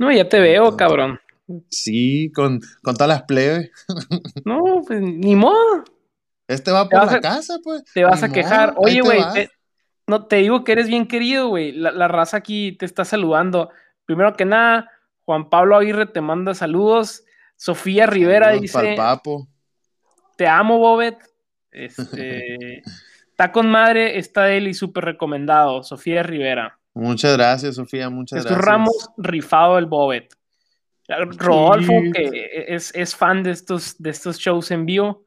No, 0.00 0.12
ya 0.12 0.28
te 0.28 0.40
veo, 0.40 0.76
cabrón. 0.76 1.20
Sí, 1.70 2.30
con, 2.34 2.60
con 2.82 2.94
todas 2.94 3.08
las 3.08 3.22
plebes. 3.22 3.70
no, 4.44 4.82
pues 4.84 5.00
ni 5.00 5.36
modo. 5.36 5.84
Este 6.48 6.72
va 6.72 6.88
por 6.88 7.06
la 7.06 7.20
casa, 7.20 7.60
pues. 7.62 7.84
Te 7.94 8.04
vas 8.04 8.22
a 8.22 8.30
quejar. 8.30 8.74
Oye, 8.76 9.00
güey, 9.00 9.22
no, 10.06 10.26
te 10.26 10.36
digo 10.36 10.64
que 10.64 10.72
eres 10.72 10.88
bien 10.88 11.06
querido, 11.06 11.48
güey. 11.48 11.72
La, 11.72 12.08
raza 12.08 12.36
aquí 12.36 12.72
te 12.72 12.84
está 12.84 13.04
saludando. 13.04 13.70
Primero 14.04 14.34
que 14.34 14.44
nada, 14.44 14.90
Juan 15.24 15.48
Pablo 15.48 15.76
Aguirre 15.76 16.06
te 16.06 16.20
manda 16.20 16.54
saludos. 16.54 17.24
Sofía 17.56 18.06
Rivera 18.06 18.50
dice. 18.50 18.94
Papo. 18.96 19.48
Te 20.36 20.46
amo, 20.46 20.78
Bobet. 20.78 21.18
Este, 21.70 22.82
está 23.30 23.52
con 23.52 23.70
madre, 23.70 24.18
está 24.18 24.52
él 24.52 24.68
y 24.68 24.74
súper 24.74 25.04
recomendado. 25.04 25.82
Sofía 25.82 26.22
Rivera. 26.22 26.78
Muchas 26.94 27.36
gracias, 27.36 27.76
Sofía. 27.76 28.10
Muchas 28.10 28.44
gracias. 28.44 28.64
Ramos 28.64 29.10
rifado 29.16 29.78
el 29.78 29.86
Bobet. 29.86 30.34
Rodolfo, 31.08 31.92
que 32.14 32.66
es, 32.68 32.94
es, 32.94 33.14
fan 33.14 33.42
de 33.42 33.50
estos, 33.50 33.96
de 33.98 34.10
estos 34.10 34.38
shows 34.38 34.70
en 34.70 34.86
vivo. 34.86 35.24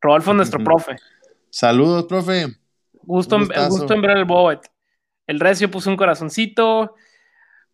Rodolfo, 0.00 0.32
nuestro 0.32 0.62
profe. 0.62 0.96
Saludos, 1.50 2.04
profe. 2.04 2.46
Gusto, 3.08 3.36
en, 3.36 3.48
gusto 3.70 3.94
en 3.94 4.02
ver 4.02 4.18
el 4.18 4.26
Bobet. 4.26 4.70
El 5.26 5.40
Recio 5.40 5.70
puso 5.70 5.88
un 5.88 5.96
corazoncito. 5.96 6.94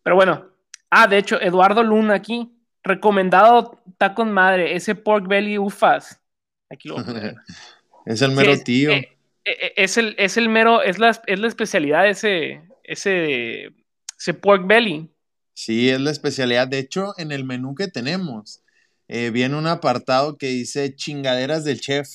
Pero 0.01 0.15
bueno. 0.15 0.45
Ah, 0.89 1.07
de 1.07 1.17
hecho, 1.17 1.41
Eduardo 1.41 1.83
Luna 1.83 2.13
aquí. 2.13 2.49
Recomendado 2.81 3.81
está 3.85 4.15
con 4.15 4.31
madre. 4.31 4.75
Ese 4.77 4.95
pork 4.95 5.27
belly 5.27 5.57
ufas. 5.57 6.21
Aquí 6.69 6.87
lo 6.87 6.95
Es 8.05 8.21
el 8.21 8.31
mero 8.31 8.57
tío. 8.63 8.91
Eh, 8.91 9.17
eh, 9.43 9.57
eh, 9.59 9.73
es, 9.75 9.97
el, 9.97 10.15
es 10.17 10.37
el 10.37 10.47
mero, 10.47 10.81
es 10.81 10.99
la, 10.99 11.09
es 11.09 11.39
la 11.39 11.47
especialidad 11.47 12.03
de 12.03 12.09
ese, 12.11 12.61
ese, 12.83 13.73
ese 14.17 14.33
pork 14.35 14.65
belly. 14.65 15.11
Sí, 15.53 15.89
es 15.89 15.99
la 15.99 16.11
especialidad. 16.11 16.69
De 16.69 16.79
hecho, 16.79 17.13
en 17.17 17.33
el 17.33 17.43
menú 17.43 17.75
que 17.75 17.89
tenemos, 17.89 18.63
viene 19.09 19.57
un 19.57 19.67
apartado 19.67 20.37
que 20.37 20.47
dice 20.47 20.95
chingaderas 20.95 21.65
del 21.65 21.81
chef. 21.81 22.07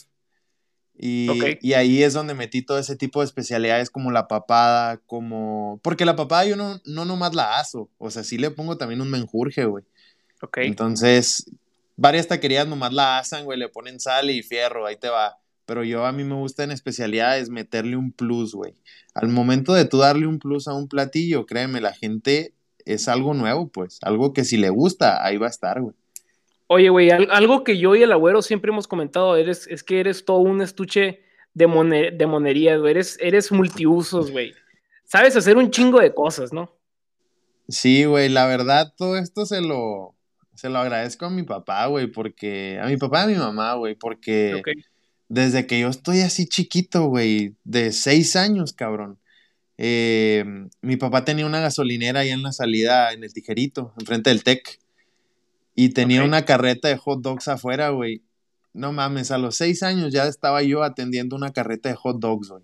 Y, 1.02 1.72
ahí 1.72 2.02
es 2.02 2.12
donde 2.12 2.34
metí 2.34 2.60
todo 2.60 2.78
ese 2.78 2.94
tipo 2.94 3.20
de 3.20 3.24
especialidades 3.24 3.88
como 3.88 4.10
la 4.10 4.28
papada, 4.28 4.98
como... 5.06 5.80
Porque 5.82 6.04
la 6.04 6.14
papada 6.14 6.44
yo 6.44 6.56
no, 6.56 6.78
no 6.84 7.06
nomás 7.06 7.34
la 7.34 7.58
aso, 7.58 7.88
o 7.96 8.10
sea, 8.10 8.22
sí 8.22 8.36
le 8.36 8.50
pongo 8.50 8.76
también 8.76 9.00
un 9.00 9.10
menjurje, 9.10 9.64
güey. 9.64 9.82
Entonces, 10.56 11.50
varias 11.96 12.28
taquerías 12.28 12.68
nomás 12.68 12.92
la 12.92 13.18
asan, 13.18 13.44
güey, 13.44 13.58
le 13.58 13.70
ponen 13.70 13.98
sal 13.98 14.28
y 14.28 14.42
fierro, 14.42 14.86
ahí 14.86 14.96
te 14.96 15.08
va. 15.08 15.38
Pero 15.64 15.84
yo 15.84 16.04
a 16.04 16.12
mí 16.12 16.22
me 16.22 16.34
gusta 16.34 16.64
en 16.64 16.70
especialidades 16.70 17.48
meterle 17.48 17.96
un 17.96 18.12
plus, 18.12 18.54
güey. 18.54 18.74
Al 19.14 19.28
momento 19.28 19.72
de 19.72 19.86
tú 19.86 19.98
darle 19.98 20.26
un 20.26 20.38
plus 20.38 20.68
a 20.68 20.74
un 20.74 20.86
platillo, 20.86 21.46
créeme, 21.46 21.80
la 21.80 21.94
gente 21.94 22.52
es 22.84 23.08
algo 23.08 23.32
nuevo, 23.32 23.68
pues. 23.68 24.00
Algo 24.02 24.34
que 24.34 24.44
si 24.44 24.58
le 24.58 24.68
gusta, 24.68 25.24
ahí 25.24 25.38
va 25.38 25.46
a 25.46 25.50
estar, 25.50 25.80
güey. 25.80 25.94
Oye, 26.72 26.88
güey, 26.88 27.10
algo 27.10 27.64
que 27.64 27.78
yo 27.78 27.96
y 27.96 28.04
el 28.04 28.12
abuelo 28.12 28.42
siempre 28.42 28.70
hemos 28.70 28.86
comentado 28.86 29.34
eres, 29.34 29.66
es 29.66 29.82
que 29.82 29.98
eres 29.98 30.24
todo 30.24 30.38
un 30.38 30.62
estuche 30.62 31.20
de, 31.52 32.12
de 32.16 32.26
monerías, 32.28 32.78
güey. 32.78 32.92
Eres, 32.92 33.18
eres 33.20 33.50
multiusos, 33.50 34.30
güey. 34.30 34.54
Sabes 35.04 35.36
hacer 35.36 35.56
un 35.56 35.72
chingo 35.72 35.98
de 35.98 36.14
cosas, 36.14 36.52
¿no? 36.52 36.78
Sí, 37.68 38.04
güey, 38.04 38.28
la 38.28 38.46
verdad, 38.46 38.94
todo 38.96 39.18
esto 39.18 39.46
se 39.46 39.60
lo, 39.60 40.14
se 40.54 40.68
lo 40.68 40.78
agradezco 40.78 41.26
a 41.26 41.30
mi 41.30 41.42
papá, 41.42 41.86
güey, 41.86 42.06
porque. 42.06 42.78
A 42.80 42.86
mi 42.86 42.96
papá 42.96 43.22
y 43.22 43.24
a 43.24 43.26
mi 43.26 43.34
mamá, 43.34 43.74
güey, 43.74 43.96
porque. 43.96 44.62
Desde 45.28 45.66
que 45.66 45.80
yo 45.80 45.88
estoy 45.88 46.20
así 46.20 46.46
chiquito, 46.46 47.06
güey, 47.06 47.56
de 47.64 47.90
seis 47.90 48.36
años, 48.36 48.72
cabrón. 48.74 49.18
Eh, 49.76 50.44
mi 50.82 50.96
papá 50.96 51.24
tenía 51.24 51.46
una 51.46 51.58
gasolinera 51.58 52.20
ahí 52.20 52.28
en 52.28 52.44
la 52.44 52.52
salida, 52.52 53.12
en 53.12 53.24
el 53.24 53.32
tijerito, 53.32 53.92
enfrente 53.98 54.30
del 54.30 54.44
TEC. 54.44 54.78
Y 55.80 55.94
tenía 55.94 56.22
una 56.24 56.44
carreta 56.44 56.88
de 56.88 56.98
hot 56.98 57.22
dogs 57.22 57.48
afuera, 57.48 57.88
güey. 57.88 58.22
No 58.74 58.92
mames, 58.92 59.30
a 59.30 59.38
los 59.38 59.56
seis 59.56 59.82
años 59.82 60.12
ya 60.12 60.26
estaba 60.26 60.62
yo 60.62 60.82
atendiendo 60.82 61.36
una 61.36 61.54
carreta 61.54 61.88
de 61.88 61.94
hot 61.94 62.18
dogs, 62.20 62.50
güey. 62.50 62.62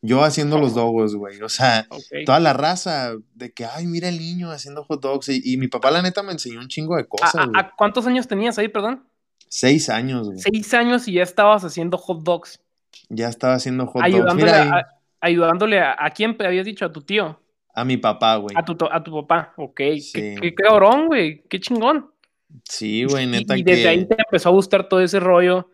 Yo 0.00 0.24
haciendo 0.24 0.56
los 0.56 0.74
dogos, 0.74 1.14
güey. 1.16 1.42
O 1.42 1.50
sea, 1.50 1.86
toda 2.24 2.40
la 2.40 2.54
raza 2.54 3.12
de 3.34 3.52
que, 3.52 3.66
ay, 3.66 3.86
mira 3.86 4.08
el 4.08 4.16
niño 4.16 4.50
haciendo 4.50 4.84
hot 4.84 5.02
dogs. 5.02 5.28
Y, 5.28 5.58
mi 5.58 5.68
papá, 5.68 5.90
la 5.90 6.00
neta, 6.00 6.22
me 6.22 6.32
enseñó 6.32 6.60
un 6.60 6.68
chingo 6.68 6.96
de 6.96 7.06
cosas. 7.06 7.34
¿A, 7.54 7.72
cuántos 7.76 8.06
años 8.06 8.26
tenías 8.26 8.56
ahí, 8.56 8.68
perdón? 8.68 9.04
Seis 9.48 9.90
años, 9.90 10.28
güey. 10.28 10.38
Seis 10.38 10.72
años 10.72 11.06
y 11.08 11.12
ya 11.12 11.24
estabas 11.24 11.62
haciendo 11.62 11.98
hot 11.98 12.22
dogs. 12.22 12.58
Ya 13.10 13.28
estaba 13.28 13.52
haciendo 13.52 13.86
hot 13.86 14.02
dogs. 14.02 14.34
Mira 14.34 14.96
ayudándole 15.20 15.80
a, 15.80 15.94
a 15.98 16.08
quién 16.08 16.34
habías 16.40 16.64
dicho, 16.64 16.86
a 16.86 16.92
tu 16.92 17.02
tío. 17.02 17.38
A 17.76 17.84
mi 17.84 17.98
papá, 17.98 18.36
güey. 18.36 18.56
A 18.56 18.64
tu, 18.64 18.74
a 18.90 19.04
tu 19.04 19.12
papá, 19.12 19.52
ok. 19.58 19.76
Qué, 20.14 20.54
cabrón, 20.56 21.08
güey. 21.08 21.42
Qué 21.50 21.60
chingón. 21.60 22.10
Sí, 22.64 23.04
güey, 23.04 23.26
neta. 23.26 23.56
Y, 23.56 23.60
y 23.60 23.64
desde 23.64 23.88
ahí 23.88 24.06
te 24.06 24.16
empezó 24.18 24.48
a 24.48 24.52
gustar 24.52 24.88
todo 24.88 25.00
ese 25.00 25.20
rollo 25.20 25.70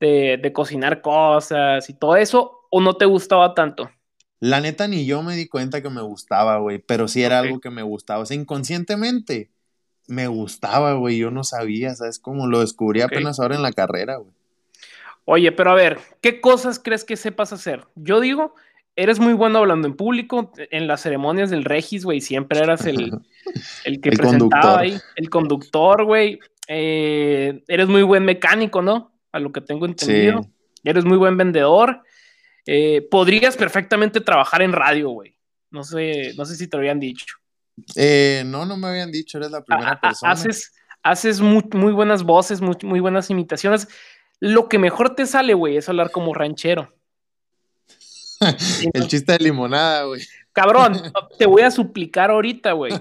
de, 0.00 0.38
de, 0.42 0.52
cocinar 0.52 1.00
cosas 1.00 1.88
y 1.90 1.94
todo 1.94 2.16
eso, 2.16 2.66
o 2.70 2.80
no 2.80 2.96
te 2.96 3.04
gustaba 3.04 3.54
tanto? 3.54 3.90
La 4.40 4.60
neta, 4.60 4.86
ni 4.86 5.04
yo 5.04 5.22
me 5.22 5.34
di 5.34 5.48
cuenta 5.48 5.82
que 5.82 5.90
me 5.90 6.02
gustaba, 6.02 6.58
güey, 6.58 6.78
pero 6.78 7.08
sí 7.08 7.22
era 7.22 7.40
algo 7.40 7.60
que 7.60 7.70
me 7.70 7.82
gustaba. 7.82 8.20
O 8.20 8.26
sea, 8.26 8.36
inconscientemente 8.36 9.50
me 10.06 10.28
gustaba, 10.28 10.94
güey. 10.94 11.18
Yo 11.18 11.30
no 11.30 11.42
sabía, 11.42 11.94
¿sabes? 11.94 12.18
Como 12.20 12.46
lo 12.46 12.60
descubrí 12.60 13.00
apenas 13.00 13.40
ahora 13.40 13.56
en 13.56 13.62
la 13.62 13.72
carrera, 13.72 14.16
güey. 14.16 14.32
Oye, 15.24 15.52
pero 15.52 15.72
a 15.72 15.74
ver, 15.74 15.98
¿qué 16.22 16.40
cosas 16.40 16.80
crees 16.82 17.04
que 17.04 17.16
sepas 17.16 17.52
hacer? 17.52 17.86
Yo 17.96 18.18
digo 18.20 18.54
eres 18.98 19.20
muy 19.20 19.32
bueno 19.32 19.60
hablando 19.60 19.86
en 19.86 19.94
público. 19.94 20.52
En 20.70 20.88
las 20.88 21.02
ceremonias 21.02 21.50
del 21.50 21.64
Regis, 21.64 22.04
güey, 22.04 22.20
siempre 22.20 22.58
eras 22.58 22.84
el, 22.84 23.12
el 23.84 24.00
que 24.00 24.10
presentaba 24.10 24.80
ahí, 24.80 24.98
el 25.14 25.30
conductor, 25.30 26.04
güey. 26.04 26.40
Eh, 26.66 27.62
eres 27.68 27.86
muy 27.86 28.02
buen 28.02 28.24
mecánico, 28.24 28.82
¿no? 28.82 29.12
A 29.30 29.38
lo 29.38 29.52
que 29.52 29.60
tengo 29.60 29.86
entendido. 29.86 30.40
Eres 30.82 31.04
muy 31.04 31.16
buen 31.16 31.36
vendedor. 31.36 32.02
Eh, 32.66 33.06
podrías 33.08 33.56
perfectamente 33.56 34.20
trabajar 34.20 34.62
en 34.62 34.72
radio, 34.72 35.10
güey. 35.10 35.38
No 35.70 35.84
sé, 35.84 36.34
no 36.36 36.44
sé 36.44 36.56
si 36.56 36.66
te 36.66 36.76
lo 36.76 36.80
habían 36.80 36.98
dicho. 36.98 37.36
Eh, 37.94 38.42
no, 38.46 38.66
no 38.66 38.76
me 38.76 38.88
habían 38.88 39.12
dicho, 39.12 39.38
eres 39.38 39.52
la 39.52 39.62
primera 39.62 40.00
persona. 40.00 40.32
Haces, 40.32 40.74
haces 41.04 41.40
muy, 41.40 41.62
muy 41.72 41.92
buenas 41.92 42.24
voces, 42.24 42.60
muy, 42.60 42.76
muy 42.82 42.98
buenas 42.98 43.30
imitaciones. 43.30 43.86
Lo 44.40 44.68
que 44.68 44.78
mejor 44.78 45.14
te 45.14 45.24
sale, 45.24 45.54
güey, 45.54 45.76
es 45.76 45.88
hablar 45.88 46.10
como 46.10 46.34
ranchero. 46.34 46.97
El 48.92 49.08
chiste 49.08 49.32
de 49.32 49.38
limonada, 49.38 50.04
güey. 50.04 50.22
Cabrón, 50.52 51.00
te 51.38 51.46
voy 51.46 51.62
a 51.62 51.70
suplicar 51.70 52.30
ahorita, 52.30 52.72
güey. 52.72 52.92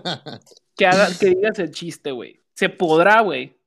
Que, 0.76 0.89
que 1.19 1.26
digas 1.28 1.60
el 1.60 1.71
chiste, 1.71 2.12
güey. 2.12 2.41
Se 2.54 2.69
podrá, 2.69 3.21
güey. 3.21 3.58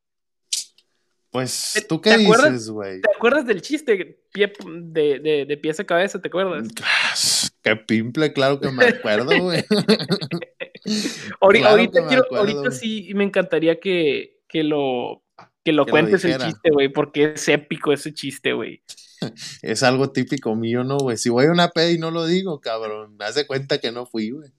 Pues, 1.31 1.87
¿tú 1.89 2.01
qué 2.01 2.17
dices, 2.17 2.71
güey? 2.71 3.01
¿Te 3.01 3.11
acuerdas 3.15 3.47
del 3.47 3.63
chiste 3.63 4.21
pie, 4.33 4.53
de, 4.67 5.21
de, 5.21 5.45
de 5.47 5.57
pies 5.57 5.79
a 5.79 5.85
cabeza? 5.85 6.21
¿Te 6.21 6.29
acuerdas? 6.29 7.53
Qué 7.63 7.77
pimple, 7.77 8.33
claro 8.33 8.59
que 8.59 8.71
me 8.71 8.87
acuerdo, 8.87 9.31
güey. 9.39 9.65
ahorita, 11.41 12.07
quiero, 12.09 12.25
ahorita 12.35 12.71
sí 12.73 13.13
me 13.15 13.25
encantaría 13.25 13.79
que, 13.79 14.41
que 14.49 14.65
lo, 14.65 15.23
que 15.65 15.73
lo 15.73 15.87
cuentes 15.87 16.25
el 16.25 16.39
chiste, 16.39 16.71
güey, 16.71 16.89
porque 16.89 17.33
es 17.35 17.49
épico 17.49 17.93
ese 17.93 18.13
chiste, 18.13 18.53
güey. 18.53 18.83
es 19.63 19.83
algo 19.83 20.11
típico 20.11 20.55
mío, 20.55 20.85
¿no, 20.85 20.99
güey? 20.99 21.17
Si 21.17 21.29
voy 21.29 21.47
a 21.47 21.53
una 21.53 21.69
peda 21.69 21.91
y 21.91 21.99
no 21.99 22.11
lo 22.11 22.27
digo, 22.27 22.61
cabrón, 22.61 23.17
me 23.17 23.25
hace 23.25 23.47
cuenta 23.47 23.79
que 23.79 23.93
no 23.93 24.07
fui, 24.07 24.31
güey. 24.31 24.51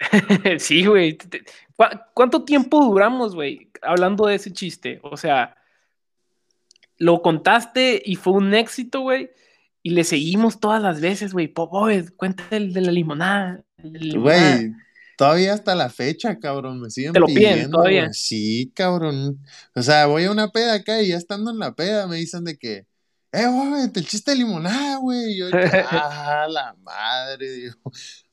sí, 0.58 0.84
güey. 0.86 1.18
¿Cuánto 2.14 2.44
tiempo 2.44 2.84
duramos, 2.84 3.34
güey, 3.34 3.70
hablando 3.82 4.26
de 4.26 4.36
ese 4.36 4.52
chiste? 4.52 5.00
O 5.02 5.16
sea, 5.16 5.56
lo 6.98 7.22
contaste 7.22 8.02
y 8.04 8.16
fue 8.16 8.34
un 8.34 8.54
éxito, 8.54 9.00
güey. 9.00 9.30
Y 9.82 9.90
le 9.90 10.04
seguimos 10.04 10.60
todas 10.60 10.80
las 10.80 11.00
veces, 11.00 11.32
güey. 11.32 11.52
Cuenta 11.52 12.44
el 12.50 12.72
de 12.72 12.80
la 12.82 12.92
limonada. 12.92 13.64
Güey, 13.78 14.70
todavía 15.16 15.54
hasta 15.54 15.74
la 15.74 15.90
fecha, 15.90 16.38
cabrón. 16.38 16.80
Me 16.80 16.90
siguen 16.90 17.12
Te 17.12 17.18
lo 17.18 17.26
piden 17.26 17.70
todavía. 17.70 18.12
Sí, 18.12 18.70
cabrón. 18.74 19.40
O 19.74 19.82
sea, 19.82 20.06
voy 20.06 20.24
a 20.24 20.30
una 20.30 20.48
peda 20.48 20.74
acá 20.74 21.02
y 21.02 21.08
ya 21.08 21.16
estando 21.16 21.50
en 21.50 21.58
la 21.58 21.74
peda 21.74 22.06
me 22.06 22.16
dicen 22.16 22.44
de 22.44 22.56
que 22.56 22.86
eh, 23.32 23.46
güey, 23.46 23.82
el 23.94 24.06
chiste 24.06 24.32
de 24.32 24.38
limonada, 24.38 24.96
güey. 24.96 25.38
Yo, 25.38 25.46
ah, 25.90 26.46
la 26.48 26.76
madre, 26.82 27.50
digo. 27.50 27.76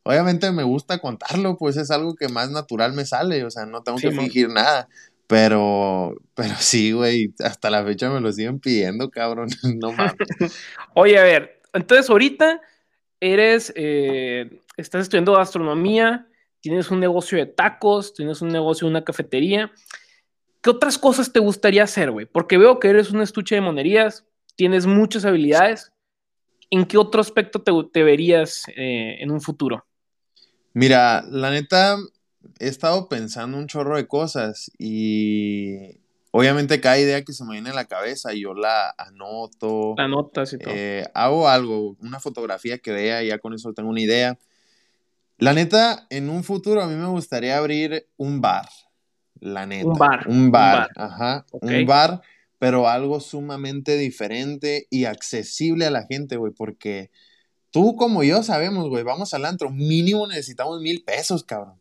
Obviamente 0.03 0.51
me 0.51 0.63
gusta 0.63 0.97
contarlo, 0.99 1.57
pues 1.57 1.77
es 1.77 1.91
algo 1.91 2.15
que 2.15 2.29
más 2.29 2.49
natural 2.49 2.93
me 2.93 3.05
sale, 3.05 3.43
o 3.43 3.51
sea, 3.51 3.65
no 3.65 3.83
tengo 3.83 3.97
que 3.97 4.11
fingir 4.11 4.49
nada. 4.49 4.87
Pero, 5.27 6.15
pero 6.33 6.55
sí, 6.57 6.91
güey, 6.91 7.35
hasta 7.43 7.69
la 7.69 7.83
fecha 7.85 8.09
me 8.09 8.19
lo 8.19 8.31
siguen 8.31 8.59
pidiendo, 8.59 9.11
cabrón. 9.11 9.49
no 9.79 9.91
mames. 9.91 10.15
Oye, 10.95 11.19
a 11.19 11.23
ver, 11.23 11.61
entonces 11.73 12.09
ahorita 12.09 12.61
eres, 13.19 13.71
eh, 13.75 14.59
estás 14.75 15.03
estudiando 15.03 15.33
gastronomía, 15.33 16.27
tienes 16.61 16.89
un 16.89 16.99
negocio 16.99 17.37
de 17.37 17.45
tacos, 17.45 18.13
tienes 18.15 18.41
un 18.41 18.49
negocio 18.49 18.87
de 18.87 18.91
una 18.91 19.03
cafetería. 19.03 19.71
¿Qué 20.61 20.71
otras 20.71 20.97
cosas 20.97 21.31
te 21.31 21.39
gustaría 21.39 21.83
hacer, 21.83 22.09
güey? 22.11 22.25
Porque 22.25 22.57
veo 22.57 22.79
que 22.79 22.89
eres 22.89 23.11
un 23.11 23.21
estuche 23.21 23.53
de 23.53 23.61
monerías, 23.61 24.25
tienes 24.59 24.85
muchas 24.85 25.23
habilidades. 25.23 25.93
¿En 26.69 26.83
qué 26.83 26.97
otro 26.97 27.21
aspecto 27.21 27.61
te, 27.61 28.03
verías 28.03 28.65
eh, 28.75 29.15
en 29.21 29.31
un 29.31 29.39
futuro? 29.39 29.85
Mira, 30.73 31.23
la 31.29 31.49
neta, 31.49 31.95
he 32.59 32.67
estado 32.67 33.07
pensando 33.07 33.57
un 33.57 33.67
chorro 33.67 33.95
de 33.95 34.05
cosas 34.05 34.69
y 34.77 36.01
obviamente 36.31 36.81
cada 36.81 36.99
idea 36.99 37.23
que 37.23 37.31
se 37.31 37.45
me 37.45 37.53
viene 37.53 37.69
a 37.69 37.73
la 37.73 37.85
cabeza 37.85 38.33
yo 38.33 38.53
la 38.53 38.93
anoto. 38.97 39.93
La 39.95 40.03
anotas 40.03 40.51
y 40.51 40.57
todo. 40.57 40.73
Eh, 40.75 41.05
hago 41.13 41.47
algo, 41.47 41.95
una 42.01 42.19
fotografía 42.19 42.79
que 42.79 42.91
vea 42.91 43.23
y 43.23 43.27
ya 43.27 43.39
con 43.39 43.53
eso 43.53 43.71
tengo 43.71 43.89
una 43.89 44.01
idea. 44.01 44.37
La 45.37 45.53
neta, 45.53 46.05
en 46.09 46.29
un 46.29 46.43
futuro 46.43 46.81
a 46.81 46.87
mí 46.87 46.95
me 46.95 47.07
gustaría 47.07 47.57
abrir 47.57 48.09
un 48.17 48.41
bar. 48.41 48.67
La 49.39 49.65
neta. 49.65 49.87
Un 49.87 49.97
bar. 49.97 50.27
Un 50.27 50.51
bar, 50.51 50.89
ajá. 50.97 51.45
Un 51.53 51.85
bar 51.85 52.21
pero 52.59 52.89
algo 52.89 53.21
sumamente 53.21 53.97
diferente 53.97 54.85
y 54.89 55.05
accesible 55.05 55.85
a 55.85 55.91
la 55.91 56.05
gente, 56.05 56.35
güey, 56.35 56.51
porque 56.51 57.09
tú 57.71 57.95
como 57.95 58.23
yo 58.23 58.43
sabemos, 58.43 58.89
güey, 58.89 59.03
vamos 59.03 59.33
al 59.33 59.45
antro, 59.45 59.71
mínimo 59.71 60.27
necesitamos 60.27 60.81
mil 60.81 61.03
pesos, 61.03 61.43
cabrón. 61.43 61.79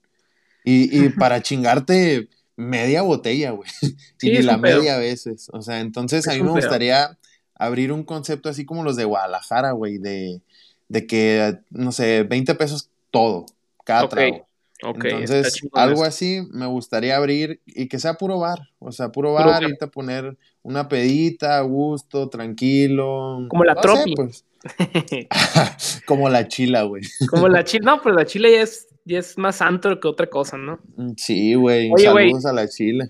Y, 0.64 1.08
para 1.18 1.42
chingarte 1.42 2.28
media 2.56 3.02
botella, 3.02 3.50
güey. 3.50 3.68
y 4.22 4.30
ni 4.30 4.42
la 4.42 4.56
media 4.56 4.94
a 4.94 4.98
veces. 4.98 5.48
O 5.52 5.62
sea, 5.62 5.80
entonces 5.80 6.26
a 6.28 6.34
mí 6.34 6.42
me 6.42 6.50
gustaría 6.50 7.18
abrir 7.54 7.92
un 7.92 8.04
concepto 8.04 8.48
así 8.48 8.64
como 8.64 8.84
los 8.84 8.96
de 8.96 9.04
Guadalajara, 9.04 9.72
güey, 9.72 9.98
de, 9.98 10.42
de 10.88 11.06
que, 11.06 11.58
no 11.70 11.90
sé, 11.90 12.22
20 12.22 12.54
pesos 12.54 12.90
todo, 13.10 13.46
cada 13.84 14.08
trago. 14.08 14.47
Entonces, 14.80 15.60
algo 15.72 16.04
así 16.04 16.46
me 16.52 16.66
gustaría 16.66 17.16
abrir 17.16 17.60
y 17.66 17.88
que 17.88 17.98
sea 17.98 18.14
puro 18.14 18.38
bar, 18.38 18.70
o 18.78 18.92
sea, 18.92 19.10
puro 19.10 19.32
bar, 19.32 19.62
irte 19.64 19.84
a 19.84 19.88
poner 19.88 20.36
una 20.62 20.88
pedita 20.88 21.58
a 21.58 21.62
gusto, 21.62 22.28
tranquilo. 22.28 23.46
Como 23.48 23.64
la 23.64 23.74
tropi. 23.74 24.14
Pues. 24.14 24.44
Como 26.06 26.28
la 26.28 26.46
chila, 26.46 26.82
güey. 26.82 27.02
Como 27.28 27.48
la 27.48 27.64
chila, 27.64 27.96
no, 27.96 28.02
pero 28.02 28.14
la 28.14 28.24
chila 28.24 28.48
ya 28.48 28.62
es, 28.62 28.88
ya 29.04 29.18
es 29.18 29.36
más 29.36 29.60
antro 29.62 29.98
que 29.98 30.06
otra 30.06 30.28
cosa, 30.28 30.56
¿no? 30.56 30.78
Mm, 30.96 31.12
sí, 31.16 31.54
güey. 31.54 31.90
Saludos 31.96 32.46
a 32.46 32.52
la 32.52 32.68
chila. 32.68 33.08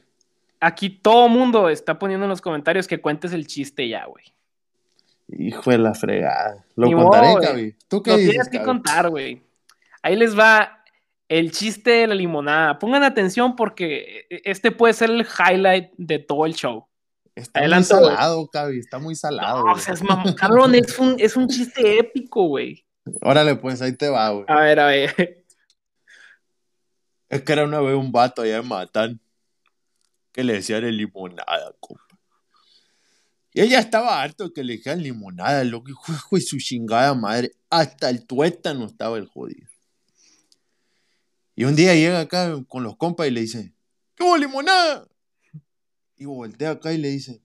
Aquí 0.61 0.91
todo 0.91 1.29
mundo 1.29 1.69
está 1.69 1.99
poniendo 1.99 2.25
en 2.25 2.31
los 2.31 2.41
comentarios 2.41 2.89
que 2.89 3.01
cuentes 3.01 3.33
el 3.33 3.47
chiste 3.47 3.89
ya, 3.89 4.07
güey. 4.07 4.25
Hijo 5.29 5.71
de 5.71 5.79
la 5.79 5.95
fregada. 5.95 6.65
Lo 6.75 6.91
contaré, 6.91 7.35
Cavi. 7.41 7.75
¿Tú 7.87 8.03
qué 8.03 8.13
Lo 8.13 8.17
tienes 8.17 8.49
que 8.49 8.63
contar, 8.63 9.11
güey. 9.11 9.43
Ahí 10.03 10.17
les 10.17 10.37
va 10.37 10.78
el 11.29 11.53
chiste 11.53 11.91
de 11.91 12.07
la 12.07 12.15
limonada. 12.15 12.79
Pongan 12.79 13.03
atención 13.05 13.55
porque 13.55 14.27
este 14.31 14.71
puede 14.71 14.95
ser 14.95 15.11
el 15.11 15.27
highlight 15.27 15.93
de 15.97 16.19
todo 16.19 16.47
el 16.47 16.55
show. 16.55 16.87
Está 17.35 17.61
muy 17.69 17.85
salado, 17.85 18.49
Cavi, 18.49 18.79
está 18.79 18.99
muy 18.99 19.15
salado. 19.15 19.65
No, 19.65 19.73
o 19.73 19.79
sea, 19.79 19.95
es 19.95 20.03
cabrón, 20.35 20.75
es 20.75 20.99
un, 20.99 21.15
es 21.19 21.37
un 21.37 21.47
chiste 21.47 21.99
épico, 21.99 22.49
güey. 22.49 22.85
Órale, 23.23 23.55
pues 23.55 23.81
ahí 23.81 23.93
te 23.93 24.09
va, 24.09 24.31
güey. 24.31 24.45
A 24.49 24.61
ver, 24.61 24.81
a 24.81 24.87
ver. 24.87 25.45
Es 27.29 27.43
que 27.43 27.53
era 27.53 27.65
una 27.65 27.81
vez 27.81 27.95
un 27.95 28.11
vato 28.11 28.43
allá 28.43 28.57
en 28.57 28.67
Matán 28.67 29.21
que 30.33 30.43
le 30.43 30.55
decían 30.55 30.85
el 30.85 30.97
limonada, 30.97 31.75
compa. 31.79 32.03
Y 33.53 33.61
ella 33.61 33.79
estaba 33.79 34.23
harto 34.23 34.53
que 34.53 34.65
le 34.65 34.75
dijeran 34.75 35.03
limonada, 35.03 35.65
lo 35.65 35.83
que 35.83 35.93
fue 36.29 36.41
su 36.41 36.59
chingada 36.59 37.15
madre. 37.15 37.53
Hasta 37.71 38.09
el 38.09 38.27
tuétano 38.27 38.87
estaba 38.87 39.19
el 39.19 39.27
jodido. 39.27 39.69
Y 41.59 41.65
un 41.65 41.75
día 41.75 41.93
llega 41.93 42.21
acá 42.21 42.55
con 42.69 42.85
los 42.85 42.97
compas 42.97 43.27
y 43.27 43.33
le 43.33 43.41
dice, 43.41 43.75
¿qué 44.15 44.23
hubo 44.23 44.37
limonada? 44.37 45.09
Y 46.17 46.25
voltea 46.25 46.71
acá 46.71 46.93
y 46.93 46.99
le 46.99 47.09
dice, 47.09 47.43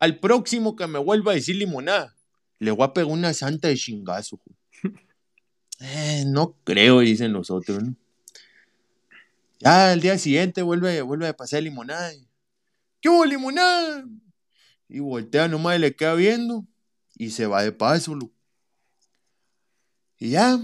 al 0.00 0.18
próximo 0.18 0.74
que 0.74 0.88
me 0.88 0.98
vuelva 0.98 1.30
a 1.30 1.36
decir 1.36 1.54
limonada, 1.54 2.16
le 2.58 2.72
voy 2.72 2.84
a 2.84 2.92
pegar 2.92 3.12
una 3.12 3.32
santa 3.32 3.68
de 3.68 3.76
chingazo. 3.76 4.40
eh, 5.78 6.24
no 6.26 6.56
creo, 6.64 6.98
dicen 6.98 7.32
los 7.32 7.52
otros, 7.52 7.84
¿no? 7.84 7.94
Ya 9.60 9.92
al 9.92 10.00
día 10.00 10.18
siguiente 10.18 10.62
vuelve, 10.62 11.00
vuelve 11.02 11.28
a 11.28 11.36
pasar 11.36 11.62
limonada. 11.62 12.10
¿Qué 13.00 13.08
hubo 13.08 13.24
limonada? 13.24 14.04
Y 14.88 14.98
voltea 14.98 15.46
nomás 15.46 15.76
y 15.76 15.78
le 15.78 15.94
queda 15.94 16.14
viendo 16.14 16.66
y 17.16 17.30
se 17.30 17.46
va 17.46 17.62
de 17.62 17.70
paso. 17.70 18.18
Y 20.18 20.30
ya, 20.30 20.58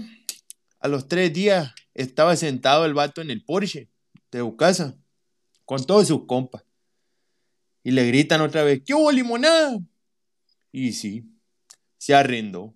a 0.81 0.87
los 0.87 1.07
tres 1.07 1.31
días 1.31 1.73
estaba 1.93 2.35
sentado 2.35 2.85
el 2.85 2.93
vato 2.93 3.21
en 3.21 3.29
el 3.29 3.45
Porsche 3.45 3.89
de 4.31 4.39
su 4.39 4.55
casa 4.57 4.97
con 5.65 5.85
todos 5.85 6.07
sus 6.07 6.25
compas. 6.25 6.65
Y 7.83 7.91
le 7.91 8.05
gritan 8.07 8.41
otra 8.41 8.63
vez, 8.63 8.81
¿qué 8.85 8.93
hubo 8.93 9.11
limonada? 9.11 9.79
Y 10.71 10.93
sí, 10.93 11.25
se 11.97 12.13
arrendó. 12.13 12.73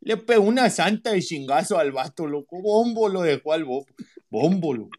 Le 0.00 0.16
pegó 0.16 0.44
una 0.44 0.70
santa 0.70 1.12
de 1.12 1.22
chingazo 1.22 1.78
al 1.78 1.92
vato, 1.92 2.26
loco. 2.26 2.60
Bombo 2.60 3.08
lo 3.08 3.22
dejó 3.22 3.52
al 3.52 3.64
bombo, 3.64 4.74
loco. 4.74 4.96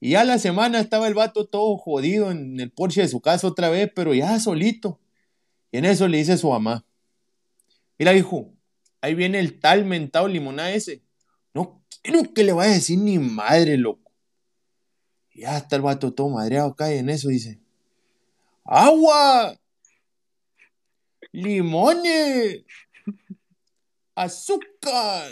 Y 0.00 0.10
ya 0.10 0.24
la 0.24 0.38
semana 0.38 0.80
estaba 0.80 1.08
el 1.08 1.14
vato 1.14 1.46
todo 1.46 1.76
jodido 1.76 2.30
en 2.30 2.60
el 2.60 2.70
Porsche 2.70 3.02
de 3.02 3.08
su 3.08 3.20
casa 3.20 3.46
otra 3.46 3.70
vez, 3.70 3.90
pero 3.94 4.14
ya 4.14 4.38
solito. 4.40 5.00
Y 5.70 5.78
en 5.78 5.86
eso 5.86 6.08
le 6.08 6.18
dice 6.18 6.36
su 6.36 6.50
mamá, 6.50 6.86
mira 7.98 8.14
hijo, 8.14 8.54
ahí 9.00 9.14
viene 9.14 9.38
el 9.38 9.58
tal 9.58 9.84
mentado 9.84 10.28
limonada 10.28 10.72
ese. 10.72 11.05
No 11.56 11.82
quiero 12.02 12.34
que 12.34 12.44
le 12.44 12.52
vaya 12.52 12.72
a 12.72 12.74
decir 12.74 12.98
ni 12.98 13.18
madre, 13.18 13.78
loco. 13.78 14.12
Y 15.30 15.40
ya 15.40 15.56
está 15.56 15.76
el 15.76 15.82
vato 15.82 16.12
todo 16.12 16.28
madreado 16.28 16.76
y 16.78 16.98
en 16.98 17.08
eso 17.08 17.28
dice, 17.28 17.58
agua, 18.62 19.58
limones, 21.32 22.62
azúcar. 24.14 25.30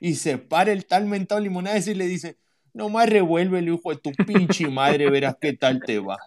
Y 0.00 0.16
se 0.16 0.36
para 0.36 0.72
el 0.72 0.84
tal 0.84 1.06
mentado 1.06 1.40
limonada 1.40 1.78
y 1.78 1.94
le 1.94 2.06
dice, 2.06 2.38
Nomás 2.74 3.08
revuelve 3.08 3.60
el 3.60 3.68
hijo 3.68 3.90
de 3.90 3.96
tu 3.98 4.10
pinche 4.12 4.66
madre, 4.68 5.08
verás 5.08 5.36
qué 5.40 5.52
tal 5.52 5.80
te 5.80 6.00
va. 6.00 6.18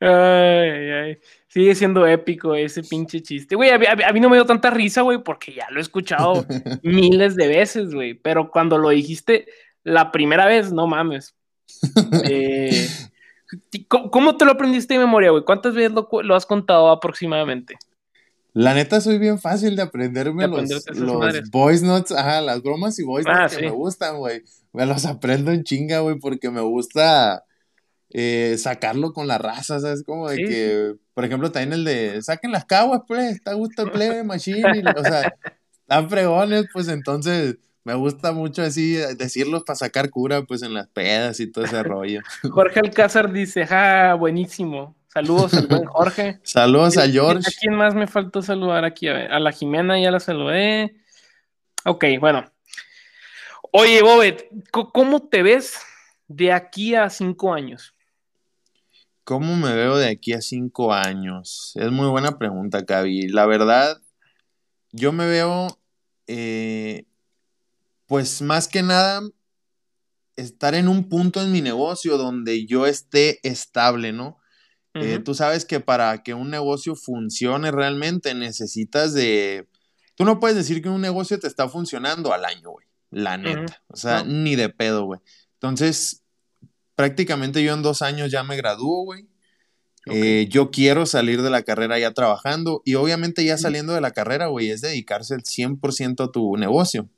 Ay, 0.00 0.90
ay. 0.90 1.18
Sigue 1.48 1.74
siendo 1.74 2.06
épico 2.06 2.54
ese 2.54 2.82
pinche 2.82 3.22
chiste. 3.22 3.54
Güey, 3.54 3.70
a, 3.70 4.12
mí 4.12 4.20
no 4.20 4.28
me 4.28 4.36
dio 4.36 4.44
tanta 4.44 4.70
risa, 4.70 5.02
güey, 5.02 5.22
porque 5.22 5.54
ya 5.54 5.66
lo 5.70 5.78
he 5.78 5.82
escuchado 5.82 6.44
miles 6.82 7.36
de 7.36 7.48
veces, 7.48 7.94
güey. 7.94 8.14
Pero 8.14 8.50
cuando 8.50 8.78
lo 8.78 8.90
dijiste 8.90 9.46
la 9.82 10.12
primera 10.12 10.46
vez, 10.46 10.72
no 10.72 10.86
mames. 10.86 11.34
Eh, 12.24 12.88
¿cómo, 13.88 14.36
te 14.36 14.44
lo 14.44 14.52
aprendiste 14.52 14.94
de 14.94 15.00
memoria, 15.00 15.30
güey? 15.30 15.44
¿Cuántas 15.44 15.74
veces 15.74 15.92
lo, 15.92 16.08
lo 16.22 16.34
has 16.34 16.46
contado 16.46 16.90
aproximadamente? 16.90 17.76
La 18.56 18.72
neta, 18.72 19.02
soy 19.02 19.18
bien 19.18 19.38
fácil 19.38 19.76
de 19.76 19.82
aprenderme 19.82 20.48
los, 20.48 20.70
los 20.96 21.50
voice 21.50 21.84
notes, 21.84 22.10
ajá, 22.12 22.40
las 22.40 22.62
bromas 22.62 22.98
y 22.98 23.04
voice 23.04 23.28
ah, 23.30 23.42
notes 23.42 23.58
que 23.58 23.64
me 23.66 23.70
gustan, 23.70 24.16
güey. 24.16 24.44
Me 24.72 24.86
los 24.86 25.04
aprendo 25.06 25.50
en 25.50 25.62
chinga, 25.62 26.00
güey, 26.00 26.18
porque 26.18 26.50
me 26.50 26.62
gusta 26.62 27.44
eh, 28.18 28.56
sacarlo 28.56 29.12
con 29.12 29.28
la 29.28 29.36
raza, 29.36 29.78
¿sabes? 29.78 30.02
Como 30.02 30.30
de 30.30 30.38
que, 30.38 30.94
por 31.12 31.26
ejemplo, 31.26 31.52
también 31.52 31.74
el 31.74 31.84
de 31.84 32.22
saquen 32.22 32.50
las 32.50 32.64
caguas, 32.64 33.02
pues, 33.06 33.34
está 33.34 33.52
gusto 33.52 33.82
el 33.82 33.90
plebe, 33.90 34.24
machine, 34.24 34.82
o 34.96 35.02
sea, 35.02 35.36
están 35.82 36.08
fregones, 36.08 36.64
pues 36.72 36.88
entonces 36.88 37.58
me 37.84 37.92
gusta 37.92 38.32
mucho 38.32 38.62
así 38.62 38.94
decirlos 39.18 39.64
para 39.64 39.76
sacar 39.76 40.08
cura, 40.08 40.44
pues 40.44 40.62
en 40.62 40.72
las 40.72 40.88
pedas 40.88 41.40
y 41.40 41.52
todo 41.52 41.66
ese 41.66 41.82
rollo. 41.82 42.22
Jorge 42.50 42.80
Alcázar 42.80 43.30
dice, 43.34 43.66
ja, 43.66 44.14
buenísimo. 44.14 44.96
Saludos 45.08 45.52
al 45.52 45.66
buen 45.66 45.84
Jorge. 45.84 46.40
Saludos 46.42 46.96
a 46.96 47.06
George. 47.06 47.46
¿A 47.46 47.60
quién 47.60 47.74
más 47.74 47.94
me 47.94 48.06
faltó 48.06 48.40
saludar 48.40 48.86
aquí? 48.86 49.08
A, 49.08 49.38
la 49.38 49.52
Jimena 49.52 50.00
ya 50.00 50.10
la 50.10 50.20
saludé. 50.20 50.96
Ok, 51.84 52.06
bueno. 52.18 52.50
Oye, 53.72 54.00
Bobet, 54.00 54.48
¿cómo 54.70 55.28
te 55.28 55.42
ves 55.42 55.78
de 56.28 56.50
aquí 56.54 56.94
a 56.94 57.10
cinco 57.10 57.52
años? 57.52 57.92
¿Cómo 59.26 59.56
me 59.56 59.74
veo 59.74 59.96
de 59.96 60.08
aquí 60.08 60.34
a 60.34 60.40
cinco 60.40 60.92
años? 60.92 61.72
Es 61.74 61.90
muy 61.90 62.06
buena 62.06 62.38
pregunta, 62.38 62.86
Cavi. 62.86 63.26
La 63.26 63.44
verdad, 63.44 64.00
yo 64.92 65.10
me 65.10 65.26
veo, 65.26 65.80
eh, 66.28 67.06
pues 68.06 68.40
más 68.40 68.68
que 68.68 68.84
nada, 68.84 69.20
estar 70.36 70.76
en 70.76 70.86
un 70.86 71.08
punto 71.08 71.42
en 71.42 71.50
mi 71.50 71.60
negocio 71.60 72.18
donde 72.18 72.66
yo 72.66 72.86
esté 72.86 73.40
estable, 73.42 74.12
¿no? 74.12 74.38
Eh, 74.94 75.18
tú 75.18 75.34
sabes 75.34 75.64
que 75.64 75.80
para 75.80 76.22
que 76.22 76.32
un 76.32 76.48
negocio 76.48 76.94
funcione 76.94 77.72
realmente 77.72 78.32
necesitas 78.32 79.12
de... 79.12 79.68
Tú 80.14 80.24
no 80.24 80.38
puedes 80.38 80.56
decir 80.56 80.80
que 80.80 80.88
un 80.88 81.00
negocio 81.00 81.40
te 81.40 81.48
está 81.48 81.68
funcionando 81.68 82.32
al 82.32 82.44
año, 82.44 82.70
güey. 82.70 82.86
La 83.10 83.36
neta. 83.36 83.82
O 83.88 83.96
sea, 83.96 84.22
ni 84.22 84.54
de 84.54 84.68
pedo, 84.68 85.04
güey. 85.04 85.20
Entonces, 85.54 86.22
prácticamente 86.96 87.62
yo 87.62 87.74
en 87.74 87.82
dos 87.82 88.02
años 88.02 88.32
ya 88.32 88.42
me 88.42 88.56
gradúo, 88.56 89.04
güey. 89.04 89.28
Eh, 90.06 90.46
yo 90.48 90.70
quiero 90.70 91.04
salir 91.04 91.42
de 91.42 91.50
la 91.50 91.62
carrera 91.62 91.98
ya 91.98 92.12
trabajando 92.12 92.80
y 92.84 92.94
obviamente 92.94 93.44
ya 93.44 93.58
saliendo 93.58 93.92
de 93.92 94.00
la 94.00 94.12
carrera, 94.12 94.46
güey, 94.46 94.70
es 94.70 94.80
dedicarse 94.80 95.34
el 95.34 95.42
100% 95.42 96.24
a 96.24 96.32
tu 96.32 96.56
negocio. 96.56 97.08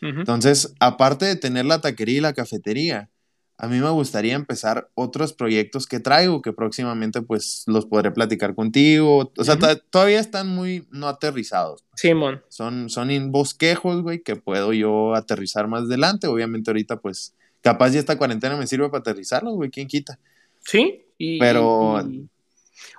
Entonces, 0.00 0.74
aparte 0.78 1.24
de 1.24 1.34
tener 1.34 1.66
la 1.66 1.80
taquería 1.80 2.18
y 2.18 2.20
la 2.20 2.32
cafetería, 2.32 3.10
a 3.58 3.66
mí 3.66 3.80
me 3.80 3.90
gustaría 3.90 4.34
empezar 4.34 4.88
otros 4.94 5.32
proyectos 5.32 5.88
que 5.88 5.98
traigo, 5.98 6.40
que 6.40 6.52
próximamente 6.52 7.20
pues 7.20 7.64
los 7.66 7.86
podré 7.86 8.12
platicar 8.12 8.54
contigo. 8.54 9.32
O 9.36 9.44
sea, 9.44 9.58
todavía 9.90 10.20
están 10.20 10.46
muy 10.48 10.86
no 10.92 11.08
aterrizados. 11.08 11.84
Simón. 11.96 12.42
Son, 12.48 12.88
son 12.88 13.10
en 13.10 13.32
bosquejos, 13.32 14.02
güey, 14.02 14.22
que 14.22 14.36
puedo 14.36 14.72
yo 14.72 15.16
aterrizar 15.16 15.66
más 15.66 15.82
adelante. 15.82 16.28
Obviamente 16.28 16.70
ahorita 16.70 17.00
pues 17.00 17.34
capaz 17.68 17.90
ya 17.90 18.00
esta 18.00 18.16
cuarentena 18.16 18.56
me 18.56 18.66
sirve 18.66 18.88
para 18.88 19.00
aterrizarlos, 19.00 19.54
güey, 19.54 19.68
¿quién 19.68 19.86
quita? 19.86 20.18
Sí. 20.64 21.04
Y, 21.18 21.38
Pero... 21.38 22.02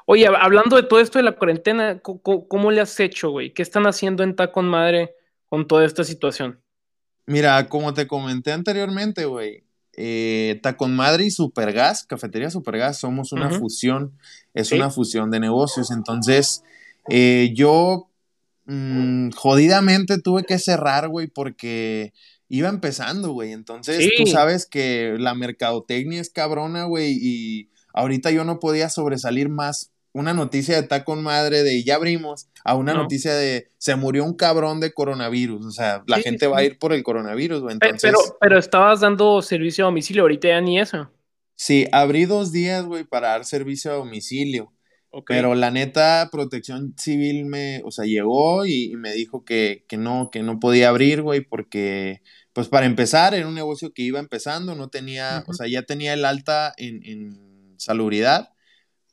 Oye, 0.05 0.27
hablando 0.27 0.75
de 0.75 0.83
todo 0.83 0.99
esto 0.99 1.17
de 1.17 1.23
la 1.23 1.31
cuarentena, 1.31 1.99
¿cómo, 2.01 2.71
le 2.71 2.81
has 2.81 2.99
hecho, 2.99 3.31
güey? 3.31 3.51
¿Qué 3.51 3.63
están 3.63 3.87
haciendo 3.87 4.21
en 4.21 4.35
Tacon 4.35 4.67
Madre 4.67 5.15
con 5.47 5.67
toda 5.67 5.85
esta 5.85 6.03
situación? 6.03 6.59
Mira, 7.25 7.67
como 7.67 7.93
te 7.95 8.05
comenté 8.05 8.51
anteriormente, 8.51 9.25
güey, 9.25 9.63
eh, 9.93 10.59
Tacon 10.61 10.95
Madre 10.95 11.25
y 11.25 11.31
Supergas, 11.31 12.03
Cafetería 12.03 12.51
Supergas, 12.51 12.99
somos 12.99 13.31
una 13.31 13.49
fusión, 13.49 14.17
es 14.53 14.71
una 14.71 14.91
fusión 14.91 15.31
de 15.31 15.39
negocios. 15.39 15.89
Entonces, 15.89 16.63
eh, 17.09 17.51
yo 17.55 18.09
mm, 18.65 19.31
jodidamente 19.31 20.19
tuve 20.21 20.43
que 20.43 20.59
cerrar, 20.59 21.07
güey, 21.07 21.27
porque 21.27 22.13
iba 22.49 22.67
empezando, 22.69 23.31
güey. 23.31 23.53
Entonces, 23.53 24.09
tú 24.17 24.25
sabes 24.25 24.65
que 24.65 25.15
la 25.17 25.33
mercadotecnia 25.35 26.19
es 26.19 26.29
cabrona, 26.29 26.83
güey, 26.85 27.17
y 27.21 27.69
ahorita 27.93 28.31
yo 28.31 28.43
no 28.43 28.59
podía 28.59 28.89
sobresalir 28.89 29.49
más 29.49 29.91
una 30.11 30.33
noticia 30.33 30.75
de 30.75 30.87
Tacon 30.87 31.21
Madre 31.21 31.63
de 31.63 31.83
ya 31.83 31.95
abrimos 31.95 32.47
a 32.63 32.75
una 32.75 32.93
noticia 32.93 33.33
de 33.35 33.69
se 33.77 33.95
murió 33.95 34.25
un 34.25 34.33
cabrón 34.33 34.79
de 34.79 34.91
coronavirus. 34.91 35.65
O 35.65 35.71
sea, 35.71 36.03
la 36.07 36.19
gente 36.19 36.47
va 36.47 36.59
a 36.59 36.63
ir 36.63 36.79
por 36.79 36.93
el 36.93 37.03
coronavirus, 37.03 37.61
güey. 37.61 37.77
Pero, 38.01 38.17
pero 38.41 38.57
estabas 38.57 39.01
dando 39.01 39.41
servicio 39.41 39.85
a 39.85 39.87
domicilio, 39.87 40.23
ahorita 40.23 40.47
ya 40.47 40.61
ni 40.61 40.79
eso. 40.79 41.11
Sí, 41.55 41.85
abrí 41.91 42.25
dos 42.25 42.51
días, 42.51 42.85
güey, 42.85 43.03
para 43.03 43.29
dar 43.29 43.45
servicio 43.45 43.91
a 43.91 43.95
domicilio. 43.95 44.73
Pero 45.25 45.55
la 45.55 45.71
neta, 45.71 46.29
protección 46.31 46.93
civil 46.97 47.45
me, 47.45 47.81
o 47.83 47.91
sea, 47.91 48.05
llegó 48.05 48.65
y, 48.65 48.95
me 48.95 49.11
dijo 49.11 49.43
que, 49.43 49.83
que, 49.87 49.97
no, 49.97 50.29
que 50.31 50.43
no 50.43 50.59
podía 50.59 50.89
abrir, 50.89 51.23
güey, 51.23 51.41
porque, 51.41 52.21
pues 52.53 52.67
para 52.67 52.85
empezar, 52.85 53.33
era 53.33 53.47
un 53.47 53.55
negocio 53.55 53.93
que 53.93 54.01
iba 54.01 54.19
empezando, 54.19 54.75
no 54.75 54.89
tenía, 54.89 55.43
o 55.47 55.53
sea, 55.53 55.67
ya 55.67 55.83
tenía 55.83 56.13
el 56.13 56.25
alta 56.25 56.73
en, 56.77 57.05
en 57.05 57.75
salubridad, 57.77 58.49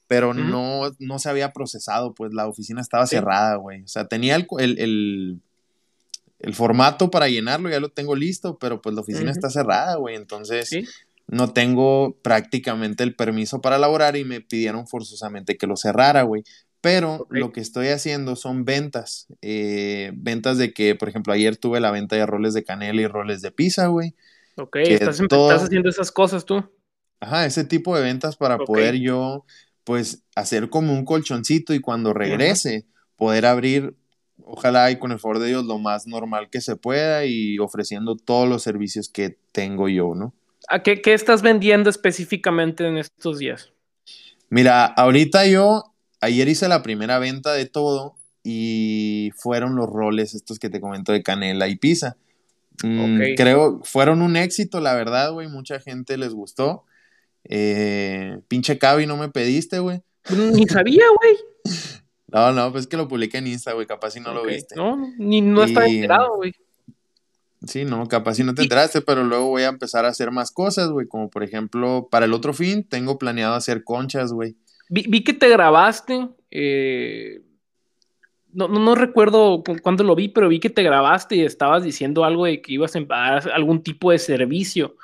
pero 0.08 0.34
no, 0.34 0.92
no 0.98 1.18
se 1.18 1.28
había 1.28 1.52
procesado, 1.52 2.14
pues 2.14 2.32
la 2.32 2.46
oficina 2.46 2.80
estaba 2.80 3.06
cerrada, 3.06 3.56
güey. 3.56 3.82
O 3.82 3.88
sea, 3.88 4.06
tenía 4.06 4.36
el, 4.36 4.46
el, 4.78 5.40
formato 6.54 7.10
para 7.10 7.28
llenarlo, 7.28 7.68
ya 7.68 7.80
lo 7.80 7.88
tengo 7.88 8.14
listo, 8.14 8.56
pero 8.58 8.80
pues 8.80 8.94
la 8.94 9.00
oficina 9.00 9.32
está 9.32 9.50
cerrada, 9.50 9.96
güey. 9.96 10.14
Entonces 10.14 10.70
no 11.26 11.52
tengo 11.52 12.16
prácticamente 12.22 13.02
el 13.02 13.16
permiso 13.16 13.60
para 13.60 13.78
laborar 13.78 14.16
y 14.16 14.24
me 14.24 14.40
pidieron 14.40 14.86
forzosamente 14.86 15.56
que 15.56 15.66
lo 15.66 15.76
cerrara, 15.76 16.22
güey. 16.22 16.44
Pero 16.86 17.26
lo 17.30 17.50
que 17.50 17.58
estoy 17.58 17.88
haciendo 17.88 18.36
son 18.36 18.64
ventas. 18.64 19.26
Eh, 19.42 20.12
ventas 20.14 20.56
de 20.56 20.72
que, 20.72 20.94
por 20.94 21.08
ejemplo, 21.08 21.32
ayer 21.32 21.56
tuve 21.56 21.80
la 21.80 21.90
venta 21.90 22.14
de 22.14 22.24
roles 22.24 22.54
de 22.54 22.62
canela 22.62 23.02
y 23.02 23.08
roles 23.08 23.42
de 23.42 23.50
pizza, 23.50 23.88
güey. 23.88 24.14
Ok, 24.54 24.76
estás, 24.76 25.18
estás 25.18 25.64
haciendo 25.64 25.88
esas 25.88 26.12
cosas 26.12 26.44
tú. 26.44 26.62
Ajá, 27.18 27.44
ese 27.44 27.64
tipo 27.64 27.96
de 27.96 28.04
ventas 28.04 28.36
para 28.36 28.56
poder 28.58 28.94
yo, 28.94 29.44
pues, 29.82 30.22
hacer 30.36 30.70
como 30.70 30.92
un 30.92 31.04
colchoncito 31.04 31.74
y 31.74 31.80
cuando 31.80 32.12
regrese, 32.12 32.86
poder 33.16 33.46
abrir, 33.46 33.96
ojalá 34.44 34.88
y 34.92 35.00
con 35.00 35.10
el 35.10 35.18
favor 35.18 35.40
de 35.40 35.48
Dios, 35.48 35.64
lo 35.64 35.78
más 35.78 36.06
normal 36.06 36.50
que 36.50 36.60
se 36.60 36.76
pueda 36.76 37.24
y 37.24 37.58
ofreciendo 37.58 38.14
todos 38.14 38.48
los 38.48 38.62
servicios 38.62 39.08
que 39.08 39.36
tengo 39.50 39.88
yo, 39.88 40.14
¿no? 40.14 40.32
¿A 40.68 40.84
qué, 40.84 41.02
qué 41.02 41.14
estás 41.14 41.42
vendiendo 41.42 41.90
específicamente 41.90 42.86
en 42.86 42.98
estos 42.98 43.40
días? 43.40 43.72
Mira, 44.50 44.84
ahorita 44.84 45.46
yo, 45.46 45.95
ayer 46.20 46.48
hice 46.48 46.68
la 46.68 46.82
primera 46.82 47.18
venta 47.18 47.52
de 47.52 47.66
todo 47.66 48.16
y 48.42 49.32
fueron 49.36 49.74
los 49.76 49.88
roles 49.88 50.34
estos 50.34 50.58
que 50.58 50.70
te 50.70 50.80
comento 50.80 51.12
de 51.12 51.22
canela 51.22 51.68
y 51.68 51.76
pizza. 51.76 52.16
Mm, 52.84 53.34
creo, 53.36 53.80
fueron 53.84 54.22
un 54.22 54.36
éxito, 54.36 54.80
la 54.80 54.94
verdad, 54.94 55.32
güey. 55.32 55.48
Mucha 55.48 55.80
gente 55.80 56.16
les 56.16 56.34
gustó. 56.34 56.84
Eh, 57.44 58.40
pinche 58.48 58.78
Cavi, 58.78 59.06
no 59.06 59.16
me 59.16 59.28
pediste, 59.28 59.78
güey. 59.78 60.02
Ni 60.30 60.66
sabía, 60.66 61.04
güey. 61.20 61.36
No, 62.28 62.52
no, 62.52 62.72
pues 62.72 62.88
que 62.88 62.96
lo 62.96 63.06
publiqué 63.06 63.38
en 63.38 63.46
Insta, 63.46 63.72
güey. 63.72 63.86
Capaz 63.86 64.10
si 64.10 64.20
no 64.20 64.34
lo 64.34 64.44
viste. 64.44 64.74
No, 64.74 65.12
ni 65.16 65.40
no 65.40 65.62
estaba 65.62 65.86
enterado, 65.86 66.34
güey. 66.34 66.52
Sí, 67.66 67.84
no, 67.84 68.06
capaz 68.08 68.34
si 68.34 68.44
no 68.44 68.52
te 68.52 68.62
enteraste, 68.62 69.00
pero 69.00 69.22
luego 69.22 69.46
voy 69.46 69.62
a 69.62 69.68
empezar 69.68 70.04
a 70.04 70.08
hacer 70.08 70.32
más 70.32 70.50
cosas, 70.50 70.90
güey. 70.90 71.06
Como 71.06 71.30
por 71.30 71.44
ejemplo, 71.44 72.08
para 72.10 72.26
el 72.26 72.32
otro 72.32 72.52
fin, 72.52 72.82
tengo 72.82 73.16
planeado 73.16 73.54
hacer 73.54 73.84
conchas, 73.84 74.32
güey. 74.32 74.56
Vi, 74.88 75.24
que 75.24 75.32
te 75.32 75.48
grabaste. 75.48 76.28
Eh, 76.50 77.42
no, 78.52 78.68
no, 78.68 78.94
recuerdo 78.94 79.62
cuándo 79.82 80.04
lo 80.04 80.14
vi, 80.14 80.28
pero 80.28 80.48
vi 80.48 80.60
que 80.60 80.70
te 80.70 80.82
grabaste 80.82 81.36
y 81.36 81.42
estabas 81.42 81.82
diciendo 81.82 82.24
algo 82.24 82.46
de 82.46 82.62
que 82.62 82.72
ibas 82.72 82.96
a 82.96 83.00
dar 83.00 83.50
algún 83.52 83.82
tipo 83.82 84.10
de 84.10 84.18
servicio. 84.18 84.96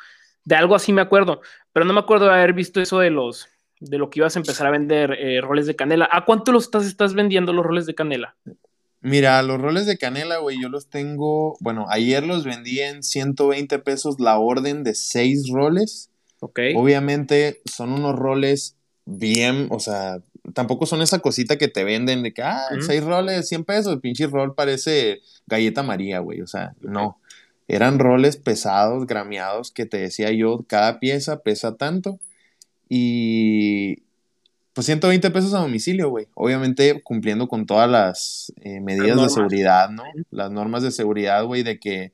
De 0.45 0.57
algo 0.57 0.75
así 0.75 0.93
me 0.93 1.03
acuerdo, 1.03 1.41
pero 1.73 1.85
no 1.85 1.93
me 1.93 2.01
acuerdo 2.01 2.27
de 2.27 2.33
haber 2.33 2.53
visto 2.53 2.81
eso 2.81 2.99
de 2.99 3.11
los 3.11 3.49
de 3.79 3.99
lo 3.99 4.11
que 4.11 4.21
ibas 4.21 4.37
a 4.37 4.39
empezar 4.39 4.69
a 4.69 4.71
vender 4.71 5.13
eh, 5.13 5.41
roles 5.41 5.67
de 5.67 5.75
canela. 5.75 6.09
¿A 6.11 6.25
cuánto 6.25 6.53
los 6.53 6.65
estás, 6.65 6.87
estás 6.87 7.15
vendiendo 7.15 7.53
los 7.53 7.67
roles 7.67 7.85
de 7.85 7.95
canela? 7.95 8.37
Mira, 9.01 9.43
los 9.43 9.61
roles 9.61 9.87
de 9.87 9.99
canela, 9.99 10.39
güey, 10.39 10.63
yo 10.63 10.69
los 10.69 10.89
tengo, 10.89 11.57
bueno, 11.59 11.87
ayer 11.89 12.25
los 12.25 12.45
vendí 12.45 12.79
en 12.79 13.03
120 13.03 13.81
pesos 13.81 14.21
la 14.21 14.39
orden 14.39 14.85
de 14.85 14.95
6 14.95 15.51
roles. 15.53 16.11
Ok. 16.39 16.61
Obviamente 16.77 17.61
son 17.65 17.93
unos 17.93 18.15
roles 18.17 18.77
bien, 19.05 19.69
o 19.71 19.81
sea, 19.81 20.21
tampoco 20.55 20.87
son 20.87 21.03
esa 21.03 21.21
cosita 21.21 21.59
que 21.59 21.69
te 21.69 21.85
venden 21.85 22.23
de 22.23 22.33
que, 22.33 22.43
ah, 22.43 22.69
6 22.81 23.05
roles, 23.05 23.49
100 23.49 23.65
pesos, 23.65 23.93
el 23.93 24.01
pinche 24.01 24.27
rol 24.27 24.55
parece 24.55 25.21
galleta 25.47 25.83
María, 25.83 26.21
güey, 26.21 26.41
o 26.41 26.47
sea, 26.47 26.75
no. 26.81 27.19
Eran 27.69 27.99
roles 27.99 28.37
pesados, 28.37 29.07
grameados, 29.07 29.71
que 29.71 29.87
te 29.87 29.99
decía 29.99 30.31
yo, 30.33 30.65
cada 30.67 30.99
pieza 30.99 31.43
pesa 31.43 31.77
tanto. 31.77 32.19
Y, 32.89 34.03
pues 34.75 34.87
120 34.87 35.31
pesos 35.31 35.55
a 35.55 35.59
domicilio, 35.61 36.09
güey. 36.11 36.29
Obviamente 36.35 37.03
cumpliendo 37.03 37.49
con 37.49 37.67
todas 37.67 37.89
las 37.91 38.53
eh, 38.63 38.81
medidas 38.81 39.21
de 39.21 39.29
seguridad, 39.29 39.91
¿no? 39.91 40.05
Las 40.31 40.51
normas 40.51 40.83
de 40.83 40.91
seguridad, 40.91 41.45
güey, 41.45 41.63
de 41.63 41.79
que 41.79 42.13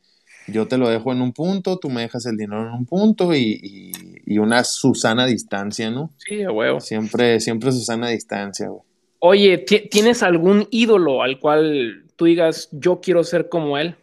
yo 0.53 0.67
te 0.67 0.79
lo 0.79 0.89
dejo 0.89 1.13
en 1.13 1.21
un 1.21 1.33
punto, 1.33 1.79
tú 1.79 1.91
me 1.91 2.03
dejas 2.03 2.27
el 2.27 2.37
dinero 2.37 2.67
en 2.67 2.75
un 2.75 2.87
punto 2.87 3.35
y, 3.35 3.93
una 4.39 4.63
Susana 4.65 5.27
distancia, 5.27 5.91
¿no? 5.91 6.13
Sí, 6.19 6.45
güey. 6.45 6.81
Siempre, 6.81 7.41
siempre 7.41 7.73
Susana 7.73 8.09
distancia, 8.09 8.69
güey. 8.69 8.83
Oye, 9.21 9.59
¿tienes 9.59 10.23
algún 10.23 10.69
ídolo 10.71 11.23
al 11.23 11.41
cual 11.41 12.05
tú 12.15 12.27
digas, 12.27 12.69
yo 12.71 13.01
quiero 13.01 13.25
ser 13.25 13.49
como 13.49 13.77
él? 13.79 13.97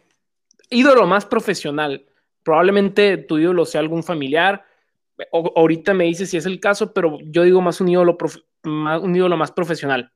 Ídolo 0.68 1.06
más 1.06 1.24
profesional. 1.24 2.04
Probablemente 2.42 3.16
tu 3.16 3.38
ídolo 3.38 3.64
sea 3.64 3.80
algún 3.80 4.02
familiar, 4.02 4.64
ahorita 5.32 5.94
me 5.94 6.04
dices 6.04 6.30
si 6.30 6.36
es 6.36 6.46
el 6.46 6.60
caso, 6.60 6.92
pero 6.92 7.18
yo 7.24 7.42
digo 7.42 7.60
más 7.60 7.80
un 7.80 7.88
ídolo, 7.88 8.16
más, 8.64 9.02
un 9.02 9.16
ídolo 9.16 9.36
más 9.36 9.52
profesional. 9.52 10.12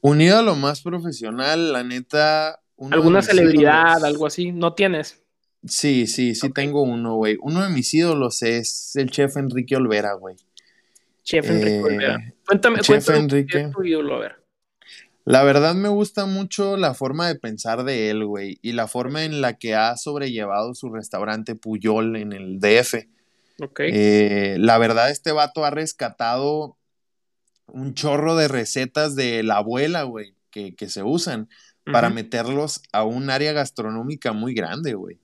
Un 0.00 0.20
ídolo 0.20 0.56
más 0.56 0.82
profesional, 0.82 1.72
la 1.72 1.84
neta. 1.84 2.60
¿Alguna 2.90 3.22
celebridad, 3.22 4.04
algo 4.04 4.26
así? 4.26 4.52
¿No 4.52 4.74
tienes? 4.74 5.22
Sí, 5.66 6.06
sí, 6.06 6.34
sí 6.34 6.50
tengo 6.50 6.82
uno, 6.82 7.16
güey. 7.16 7.36
Uno 7.42 7.62
de 7.62 7.68
mis 7.68 7.92
ídolos 7.92 8.42
es 8.42 8.96
el 8.96 9.10
chef 9.10 9.36
Enrique 9.36 9.76
Olvera, 9.76 10.14
güey. 10.14 10.36
Chef 11.22 11.48
Enrique 11.50 11.76
eh, 11.76 11.82
Olvera. 11.82 12.34
Cuéntame, 12.46 12.80
chef 12.80 13.08
Enrique. 13.10 13.70
tu 13.72 13.82
ídolo, 13.84 14.16
a 14.16 14.18
ver. 14.20 14.40
La 15.24 15.44
verdad 15.44 15.74
me 15.74 15.88
gusta 15.88 16.24
mucho 16.24 16.76
la 16.76 16.94
forma 16.94 17.28
de 17.28 17.34
pensar 17.34 17.84
de 17.84 18.10
él, 18.10 18.24
güey, 18.24 18.58
y 18.62 18.72
la 18.72 18.88
forma 18.88 19.24
en 19.24 19.42
la 19.42 19.58
que 19.58 19.74
ha 19.74 19.96
sobrellevado 19.96 20.74
su 20.74 20.90
restaurante 20.90 21.54
Puyol 21.54 22.16
en 22.16 22.32
el 22.32 22.58
DF. 22.58 23.06
Eh, 23.78 24.56
la 24.58 24.78
verdad, 24.78 25.10
este 25.10 25.32
vato 25.32 25.64
ha 25.64 25.70
rescatado 25.70 26.78
un 27.66 27.94
chorro 27.94 28.34
de 28.34 28.48
recetas 28.48 29.14
de 29.14 29.42
la 29.42 29.58
abuela, 29.58 30.02
güey, 30.04 30.34
que, 30.50 30.74
se 30.88 31.02
usan 31.02 31.48
para 31.84 32.10
meterlos 32.10 32.82
a 32.92 33.04
un 33.04 33.30
área 33.30 33.52
gastronómica 33.52 34.32
muy 34.32 34.54
grande, 34.54 34.94
güey. 34.94 35.18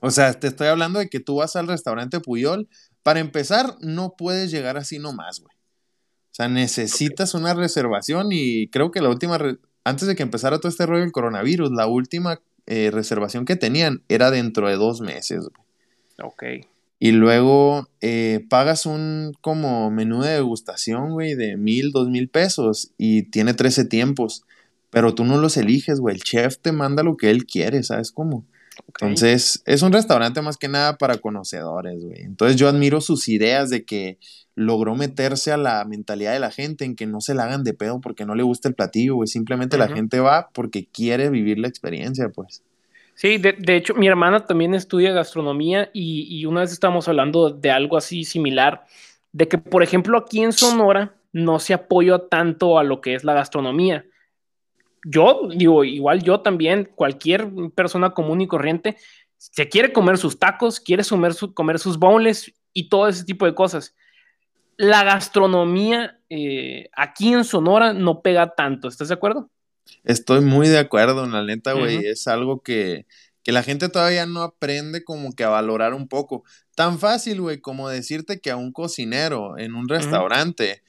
O 0.00 0.10
sea, 0.10 0.32
te 0.32 0.48
estoy 0.48 0.68
hablando 0.68 0.98
de 0.98 1.08
que 1.08 1.20
tú 1.20 1.36
vas 1.36 1.56
al 1.56 1.68
restaurante 1.68 2.20
Puyol. 2.20 2.68
Para 3.02 3.20
empezar, 3.20 3.76
no 3.80 4.14
puedes 4.16 4.50
llegar 4.50 4.76
así 4.76 4.98
nomás, 4.98 5.40
güey. 5.40 5.54
O 5.54 6.34
sea, 6.38 6.48
necesitas 6.48 7.34
una 7.34 7.54
reservación 7.54 8.28
y 8.30 8.68
creo 8.68 8.90
que 8.90 9.00
la 9.00 9.08
última, 9.08 9.38
antes 9.84 10.08
de 10.08 10.16
que 10.16 10.22
empezara 10.22 10.58
todo 10.58 10.68
este 10.68 10.86
rollo 10.86 11.02
del 11.02 11.12
coronavirus, 11.12 11.70
la 11.72 11.86
última 11.86 12.40
eh, 12.66 12.90
reservación 12.92 13.44
que 13.44 13.56
tenían 13.56 14.02
era 14.08 14.30
dentro 14.30 14.68
de 14.68 14.76
dos 14.76 15.00
meses. 15.00 15.40
Güey. 15.40 16.28
Ok. 16.28 16.66
Y 17.00 17.12
luego 17.12 17.88
eh, 18.00 18.44
pagas 18.48 18.84
un 18.84 19.32
como 19.40 19.90
menú 19.90 20.22
de 20.22 20.32
degustación, 20.32 21.12
güey, 21.12 21.34
de 21.34 21.56
mil, 21.56 21.92
dos 21.92 22.08
mil 22.08 22.28
pesos 22.28 22.92
y 22.98 23.22
tiene 23.22 23.54
13 23.54 23.84
tiempos. 23.84 24.44
Pero 24.90 25.14
tú 25.14 25.24
no 25.24 25.36
los 25.38 25.56
eliges, 25.56 26.00
güey. 26.00 26.14
El 26.14 26.22
chef 26.22 26.58
te 26.58 26.72
manda 26.72 27.02
lo 27.02 27.16
que 27.16 27.30
él 27.30 27.44
quiere, 27.44 27.82
¿sabes 27.82 28.10
cómo? 28.12 28.46
Entonces, 28.86 29.62
es 29.66 29.82
un 29.82 29.92
restaurante 29.92 30.40
más 30.40 30.56
que 30.56 30.68
nada 30.68 30.98
para 30.98 31.18
conocedores, 31.18 32.02
güey. 32.02 32.22
Entonces, 32.22 32.56
yo 32.56 32.68
admiro 32.68 33.00
sus 33.00 33.28
ideas 33.28 33.70
de 33.70 33.84
que 33.84 34.18
logró 34.54 34.94
meterse 34.94 35.52
a 35.52 35.56
la 35.56 35.84
mentalidad 35.84 36.32
de 36.32 36.40
la 36.40 36.50
gente 36.50 36.84
en 36.84 36.96
que 36.96 37.06
no 37.06 37.20
se 37.20 37.34
la 37.34 37.44
hagan 37.44 37.64
de 37.64 37.74
pedo 37.74 38.00
porque 38.00 38.24
no 38.24 38.34
le 38.34 38.42
gusta 38.42 38.68
el 38.68 38.74
platillo, 38.74 39.16
güey. 39.16 39.28
Simplemente 39.28 39.78
la 39.78 39.88
gente 39.88 40.20
va 40.20 40.48
porque 40.52 40.86
quiere 40.86 41.30
vivir 41.30 41.58
la 41.58 41.68
experiencia, 41.68 42.28
pues. 42.30 42.62
Sí, 43.14 43.38
de, 43.38 43.76
hecho, 43.76 43.94
mi 43.94 44.06
hermana 44.06 44.46
también 44.46 44.74
estudia 44.74 45.12
gastronomía 45.12 45.90
y, 45.92 46.44
una 46.46 46.60
vez 46.60 46.72
estábamos 46.72 47.08
hablando 47.08 47.50
de 47.50 47.70
algo 47.70 47.96
así 47.96 48.22
similar, 48.22 48.84
de 49.32 49.48
que, 49.48 49.58
por 49.58 49.82
ejemplo, 49.82 50.18
aquí 50.18 50.40
en 50.40 50.52
Sonora 50.52 51.16
no 51.32 51.58
se 51.58 51.74
apoya 51.74 52.20
tanto 52.30 52.78
a 52.78 52.84
lo 52.84 53.00
que 53.00 53.14
es 53.14 53.24
la 53.24 53.34
gastronomía. 53.34 54.04
Yo, 55.04 55.48
digo, 55.54 55.84
igual 55.84 56.22
yo 56.22 56.40
también, 56.40 56.90
cualquier 56.94 57.50
persona 57.74 58.10
común 58.10 58.40
y 58.40 58.48
corriente, 58.48 58.96
se 59.36 59.68
quiere 59.68 59.92
comer 59.92 60.18
sus 60.18 60.38
tacos, 60.38 60.80
quiere 60.80 61.04
comer, 61.54 61.78
sus 61.78 61.98
bowls 61.98 62.52
y 62.72 62.88
todo 62.88 63.08
ese 63.08 63.24
tipo 63.24 63.46
de 63.46 63.54
cosas. 63.54 63.94
La 64.76 65.04
gastronomía 65.04 66.20
eh, 66.28 66.88
aquí 66.96 67.32
en 67.32 67.44
Sonora 67.44 67.92
no 67.92 68.22
pega 68.22 68.54
tanto, 68.54 68.88
¿estás 68.88 69.08
de 69.08 69.14
acuerdo? 69.14 69.50
Estoy 70.04 70.40
muy 70.40 70.68
de 70.68 70.78
acuerdo, 70.78 71.24
en 71.24 71.32
la 71.32 71.42
neta, 71.42 71.72
güey. 71.72 72.06
Es 72.06 72.28
algo 72.28 72.62
que, 72.62 73.06
la 73.44 73.62
gente 73.62 73.88
todavía 73.88 74.26
no 74.26 74.42
aprende 74.42 75.04
como 75.04 75.32
que 75.32 75.44
a 75.44 75.48
valorar 75.48 75.94
un 75.94 76.06
poco. 76.06 76.44
Tan 76.74 76.98
fácil, 76.98 77.40
güey, 77.40 77.60
como 77.60 77.88
decirte 77.88 78.40
que 78.40 78.50
a 78.50 78.56
un 78.56 78.72
cocinero 78.72 79.56
en 79.56 79.74
un 79.74 79.88
restaurante, 79.88 80.82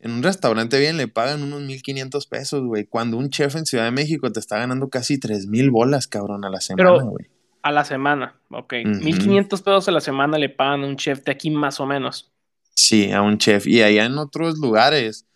en 0.00 0.12
un 0.12 0.22
restaurante 0.22 0.78
bien 0.78 0.96
le 0.96 1.08
pagan 1.08 1.42
unos 1.42 1.60
1500 1.60 2.26
pesos, 2.26 2.64
güey. 2.64 2.86
Cuando 2.86 3.16
un 3.16 3.30
chef 3.30 3.54
en 3.56 3.66
Ciudad 3.66 3.84
de 3.84 3.90
México 3.90 4.32
te 4.32 4.40
está 4.40 4.58
ganando 4.58 4.88
casi 4.88 5.18
3000 5.18 5.70
bolas, 5.70 6.06
cabrón, 6.06 6.44
a 6.44 6.50
la 6.50 6.60
semana, 6.60 7.02
güey. 7.02 7.26
A 7.62 7.70
la 7.70 7.84
semana, 7.84 8.40
ok. 8.50 8.72
1500 8.84 9.60
pesos 9.60 9.88
a 9.88 9.92
la 9.92 10.00
semana 10.00 10.38
le 10.38 10.48
pagan 10.48 10.82
a 10.82 10.86
un 10.86 10.96
chef 10.96 11.22
de 11.24 11.32
aquí 11.32 11.50
más 11.50 11.78
o 11.80 11.86
menos. 11.86 12.32
Sí, 12.74 13.12
a 13.12 13.20
un 13.20 13.36
chef. 13.36 13.66
Y 13.66 13.82
allá 13.82 14.06
en 14.06 14.16
otros 14.16 14.58
lugares 14.58 15.26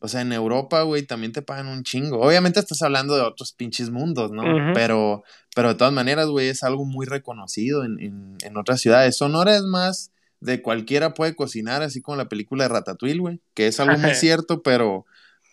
o 0.00 0.08
sea, 0.08 0.20
en 0.20 0.32
Europa, 0.32 0.82
güey, 0.82 1.02
también 1.02 1.32
te 1.32 1.42
pagan 1.42 1.66
un 1.66 1.82
chingo. 1.82 2.20
Obviamente 2.20 2.60
estás 2.60 2.82
hablando 2.82 3.16
de 3.16 3.22
otros 3.22 3.52
pinches 3.52 3.90
mundos, 3.90 4.30
¿no? 4.30 4.42
pero, 4.72 5.24
pero 5.56 5.70
de 5.70 5.74
todas 5.74 5.92
maneras, 5.92 6.28
güey, 6.28 6.48
es 6.48 6.62
algo 6.62 6.84
muy 6.84 7.04
reconocido 7.04 7.84
en, 7.84 8.36
en, 8.40 8.56
otras 8.56 8.80
ciudades. 8.80 9.16
Sonora 9.16 9.56
es 9.56 9.62
más 9.62 10.12
de 10.40 10.62
cualquiera 10.62 11.14
puede 11.14 11.34
cocinar, 11.34 11.82
así 11.82 12.00
como 12.00 12.16
la 12.16 12.28
película 12.28 12.64
de 12.64 12.68
Ratatouille, 12.68 13.18
güey, 13.18 13.40
que 13.54 13.66
es 13.66 13.80
algo 13.80 13.98
muy 13.98 14.14
cierto, 14.14 14.62
pero, 14.62 15.06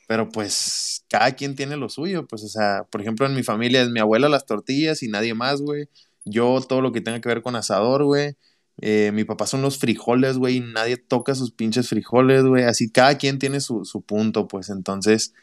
pero 0.07 0.29
pues 0.29 1.03
cada 1.09 1.31
quien 1.33 1.55
tiene 1.55 1.77
lo 1.77 1.89
suyo. 1.89 2.27
Pues, 2.27 2.43
o 2.43 2.47
sea, 2.47 2.85
por 2.89 3.01
ejemplo, 3.01 3.25
en 3.25 3.35
mi 3.35 3.43
familia 3.43 3.81
es 3.81 3.89
mi 3.89 3.99
abuela 3.99 4.29
las 4.29 4.45
tortillas 4.45 5.03
y 5.03 5.07
nadie 5.07 5.33
más, 5.33 5.61
güey. 5.61 5.87
Yo 6.25 6.59
todo 6.67 6.81
lo 6.81 6.91
que 6.91 7.01
tenga 7.01 7.21
que 7.21 7.29
ver 7.29 7.41
con 7.41 7.55
asador, 7.55 8.03
güey. 8.03 8.35
Eh, 8.81 9.11
mi 9.13 9.23
papá 9.23 9.47
son 9.47 9.61
los 9.61 9.77
frijoles, 9.77 10.37
güey. 10.37 10.59
Nadie 10.59 10.97
toca 10.97 11.35
sus 11.35 11.51
pinches 11.51 11.89
frijoles, 11.89 12.43
güey. 12.43 12.63
Así 12.63 12.89
cada 12.91 13.17
quien 13.17 13.39
tiene 13.39 13.61
su, 13.61 13.83
punto, 14.05 14.47
pues 14.47 14.69
entonces 14.69 15.33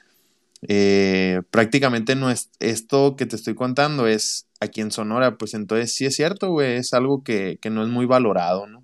eh, 0.68 1.42
prácticamente 1.50 2.14
no 2.14 2.30
es 2.30 2.50
esto 2.60 3.16
que 3.16 3.26
te 3.26 3.36
estoy 3.36 3.54
contando 3.54 4.06
es 4.06 4.46
aquí 4.60 4.80
en 4.80 4.92
Sonora, 4.92 5.36
pues 5.36 5.54
entonces 5.54 5.92
sí 5.94 6.06
es 6.06 6.14
cierto, 6.14 6.50
güey. 6.50 6.76
Es 6.76 6.94
algo 6.94 7.22
que, 7.24 7.58
no 7.70 7.82
es 7.82 7.88
muy 7.88 8.06
valorado, 8.06 8.66
¿no? 8.66 8.81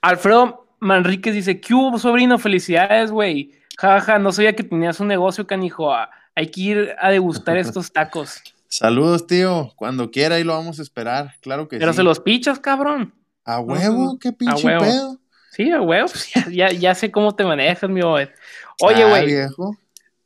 Alfredo 0.00 0.66
Manríquez 0.80 1.34
dice, 1.34 1.60
¿qué 1.60 1.74
hubo, 1.74 1.98
sobrino? 1.98 2.38
Felicidades, 2.38 3.10
güey. 3.10 3.52
Jaja, 3.78 4.18
no 4.18 4.32
sabía 4.32 4.54
que 4.54 4.62
tenías 4.62 5.00
un 5.00 5.08
negocio, 5.08 5.46
canijo. 5.46 5.92
Ah, 5.92 6.10
hay 6.34 6.48
que 6.48 6.60
ir 6.60 6.96
a 6.98 7.10
degustar 7.10 7.56
estos 7.58 7.92
tacos. 7.92 8.42
Saludos, 8.68 9.26
tío. 9.26 9.72
Cuando 9.76 10.10
quiera, 10.10 10.36
ahí 10.36 10.44
lo 10.44 10.52
vamos 10.52 10.78
a 10.78 10.82
esperar. 10.82 11.34
Claro 11.40 11.68
que 11.68 11.76
sí. 11.76 11.80
Pero 11.80 11.92
se 11.92 12.02
los 12.02 12.20
pichas, 12.20 12.58
cabrón. 12.58 13.14
A 13.44 13.60
huevo, 13.60 14.18
qué 14.18 14.32
pinche 14.32 14.66
pedo. 14.66 15.18
Sí, 15.52 15.70
a 15.70 15.80
huevo. 15.80 16.08
Ya, 16.50 16.70
ya, 16.70 16.94
sé 16.94 17.10
cómo 17.10 17.34
te 17.36 17.44
manejas, 17.44 17.88
mi 17.88 18.02
Oye, 18.02 18.32
ah, 18.80 19.08
güey. 19.08 19.76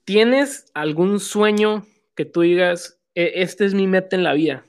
¿Tienes 0.05 0.65
algún 0.73 1.21
sueño 1.21 1.87
que 2.15 2.25
tú 2.25 2.41
digas, 2.41 2.99
e, 3.15 3.43
este 3.43 3.67
es 3.67 3.75
mi 3.75 3.87
meta 3.87 4.17
en 4.17 4.23
la 4.23 4.33
vida? 4.33 4.65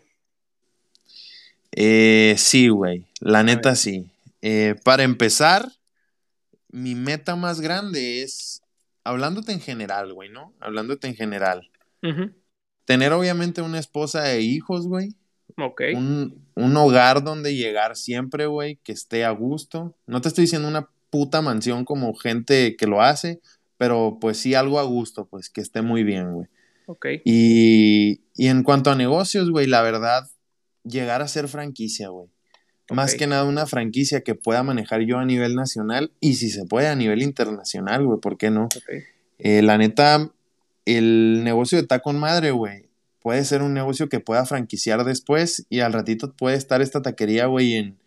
Eh, 1.71 2.35
sí, 2.37 2.67
güey. 2.67 3.05
La 3.21 3.43
neta 3.43 3.75
sí. 3.75 4.07
Eh, 4.41 4.75
para 4.83 5.03
empezar, 5.03 5.69
mi 6.69 6.95
meta 6.95 7.35
más 7.35 7.61
grande 7.61 8.23
es, 8.23 8.61
hablándote 9.03 9.51
en 9.51 9.59
general, 9.59 10.13
güey, 10.13 10.29
¿no? 10.29 10.53
Hablándote 10.59 11.07
en 11.07 11.15
general. 11.15 11.69
Tener 12.85 13.13
obviamente 13.13 13.61
una 13.61 13.79
esposa 13.79 14.33
e 14.33 14.41
hijos, 14.41 14.87
güey. 14.87 15.15
Ok. 15.57 15.81
Un, 15.95 16.47
un 16.55 16.77
hogar 16.77 17.23
donde 17.23 17.55
llegar 17.55 17.95
siempre, 17.95 18.45
güey, 18.45 18.77
que 18.83 18.91
esté 18.91 19.25
a 19.25 19.31
gusto. 19.31 19.95
No 20.07 20.21
te 20.21 20.29
estoy 20.29 20.43
diciendo 20.43 20.67
una 20.67 20.89
puta 21.09 21.41
mansión 21.41 21.85
como 21.85 22.13
gente 22.13 22.75
que 22.77 22.87
lo 22.87 23.01
hace, 23.01 23.41
pero 23.77 24.17
pues 24.21 24.37
sí 24.37 24.55
algo 24.55 24.79
a 24.79 24.83
gusto, 24.83 25.25
pues 25.25 25.49
que 25.49 25.61
esté 25.61 25.81
muy 25.81 26.03
bien, 26.03 26.33
güey. 26.33 26.47
Ok. 26.85 27.05
Y, 27.25 28.21
y 28.35 28.47
en 28.47 28.63
cuanto 28.63 28.91
a 28.91 28.95
negocios, 28.95 29.49
güey, 29.51 29.67
la 29.67 29.81
verdad, 29.81 30.27
llegar 30.83 31.21
a 31.21 31.27
ser 31.27 31.47
franquicia, 31.47 32.09
güey. 32.09 32.29
Más 32.89 33.15
que 33.15 33.27
nada 33.27 33.43
una 33.43 33.65
franquicia 33.65 34.21
que 34.21 34.35
pueda 34.35 34.63
manejar 34.63 35.01
yo 35.01 35.19
a 35.19 35.25
nivel 35.25 35.55
nacional 35.55 36.11
y 36.19 36.35
si 36.35 36.49
se 36.49 36.65
puede 36.65 36.87
a 36.87 36.95
nivel 36.95 37.21
internacional, 37.21 38.03
güey, 38.05 38.19
¿por 38.19 38.37
qué 38.37 38.49
no? 38.49 38.69
Eh, 39.37 39.61
la 39.61 39.77
neta, 39.77 40.31
el 40.85 41.43
negocio 41.43 41.79
de 41.79 41.87
Tacon 41.87 42.17
Madre, 42.17 42.51
güey, 42.51 42.85
puede 43.21 43.45
ser 43.45 43.61
un 43.61 43.73
negocio 43.73 44.09
que 44.09 44.19
pueda 44.19 44.45
franquiciar 44.45 45.03
después 45.03 45.65
y 45.69 45.81
al 45.81 45.93
ratito 45.93 46.33
puede 46.33 46.57
estar 46.57 46.81
esta 46.81 47.01
taquería, 47.01 47.45
güey, 47.45 47.75
en, 47.75 47.97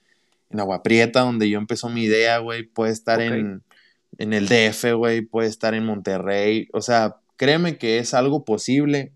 en 0.50 0.60
Agua 0.60 0.82
Prieta, 0.82 1.20
donde 1.20 1.48
yo 1.48 1.58
empezó 1.58 1.88
mi 1.88 2.04
idea, 2.04 2.38
güey, 2.38 2.64
puede 2.64 2.92
estar 2.92 3.20
en, 3.20 3.62
en 4.18 4.32
el 4.32 4.48
DF, 4.48 4.94
güey, 4.94 5.22
puede 5.22 5.48
estar 5.48 5.74
en 5.74 5.86
Monterrey, 5.86 6.68
o 6.72 6.80
sea, 6.80 7.16
créeme 7.36 7.78
que 7.78 7.98
es 7.98 8.14
algo 8.14 8.44
posible, 8.44 9.12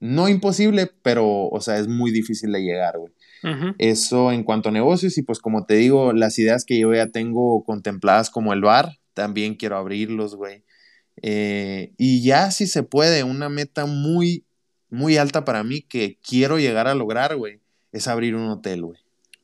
no 0.00 0.28
imposible, 0.28 0.90
pero, 1.02 1.48
o 1.48 1.60
sea, 1.60 1.78
es 1.78 1.86
muy 1.86 2.10
difícil 2.10 2.50
de 2.52 2.62
llegar, 2.62 2.98
güey. 2.98 3.12
Eso 3.78 4.32
en 4.32 4.44
cuanto 4.44 4.68
a 4.68 4.72
negocios 4.72 5.16
y 5.16 5.22
pues 5.22 5.38
como 5.38 5.64
te 5.64 5.74
digo, 5.74 6.12
las 6.12 6.38
ideas 6.38 6.66
que 6.66 6.78
yo 6.78 6.92
ya 6.92 7.06
tengo 7.06 7.64
contempladas 7.64 8.28
como 8.28 8.52
el 8.52 8.60
bar, 8.60 8.98
también 9.14 9.54
quiero 9.54 9.78
abrirlos, 9.78 10.34
güey. 10.36 10.62
Eh, 11.22 11.92
y 11.96 12.22
ya 12.22 12.50
si 12.50 12.66
se 12.66 12.82
puede, 12.82 13.24
una 13.24 13.48
meta 13.48 13.86
muy, 13.86 14.44
muy 14.90 15.16
alta 15.16 15.44
para 15.44 15.64
mí 15.64 15.80
que 15.80 16.18
quiero 16.26 16.58
llegar 16.58 16.86
a 16.86 16.94
lograr, 16.94 17.36
güey, 17.36 17.60
es 17.92 18.08
abrir 18.08 18.34
un 18.34 18.48
hotel, 18.48 18.82
güey. 18.82 18.98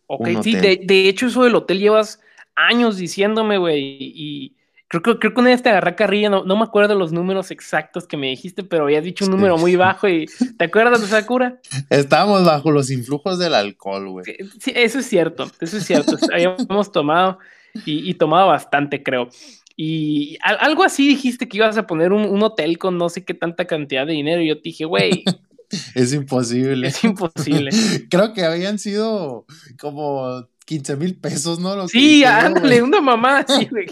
Ok, 0.09 0.29
sí, 0.43 0.55
De, 0.55 0.81
de, 0.83 1.09
hecho 1.09 1.27
eso 1.27 1.45
del 1.45 1.55
hotel 1.55 1.79
llevas 1.79 2.21
años 2.55 2.97
diciéndome, 2.97 3.59
güey, 3.59 3.97
y 3.99 4.57
Creo, 4.89 5.03
que 5.03 5.19
creo 5.19 5.35
que 5.35 5.41
una 5.41 5.51
vez 5.51 5.63
te 5.63 5.69
agarré 5.69 5.97
carrilla, 5.97 6.31
no, 6.31 6.45
no, 6.45 6.57
me 6.57 6.63
acuerdo 6.63 6.95
los 6.95 7.13
números 7.13 7.51
exactos 7.51 8.07
que 8.07 8.17
me 8.17 8.29
dijiste, 8.29 8.63
pero 8.63 8.85
habías 8.85 9.03
dicho 9.03 9.25
un 9.25 9.33
número 9.33 9.59
muy 9.59 9.75
bajo 9.75 10.07
y 10.09 10.27
¿te 10.57 10.67
acuerdas 10.67 11.01
de 11.01 11.09
Sakura? 11.09 11.61
Estábamos 11.91 12.45
bajo 12.45 12.71
los 12.71 12.91
influjos 12.91 13.39
del 13.41 13.55
alcohol, 13.55 14.09
güey. 14.09 14.25
Sí, 14.61 14.73
eso 14.77 15.01
es 15.01 15.07
cierto, 15.07 15.51
eso 15.61 15.79
es 15.79 15.85
cierto. 15.85 16.17
Habíamos 16.33 16.93
tomado 16.93 17.39
y, 17.85 18.15
tomado 18.15 18.47
bastante, 18.47 19.03
creo. 19.03 19.29
Y 19.77 20.39
algo 20.41 20.85
así 20.85 21.09
dijiste 21.09 21.49
que 21.49 21.57
ibas 21.57 21.77
a 21.77 21.87
poner 21.87 22.13
un, 22.13 22.25
un, 22.25 22.43
hotel 22.43 22.79
con 22.79 22.97
no 22.97 23.09
sé 23.09 23.25
qué 23.25 23.35
tanta 23.35 23.67
cantidad 23.67 24.07
de 24.07 24.13
dinero 24.13 24.41
y 24.41 24.49
yo 24.49 24.57
te 24.57 24.63
dije, 24.69 24.85
güey. 24.85 25.25
es 25.95 26.13
imposible. 26.13 26.89
Es 26.89 27.03
imposible. 27.05 27.71
creo 28.11 28.33
que 28.33 28.45
habían 28.45 28.79
sido 28.79 29.47
como 29.79 30.49
15 30.67 30.97
mil 30.97 31.19
pesos, 31.19 31.59
¿no? 31.59 31.89
sí, 31.89 32.25
ándale, 32.25 32.83
una 32.83 33.01
mamá 33.01 33.39
así, 33.39 33.67
güey. 33.71 33.87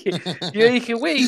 yo 0.53 0.71
dije, 0.71 0.95
güey, 0.95 1.27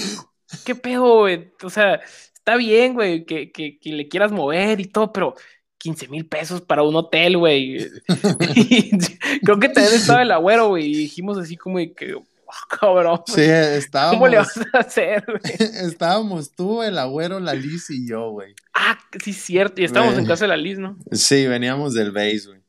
¿qué 0.64 0.74
pedo, 0.74 1.20
güey? 1.20 1.52
O 1.62 1.70
sea, 1.70 2.00
está 2.34 2.56
bien, 2.56 2.94
güey, 2.94 3.24
que, 3.24 3.52
que, 3.52 3.78
que, 3.78 3.92
le 3.92 4.08
quieras 4.08 4.32
mover 4.32 4.80
y 4.80 4.86
todo, 4.86 5.12
pero 5.12 5.34
15 5.78 6.08
mil 6.08 6.26
pesos 6.26 6.60
para 6.60 6.82
un 6.82 6.96
hotel, 6.96 7.38
güey. 7.38 7.78
creo 9.42 9.60
que 9.60 9.68
también 9.68 9.94
estaba 9.94 10.22
el 10.22 10.32
agüero, 10.32 10.68
güey, 10.68 10.86
y 10.86 10.96
dijimos 10.96 11.38
así 11.38 11.56
como 11.56 11.78
que, 11.78 12.16
oh, 12.46 12.76
cabrón. 12.78 13.20
Sí, 13.26 13.42
estábamos. 13.42 14.14
¿Cómo 14.16 14.28
le 14.28 14.36
vas 14.38 14.58
a 14.72 14.78
hacer, 14.78 15.24
güey? 15.26 15.40
estábamos 15.86 16.52
tú, 16.52 16.82
el 16.82 16.98
agüero, 16.98 17.40
la 17.40 17.54
Liz 17.54 17.90
y 17.90 18.08
yo, 18.08 18.30
güey. 18.30 18.54
Ah, 18.74 18.98
sí, 19.22 19.32
cierto, 19.32 19.80
y 19.80 19.84
estábamos 19.84 20.18
en 20.18 20.26
casa 20.26 20.44
de 20.44 20.48
la 20.48 20.56
Liz, 20.56 20.78
¿no? 20.78 20.98
Sí, 21.12 21.46
veníamos 21.46 21.94
del 21.94 22.12
base, 22.12 22.42
güey. 22.46 22.60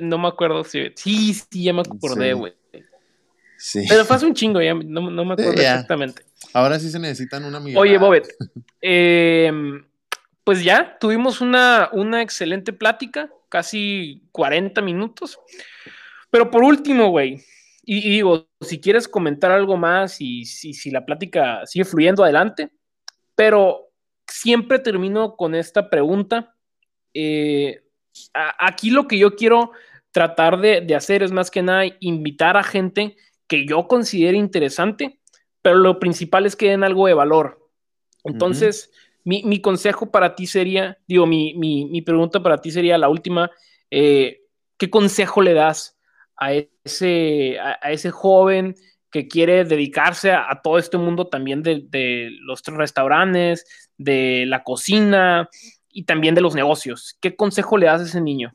No 0.00 0.18
me 0.18 0.28
acuerdo 0.28 0.64
si. 0.64 0.90
Sí, 0.96 1.34
sí, 1.34 1.64
ya 1.64 1.72
me 1.72 1.82
acordé, 1.82 2.32
güey. 2.32 2.54
Sí. 3.58 3.84
Pero 3.88 4.04
fue 4.04 4.16
hace 4.16 4.26
un 4.26 4.34
chingo, 4.34 4.60
ya 4.60 4.74
no, 4.74 5.10
me 5.24 5.32
acuerdo 5.32 5.52
exactamente. 5.52 6.22
Ahora 6.52 6.78
sí 6.78 6.90
se 6.90 6.98
necesitan 6.98 7.44
una 7.44 7.58
millonada. 7.60 7.82
Oye, 7.82 7.98
Bobet, 7.98 8.28
em, 8.80 9.84
pues 10.44 10.62
ya 10.62 10.98
tuvimos 10.98 11.40
una, 11.40 11.88
una 11.92 12.22
excelente 12.22 12.72
plática, 12.72 13.30
casi 13.48 14.22
40 14.32 14.82
minutos. 14.82 15.38
Pero 16.30 16.50
por 16.50 16.64
último, 16.64 17.08
güey, 17.08 17.42
y, 17.88 18.10
digo, 18.10 18.48
si 18.60 18.80
quieres 18.80 19.06
comentar 19.06 19.52
algo 19.52 19.76
más 19.76 20.20
y 20.20 20.44
si, 20.44 20.74
si 20.74 20.90
la 20.90 21.06
plática 21.06 21.64
sigue 21.66 21.84
fluyendo 21.84 22.24
adelante, 22.24 22.72
pero 23.36 23.92
siempre 24.26 24.80
termino 24.80 25.36
con 25.36 25.54
esta 25.54 25.88
pregunta. 25.88 26.56
Eh, 27.14 27.80
aquí 28.34 28.90
lo 28.90 29.06
que 29.06 29.18
yo 29.18 29.36
quiero 29.36 29.70
tratar 30.10 30.58
de, 30.58 30.94
hacer 30.96 31.22
es 31.22 31.30
más 31.30 31.50
que 31.50 31.62
nada 31.62 31.84
invitar 32.00 32.56
a 32.56 32.64
gente 32.64 33.16
que 33.46 33.66
yo 33.66 33.86
considere 33.86 34.36
interesante, 34.36 35.20
pero 35.62 35.76
lo 35.76 36.00
principal 36.00 36.44
es 36.44 36.56
que 36.56 36.70
den 36.70 36.82
algo 36.82 37.06
de 37.06 37.14
valor. 37.14 37.70
Entonces, 38.24 38.90
mi, 39.22 39.60
consejo 39.60 40.10
para 40.10 40.34
ti 40.34 40.48
sería, 40.48 40.98
digo, 41.06 41.26
mi, 41.26 42.02
pregunta 42.02 42.42
para 42.42 42.58
ti 42.58 42.72
sería 42.72 42.98
la 42.98 43.08
última, 43.08 43.50
eh, 43.92 44.40
¿qué 44.76 44.90
consejo 44.90 45.40
le 45.40 45.54
das 45.54 45.95
a 46.36 46.52
ese, 46.52 47.58
a, 47.58 47.90
ese 47.90 48.10
joven 48.10 48.74
que 49.10 49.28
quiere 49.28 49.64
dedicarse 49.64 50.32
a, 50.32 50.60
todo 50.62 50.78
este 50.78 50.98
mundo 50.98 51.28
también 51.28 51.62
de, 51.62 51.84
de 51.88 52.30
los 52.40 52.62
restaurantes, 52.64 53.64
de 53.96 54.44
la 54.46 54.62
cocina, 54.62 55.48
y 55.96 56.02
también 56.04 56.34
de 56.34 56.42
los 56.42 56.54
negocios. 56.54 57.16
¿Qué 57.22 57.36
consejo 57.36 57.78
le 57.78 57.86
das 57.86 58.02
a 58.02 58.04
ese 58.04 58.20
niño? 58.20 58.52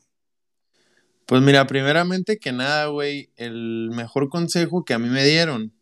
Pues 1.25 1.41
mira, 1.41 1.65
primeramente 1.65 2.37
que 2.37 2.51
nada, 2.51 2.85
güey, 2.85 3.31
el 3.35 3.89
mejor 3.91 4.29
consejo 4.29 4.85
que 4.85 4.93
a 4.93 4.99
mí 4.99 5.09
me 5.09 5.23
dieron 5.23 5.73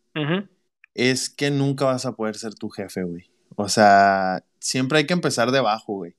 es 0.93 1.29
que 1.29 1.51
nunca 1.51 1.83
vas 1.83 2.05
a 2.05 2.13
poder 2.13 2.35
ser 2.35 2.55
tu 2.55 2.69
jefe, 2.69 3.03
güey. 3.03 3.29
O 3.57 3.67
sea, 3.67 4.45
siempre 4.59 4.99
hay 4.99 5.05
que 5.05 5.11
empezar 5.11 5.51
de 5.51 5.57
abajo, 5.57 5.95
güey. 5.95 6.15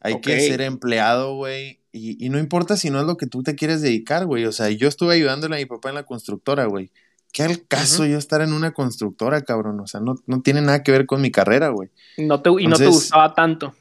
Hay 0.00 0.22
que 0.22 0.40
ser 0.40 0.62
empleado, 0.62 1.34
güey. 1.34 1.79
Y, 1.92 2.28
no 2.28 2.38
importa 2.38 2.76
si 2.76 2.90
no 2.90 3.00
es 3.00 3.06
lo 3.06 3.16
que 3.16 3.26
tú 3.26 3.42
te 3.42 3.56
quieres 3.56 3.82
dedicar, 3.82 4.26
güey. 4.26 4.44
O 4.44 4.52
sea, 4.52 4.70
yo 4.70 4.88
estuve 4.88 5.14
ayudándole 5.14 5.56
a 5.56 5.58
mi 5.58 5.66
papá 5.66 5.88
en 5.88 5.96
la 5.96 6.04
constructora, 6.04 6.66
güey. 6.66 6.90
¿Qué 7.32 7.42
al 7.42 7.66
caso 7.66 8.04
yo 8.06 8.18
estar 8.18 8.40
en 8.40 8.52
una 8.52 8.72
constructora, 8.72 9.42
cabrón? 9.42 9.80
O 9.80 9.86
sea, 9.86 10.00
no, 10.00 10.16
tiene 10.42 10.62
nada 10.62 10.82
que 10.82 10.92
ver 10.92 11.06
con 11.06 11.20
mi 11.20 11.30
carrera, 11.30 11.68
güey. 11.68 11.90
No 12.18 12.42
te, 12.42 12.50
y 12.58 12.66
no 12.66 12.76
te 12.76 12.86
gustaba 12.86 13.34
tanto. 13.34 13.74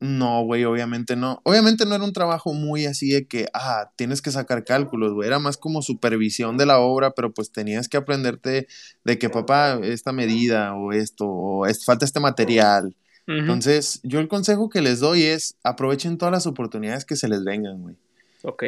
No, 0.00 0.42
güey, 0.42 0.64
obviamente 0.64 1.14
no. 1.14 1.40
Obviamente 1.44 1.86
no 1.86 1.94
era 1.94 2.02
un 2.02 2.12
trabajo 2.12 2.52
muy 2.52 2.86
así 2.86 3.10
de 3.10 3.28
que, 3.28 3.46
ah, 3.54 3.92
tienes 3.94 4.20
que 4.20 4.32
sacar 4.32 4.64
cálculos, 4.64 5.12
güey. 5.12 5.28
Era 5.28 5.38
más 5.38 5.56
como 5.56 5.80
supervisión 5.80 6.56
de 6.56 6.66
la 6.66 6.80
obra, 6.80 7.12
pero 7.12 7.32
pues 7.32 7.52
tenías 7.52 7.88
que 7.88 7.98
aprenderte 7.98 8.66
de 9.04 9.18
que, 9.18 9.30
papá, 9.30 9.78
esta 9.82 10.10
medida 10.12 10.74
o 10.74 10.92
esto, 10.92 11.26
o 11.28 11.64
falta 11.86 12.04
este 12.04 12.18
material. 12.18 12.96
Entonces, 13.26 14.00
yo 14.02 14.20
el 14.20 14.28
consejo 14.28 14.68
que 14.68 14.82
les 14.82 15.00
doy 15.00 15.22
es 15.22 15.56
aprovechen 15.62 16.18
todas 16.18 16.32
las 16.32 16.46
oportunidades 16.46 17.04
que 17.04 17.16
se 17.16 17.28
les 17.28 17.44
vengan, 17.44 17.80
güey. 17.80 17.96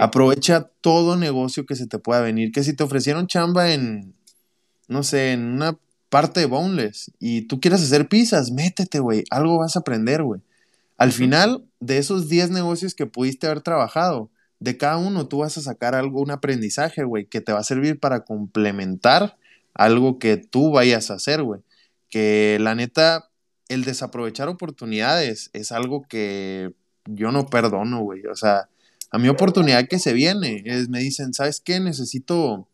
Aprovecha 0.00 0.70
todo 0.80 1.16
negocio 1.16 1.66
que 1.66 1.74
se 1.74 1.86
te 1.86 1.98
pueda 1.98 2.20
venir. 2.20 2.52
Que 2.52 2.62
si 2.62 2.74
te 2.74 2.84
ofrecieron 2.84 3.26
chamba 3.26 3.72
en, 3.72 4.14
no 4.88 5.02
sé, 5.02 5.32
en 5.32 5.44
una 5.44 5.76
parte 6.08 6.40
de 6.40 6.46
Boneless 6.46 7.10
y 7.18 7.42
tú 7.42 7.60
quieres 7.60 7.82
hacer 7.82 8.08
pizzas, 8.08 8.52
métete, 8.52 9.00
güey. 9.00 9.24
Algo 9.30 9.58
vas 9.58 9.74
a 9.74 9.80
aprender, 9.80 10.22
güey. 10.22 10.40
Al 10.96 11.10
final, 11.10 11.64
de 11.80 11.98
esos 11.98 12.28
10 12.28 12.50
negocios 12.50 12.94
que 12.94 13.06
pudiste 13.06 13.48
haber 13.48 13.62
trabajado, 13.62 14.30
de 14.60 14.76
cada 14.76 14.96
uno 14.96 15.26
tú 15.26 15.38
vas 15.38 15.58
a 15.58 15.60
sacar 15.60 15.96
algo, 15.96 16.20
un 16.20 16.30
aprendizaje, 16.30 17.02
güey, 17.02 17.26
que 17.26 17.40
te 17.40 17.52
va 17.52 17.58
a 17.58 17.64
servir 17.64 17.98
para 17.98 18.20
complementar 18.20 19.36
algo 19.74 20.20
que 20.20 20.36
tú 20.36 20.70
vayas 20.70 21.10
a 21.10 21.14
hacer, 21.14 21.42
güey. 21.42 21.62
Que 22.10 22.58
la 22.60 22.76
neta, 22.76 23.28
el 23.68 23.84
desaprovechar 23.84 24.48
oportunidades 24.48 25.50
es 25.52 25.72
algo 25.72 26.02
que 26.08 26.72
yo 27.06 27.32
no 27.32 27.46
perdono, 27.46 28.00
güey. 28.02 28.26
O 28.26 28.36
sea, 28.36 28.68
a 29.10 29.18
mi 29.18 29.28
oportunidad 29.28 29.88
que 29.88 29.98
se 29.98 30.12
viene 30.12 30.62
es, 30.66 30.88
me 30.88 31.00
dicen, 31.00 31.34
¿sabes 31.34 31.60
qué? 31.60 31.80
Necesito, 31.80 32.68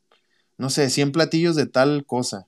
no 0.59 0.71
sé, 0.71 0.91
100 0.91 1.13
platillos 1.13 1.57
de 1.57 1.67
tal 1.67 2.05
cosa. 2.07 2.47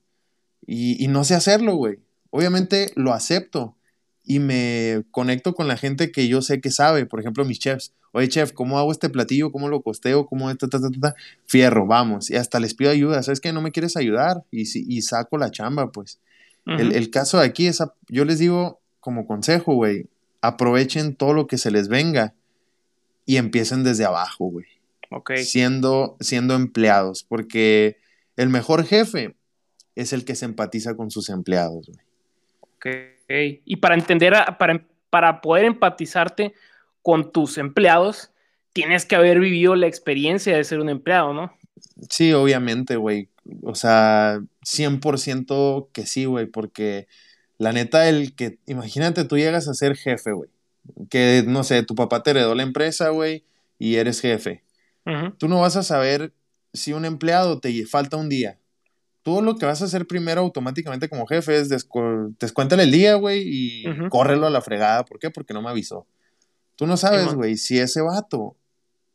Y, 0.67 1.03
y 1.03 1.09
no 1.09 1.25
sé 1.25 1.35
hacerlo, 1.35 1.75
güey. 1.75 1.99
Obviamente 2.31 2.93
lo 2.97 3.13
acepto 3.13 3.77
y 4.25 4.39
me 4.39 5.05
conecto 5.11 5.55
con 5.55 5.69
la 5.69 5.77
gente 5.77 6.13
que 6.13 6.29
yo 6.29 6.43
sé 6.43 6.61
que 6.61 6.71
sabe, 6.71 7.07
por 7.07 7.21
ejemplo, 7.21 7.45
mis 7.45 7.59
chefs. 7.59 7.93
Oye, 8.13 8.29
chef, 8.29 8.53
¿cómo 8.53 8.79
hago 8.79 8.93
este 8.93 9.09
platillo? 9.09 9.51
¿Cómo 9.51 9.69
lo 9.69 9.83
costeo? 9.83 10.27
¿Cómo 10.27 10.55
ta, 10.57 10.69
ta, 10.69 10.81
ta, 10.81 10.89
ta? 11.01 11.15
Fierro, 11.47 11.87
vamos. 11.87 12.31
Y 12.31 12.37
hasta 12.37 12.61
les 12.61 12.75
pido 12.75 12.91
ayuda. 12.91 13.23
¿Sabes 13.23 13.41
qué? 13.41 13.53
No 13.53 13.63
me 13.63 13.73
quieres 13.73 13.97
ayudar. 13.97 14.45
Y, 14.51 14.63
y 14.63 15.03
saco 15.03 15.39
la 15.39 15.51
chamba, 15.51 15.91
pues. 15.91 16.21
El, 16.67 16.93
el, 16.93 17.11
caso 17.11 17.39
de 17.39 17.47
aquí 17.47 17.67
es, 17.67 17.83
yo 18.09 18.25
les 18.25 18.39
digo 18.39 18.81
como 19.01 19.27
consejo, 19.27 19.75
güey, 19.75 20.07
aprovechen 20.41 21.17
todo 21.17 21.35
lo 21.35 21.47
que 21.47 21.59
se 21.59 21.71
les 21.71 21.89
venga 21.89 22.35
y 23.27 23.37
empiecen 23.37 23.85
desde 23.85 24.05
abajo, 24.05 24.47
güey. 24.47 24.67
Ok. 25.11 25.33
Siendo, 25.37 26.17
siendo 26.21 26.55
empleados, 26.55 27.25
porque 27.25 27.99
el 28.37 28.49
mejor 28.49 28.85
jefe 28.85 29.35
es 29.95 30.13
el 30.13 30.25
que 30.25 30.35
se 30.35 30.45
empatiza 30.45 30.97
con 30.97 31.11
sus 31.11 31.29
empleados, 31.29 31.87
güey. 31.87 31.99
Ok. 32.61 32.87
Y 33.65 33.77
para 33.77 33.95
entender, 33.95 34.35
para, 34.59 34.85
para 35.11 35.41
poder 35.41 35.65
empatizarte 35.65 36.55
con 37.03 37.33
tus 37.33 37.59
empleados, 37.59 38.31
tienes 38.73 39.05
que 39.05 39.17
haber 39.17 39.41
vivido 39.41 39.75
la 39.75 39.87
experiencia 39.87 40.57
de 40.57 40.65
ser 40.65 40.81
un 40.81 40.89
empleado, 40.89 41.33
¿no? 41.33 41.53
Sí, 42.09 42.33
obviamente, 42.33 42.97
güey. 42.97 43.29
O 43.63 43.75
sea, 43.75 44.41
100% 44.65 45.89
que 45.93 46.07
sí, 46.07 46.25
güey, 46.27 46.47
porque 46.47 47.09
la 47.59 47.73
neta, 47.73 48.09
el 48.09 48.35
que, 48.35 48.59
imagínate, 48.67 49.25
tú 49.25 49.37
llegas 49.37 49.69
a 49.69 49.75
ser 49.75 49.97
jefe, 49.97 50.33
güey. 50.33 50.51
Que, 51.11 51.45
no 51.47 51.65
sé, 51.65 51.83
tu 51.83 51.95
papá 51.95 52.23
te 52.23 52.31
heredó 52.31 52.55
la 52.55 52.63
empresa, 52.63 53.11
güey, 53.11 53.45
y 53.79 53.97
eres 53.97 54.21
jefe. 54.21 54.65
Tú 55.39 55.49
no 55.49 55.61
vas 55.61 55.77
a 55.77 55.83
saber 55.83 56.33
si 56.73 56.93
un 56.93 57.05
empleado 57.05 57.61
te 57.61 57.85
falta 57.87 58.17
un 58.17 58.29
día. 58.29 58.59
Tú 59.23 59.43
lo 59.43 59.57
que 59.57 59.67
vas 59.67 59.83
a 59.83 59.85
hacer 59.85 60.07
primero 60.07 60.41
automáticamente 60.41 61.09
como 61.09 61.27
jefe 61.27 61.57
es 61.57 61.69
descuéntale 61.69 62.83
el 62.85 62.91
día, 62.91 63.15
güey, 63.15 63.43
y 63.45 63.85
córrelo 64.09 64.47
a 64.47 64.51
la 64.51 64.61
fregada. 64.61 65.05
¿Por 65.05 65.19
qué? 65.19 65.31
Porque 65.31 65.55
no 65.55 65.63
me 65.63 65.71
avisó. 65.71 66.07
Tú 66.77 66.87
no 66.87 66.97
sabes, 66.97 67.35
güey, 67.35 67.57
si 67.57 67.79
ese 67.79 68.01
vato, 68.01 68.57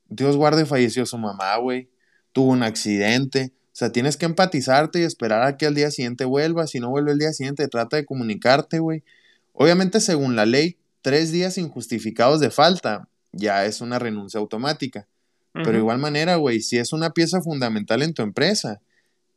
Dios 0.07 0.37
guarde, 0.37 0.65
falleció 0.65 1.05
su 1.05 1.17
mamá, 1.17 1.57
güey, 1.57 1.89
tuvo 2.31 2.51
un 2.51 2.63
accidente. 2.63 3.53
O 3.77 3.79
sea, 3.79 3.91
tienes 3.91 4.17
que 4.17 4.25
empatizarte 4.25 5.01
y 5.01 5.03
esperar 5.03 5.43
a 5.43 5.55
que 5.55 5.67
al 5.67 5.75
día 5.75 5.91
siguiente 5.91 6.25
vuelva. 6.25 6.65
Si 6.65 6.79
no 6.79 6.89
vuelve 6.89 7.11
el 7.11 7.19
día 7.19 7.31
siguiente, 7.31 7.67
trata 7.67 7.97
de 7.97 8.05
comunicarte, 8.05 8.79
güey. 8.79 9.03
Obviamente, 9.53 9.99
según 9.99 10.35
la 10.35 10.47
ley, 10.47 10.77
tres 11.03 11.31
días 11.31 11.59
injustificados 11.59 12.39
de 12.39 12.49
falta 12.49 13.07
ya 13.33 13.65
es 13.65 13.79
una 13.79 13.99
renuncia 13.99 14.39
automática. 14.39 15.05
Pero 15.53 15.73
de 15.73 15.77
igual 15.77 15.99
manera, 15.99 16.37
güey, 16.37 16.61
si 16.61 16.79
es 16.79 16.91
una 16.91 17.11
pieza 17.11 17.39
fundamental 17.39 18.01
en 18.01 18.15
tu 18.15 18.23
empresa, 18.23 18.81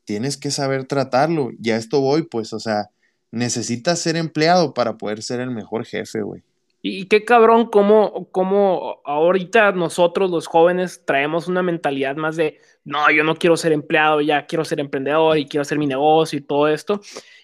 tienes 0.07 0.39
que 0.39 0.51
saber 0.51 0.87
tratarlo. 0.87 1.51
Ya 1.59 1.77
esto 1.77 2.01
voy, 2.01 2.23
pues, 2.23 2.55
o 2.55 2.61
sea, 2.61 2.89
necesitas 3.31 3.99
ser 3.99 4.17
empleado 4.17 4.73
para 4.73 4.97
poder 4.97 5.23
ser 5.23 5.41
el 5.41 5.51
mejor 5.51 5.85
jefe, 5.85 6.23
güey. 6.23 6.43
Y, 6.83 7.07
qué 7.07 7.25
cabrón 7.25 7.67
cómo, 7.67 8.31
cómo 8.31 9.03
ahorita 9.05 9.73
nosotros 9.73 10.31
los 10.31 10.47
jóvenes 10.47 11.05
traemos 11.05 11.47
una 11.47 11.63
mentalidad 11.63 12.17
más 12.17 12.37
de, 12.37 12.59
no, 12.85 13.11
yo 13.11 13.23
no 13.23 13.37
quiero 13.37 13.57
ser 13.57 13.73
empleado, 13.73 14.21
ya 14.21 14.47
quiero 14.47 14.65
ser 14.65 14.81
emprendedor 14.81 15.37
y 15.37 15.47
quiero 15.47 15.63
hacer 15.63 15.79
mi 15.79 15.87
negocio 15.87 16.39
y 16.39 16.43
todo 16.43 16.69
esto. 16.69 17.01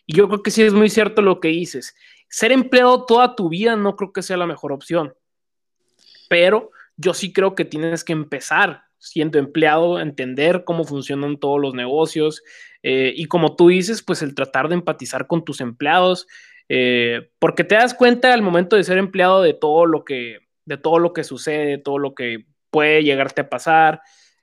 Y 0.06 0.16
yo 0.16 0.28
creo 0.28 0.42
que 0.42 0.50
sí 0.50 0.62
es 0.62 0.72
muy 0.72 0.88
cierto 0.88 1.20
lo 1.20 1.40
que 1.40 1.48
dices. 1.48 1.94
Ser 2.28 2.52
empleado 2.52 3.04
toda 3.04 3.34
tu 3.36 3.48
vida 3.48 3.76
no 3.76 3.96
creo 3.96 4.12
que 4.12 4.22
sea 4.22 4.36
la 4.36 4.46
mejor 4.46 4.72
opción. 4.72 5.14
Pero 6.28 6.70
yo 6.96 7.14
sí 7.14 7.32
creo 7.32 7.54
que 7.54 7.64
tienes 7.64 8.04
que 8.04 8.12
empezar 8.12 8.84
siendo 8.98 9.38
empleado, 9.38 10.00
entender 10.00 10.64
cómo 10.64 10.84
funcionan 10.84 11.38
todos 11.38 11.60
los 11.60 11.74
negocios 11.74 12.42
eh, 12.82 13.12
y 13.16 13.26
como 13.26 13.56
tú 13.56 13.68
dices, 13.68 14.02
pues 14.02 14.22
el 14.22 14.34
tratar 14.34 14.68
de 14.68 14.74
empatizar 14.74 15.26
con 15.26 15.44
tus 15.44 15.60
empleados, 15.60 16.26
eh, 16.68 17.30
porque 17.38 17.64
te 17.64 17.76
das 17.76 17.94
cuenta 17.94 18.32
al 18.32 18.42
momento 18.42 18.76
de 18.76 18.84
ser 18.84 18.98
empleado 18.98 19.42
de 19.42 19.54
todo 19.54 19.86
lo 19.86 20.04
que, 20.04 20.40
de 20.64 20.76
todo 20.76 20.98
lo 20.98 21.12
que 21.12 21.24
sucede, 21.24 21.78
todo 21.78 21.98
lo 21.98 22.14
que 22.14 22.46
puede 22.70 23.02
llegarte 23.02 23.42
a 23.42 23.48
pasar. 23.48 24.00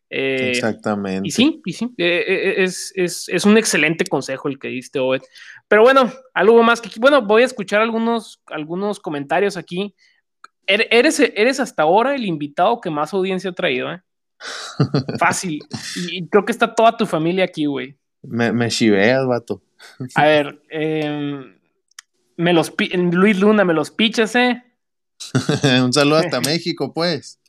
Eh, 0.10 0.52
Exactamente. 0.52 1.28
Y 1.28 1.32
sí, 1.32 1.62
y 1.66 1.74
sí, 1.74 1.94
eh, 1.98 2.56
es, 2.58 2.94
es, 2.96 3.28
es, 3.30 3.46
un 3.46 3.58
excelente 3.58 4.06
consejo 4.06 4.48
el 4.48 4.60
que 4.60 4.68
diste, 4.68 5.00
Obed. 5.00 5.22
Pero 5.68 5.82
bueno, 5.82 6.12
algo 6.34 6.62
más 6.62 6.82
que, 6.82 6.90
bueno, 7.00 7.22
voy 7.24 7.42
a 7.42 7.46
escuchar 7.46 7.82
algunos, 7.82 8.42
algunos 8.48 9.00
comentarios 9.00 9.58
aquí. 9.58 9.96
Er, 10.68 10.88
eres, 10.92 11.20
eres 11.20 11.60
hasta 11.60 11.84
ahora 11.84 12.16
el 12.16 12.26
invitado 12.26 12.80
que 12.80 12.90
más 12.90 13.14
audiencia 13.14 13.50
ha 13.50 13.54
traído, 13.54 13.92
¿eh? 13.92 14.02
Fácil. 15.20 15.62
Y, 16.10 16.28
creo 16.28 16.46
que 16.46 16.52
está 16.52 16.74
toda 16.74 16.96
tu 16.96 17.06
familia 17.06 17.46
aquí, 17.46 17.66
güey. 17.66 17.98
Me, 18.22 18.54
me 18.54 18.70
chiveas, 18.70 19.26
vato. 19.26 19.62
A 20.16 20.26
ver, 20.26 20.62
eh, 20.70 21.56
me 22.38 22.54
los 22.54 22.74
Luis 23.12 23.40
Luna, 23.40 23.66
me 23.66 23.74
los 23.74 23.92
pichas, 23.92 24.36
¿eh? 24.36 24.64
Un 25.84 25.94
saludo 25.94 26.18
hasta 26.18 26.42
México, 26.42 26.94
pues. 26.94 27.40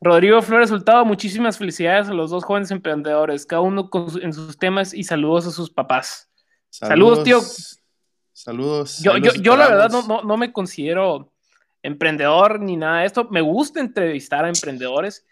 Rodrigo 0.00 0.40
Flores 0.40 0.70
Resultado, 0.70 1.04
muchísimas 1.04 1.58
felicidades 1.58 2.08
a 2.08 2.14
los 2.14 2.30
dos 2.30 2.44
jóvenes 2.44 2.70
emprendedores, 2.70 3.44
cada 3.44 3.60
uno 3.60 3.90
en 4.22 4.32
sus 4.32 4.58
temas 4.58 4.94
y 4.94 5.04
saludos 5.04 5.46
a 5.46 5.50
sus 5.50 5.70
papás. 5.70 6.30
Saludos, 6.70 7.22
tío. 7.22 7.40
Saludos. 8.32 9.02
Yo, 9.02 9.18
yo, 9.18 9.34
yo 9.34 9.56
la 9.56 9.68
verdad 9.68 9.90
no, 9.90 10.22
no, 10.22 10.36
me 10.38 10.52
considero 10.52 11.30
emprendedor 11.82 12.60
ni 12.60 12.76
nada 12.76 13.00
de 13.00 13.06
esto. 13.06 13.28
Me 13.30 13.42
gusta 13.42 13.80
entrevistar 13.80 14.46
a 14.46 14.48
emprendedores. 14.48 15.26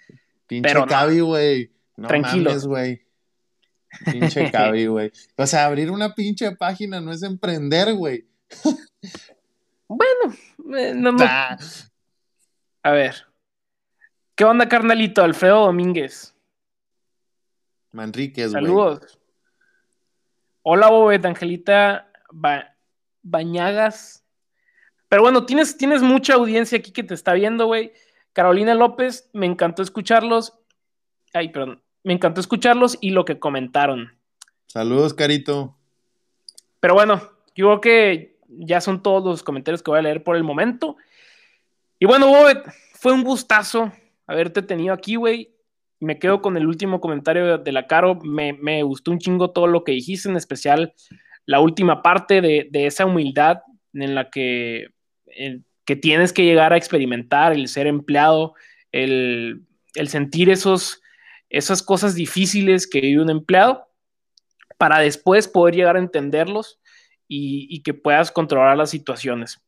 Pinche 0.47 0.68
pero 0.68 0.87
Cabi, 0.87 1.20
güey. 1.20 1.72
No 1.97 2.09
Tranquilo. 2.09 2.53
güey. 2.61 3.01
Pinche 4.05 4.51
Cabi, 4.53 4.87
güey. 4.87 5.11
O 5.37 5.47
sea, 5.47 5.64
abrir 5.64 5.91
una 5.91 6.14
pinche 6.14 6.55
página 6.57 7.01
no 7.01 7.11
es 7.12 7.22
emprender, 7.22 7.95
güey 7.95 8.28
bueno, 9.89 10.35
eh, 10.77 10.93
no, 10.95 11.17
A 12.83 12.91
ver. 12.91 13.15
¿Qué 14.35 14.45
onda, 14.45 14.69
carnalito? 14.69 15.23
Alfredo 15.23 15.67
Domínguez. 15.67 16.35
Manríquez, 17.93 18.53
Saludos. 18.53 19.19
Hola, 20.63 20.89
Bobet, 20.91 21.25
Angelita 21.25 22.11
Bañagas. 23.23 24.25
Pero 25.09 25.23
bueno, 25.23 25.47
tienes, 25.47 25.77
tienes 25.77 26.03
mucha 26.03 26.35
audiencia 26.35 26.79
aquí 26.79 26.93
que 26.93 27.03
te 27.03 27.15
está 27.15 27.33
viendo, 27.33 27.67
güey. 27.67 27.93
Carolina 28.33 28.75
López, 28.75 29.31
me 29.33 29.47
encantó 29.47 29.83
escucharlos. 29.83 30.59
Ay, 31.33 31.49
perdón. 31.49 31.83
Me 32.05 32.13
encantó 32.13 32.41
escucharlos 32.41 32.99
y 33.01 33.11
lo 33.11 33.25
que 33.25 33.39
comentaron. 33.39 34.17
Saludos, 34.67 35.15
Carito. 35.15 35.75
Pero 36.81 36.95
bueno, 36.95 37.21
yo 37.57 37.67
creo 37.67 37.81
que 37.81 38.38
ya 38.49 38.81
son 38.81 39.03
todos 39.03 39.25
los 39.25 39.43
comentarios 39.43 39.83
que 39.83 39.91
voy 39.91 40.01
a 40.01 40.03
leer 40.03 40.25
por 40.25 40.37
el 40.37 40.45
momento. 40.45 40.97
Y 41.99 42.07
bueno, 42.07 42.33
fue 42.95 43.13
un 43.13 43.23
gustazo 43.23 43.93
haberte 44.27 44.63
tenido 44.63 44.95
aquí, 44.95 45.17
güey. 45.17 45.55
Me 46.01 46.19
quedo 46.19 46.41
con 46.41 46.57
el 46.57 46.67
último 46.67 47.01
comentario 47.01 47.59
de 47.59 47.73
la 47.73 47.87
Caro. 47.87 48.17
Me, 48.23 48.83
gustó 48.83 49.11
un 49.11 49.19
chingo 49.19 49.51
todo 49.51 49.67
lo 49.67 49.85
que 49.85 49.93
dijiste, 49.93 50.29
en 50.29 50.37
especial 50.37 50.95
la 51.45 51.61
última 51.61 52.03
parte 52.03 52.41
de, 52.41 52.69
esa 52.73 53.07
humildad 53.07 53.61
en 53.95 54.15
la 54.15 54.31
que, 54.31 54.89
que 55.85 55.97
tienes 55.97 56.33
que 56.33 56.45
llegar 56.45 56.73
a 56.73 56.77
experimentar, 56.77 57.53
el 57.53 57.69
ser 57.69 57.87
empleado, 57.87 58.55
el, 58.93 59.67
sentir 60.07 60.51
esos, 60.51 61.03
esas 61.49 61.83
cosas 61.83 62.15
difíciles 62.15 62.87
que 62.87 63.01
vive 63.01 63.23
un 63.23 63.31
empleado, 63.31 63.89
para 64.77 65.01
después 65.01 65.49
poder 65.49 65.75
llegar 65.75 65.97
a 65.97 66.01
entenderlos 66.01 66.79
y, 67.29 67.83
que 67.83 67.95
puedas 67.95 68.33
controlar 68.33 68.76
las 68.76 68.91
situaciones. 68.91 69.61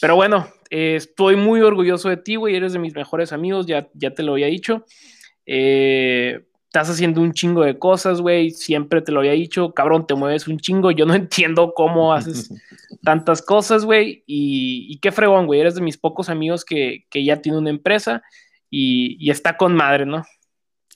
Pero 0.00 0.16
bueno, 0.16 0.48
eh, 0.70 0.96
estoy 0.96 1.36
muy 1.36 1.60
orgulloso 1.60 2.08
de 2.08 2.16
ti, 2.16 2.36
güey. 2.36 2.56
Eres 2.56 2.72
de 2.72 2.78
mis 2.78 2.94
mejores 2.94 3.32
amigos, 3.32 3.66
ya, 3.66 3.88
ya 3.94 4.12
te 4.12 4.22
lo 4.22 4.32
había 4.32 4.46
dicho. 4.46 4.84
Eh, 5.46 6.46
estás 6.66 6.90
haciendo 6.90 7.22
un 7.22 7.32
chingo 7.32 7.62
de 7.62 7.78
cosas, 7.78 8.20
güey. 8.20 8.50
Siempre 8.50 9.00
te 9.00 9.12
lo 9.12 9.20
había 9.20 9.32
dicho, 9.32 9.72
cabrón, 9.72 10.06
te 10.06 10.14
mueves 10.14 10.48
un 10.48 10.58
chingo. 10.58 10.90
Yo 10.90 11.06
no 11.06 11.14
entiendo 11.14 11.72
cómo 11.74 12.12
haces 12.12 12.50
tantas 13.02 13.42
cosas, 13.42 13.84
güey. 13.84 14.24
Y, 14.26 14.98
qué 15.00 15.12
fregón, 15.12 15.46
güey. 15.46 15.60
Eres 15.60 15.74
de 15.74 15.82
mis 15.82 15.98
pocos 15.98 16.28
amigos 16.28 16.64
que, 16.64 17.06
ya 17.12 17.40
tiene 17.40 17.58
una 17.58 17.70
empresa 17.70 18.22
y, 18.70 19.30
está 19.30 19.56
con 19.56 19.74
madre, 19.74 20.06
¿no? 20.06 20.24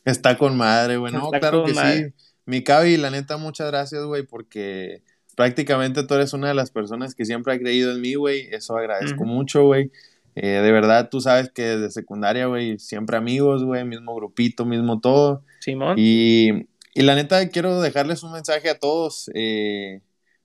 Está 0.05 0.36
con 0.36 0.57
madre, 0.57 0.96
güey. 0.96 1.12
No, 1.12 1.30
claro 1.30 1.64
que 1.64 1.74
sí. 1.74 2.24
Mi 2.46 2.64
Cabi, 2.64 2.96
la 2.96 3.11
neta, 3.11 3.36
muchas 3.36 3.68
gracias, 3.68 4.03
güey, 4.05 4.24
porque 4.24 5.03
prácticamente 5.41 6.03
tú 6.03 6.12
eres 6.12 6.34
una 6.34 6.49
de 6.49 6.55
las 6.55 6.70
personas 6.70 7.14
que 7.14 7.24
siempre 7.24 7.55
ha 7.55 7.59
creído 7.59 7.93
en 7.93 8.03
mí, 8.03 8.14
güey. 8.14 8.47
Eso 8.53 8.76
agradezco 8.76 9.24
mucho, 9.24 9.64
güey. 9.64 9.91
Eh, 10.34 10.47
de 10.47 10.70
verdad, 10.70 11.09
tú 11.09 11.22
sabes 11.22 11.51
que 11.51 11.62
desde 11.62 11.91
secundaria, 11.91 12.45
güey, 12.45 12.78
siempre 12.78 13.16
amigos, 13.16 13.64
güey, 13.64 13.86
mismo 13.86 14.14
grupito, 14.14 14.66
mismo 14.66 15.01
todo. 15.01 15.43
Simón. 15.61 15.95
Y, 15.97 16.66
y, 16.95 17.03
la 17.05 17.14
neta, 17.14 17.49
quiero 17.49 17.80
dejarles 17.80 18.22
un 18.22 18.32
mensaje 18.32 18.68
a 18.68 18.78
todos. 18.78 19.30
Eh, 19.32 20.03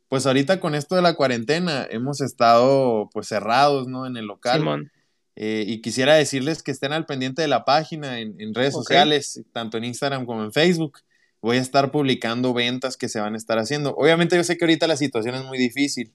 pues 0.07 0.25
ahorita 0.25 0.61
con 0.61 0.75
esto 0.75 0.95
de 0.95 1.01
la 1.01 1.15
cuarentena 1.15 1.85
hemos 1.91 2.21
estado 2.21 3.09
pues 3.11 3.27
cerrados, 3.27 3.89
¿no? 3.89 4.05
En 4.05 4.15
el 4.15 4.27
local. 4.27 4.59
Simón. 4.59 4.91
Eh, 5.35 5.65
y 5.67 5.81
quisiera 5.81 6.15
decirles 6.15 6.63
que 6.63 6.71
estén 6.71 6.93
al 6.93 7.05
pendiente 7.05 7.41
de 7.41 7.49
la 7.49 7.65
página 7.65 8.21
en, 8.21 8.55
redes 8.55 8.71
sociales, 8.71 9.43
tanto 9.51 9.77
en 9.77 9.83
Instagram 9.83 10.25
como 10.25 10.41
en 10.45 10.53
Facebook 10.53 10.99
voy 11.45 11.57
a 11.57 11.61
estar 11.61 11.91
publicando 11.91 12.55
ventas 12.55 12.97
que 12.97 13.07
se 13.07 13.19
van 13.19 13.35
a 13.35 13.37
estar 13.37 13.59
haciendo. 13.59 13.93
Obviamente 13.95 14.35
yo 14.35 14.43
sé 14.43 14.57
que 14.57 14.65
ahorita 14.65 14.87
la 14.87 14.97
situación 14.97 15.35
es 15.35 15.45
muy 15.45 15.59
difícil, 15.59 16.11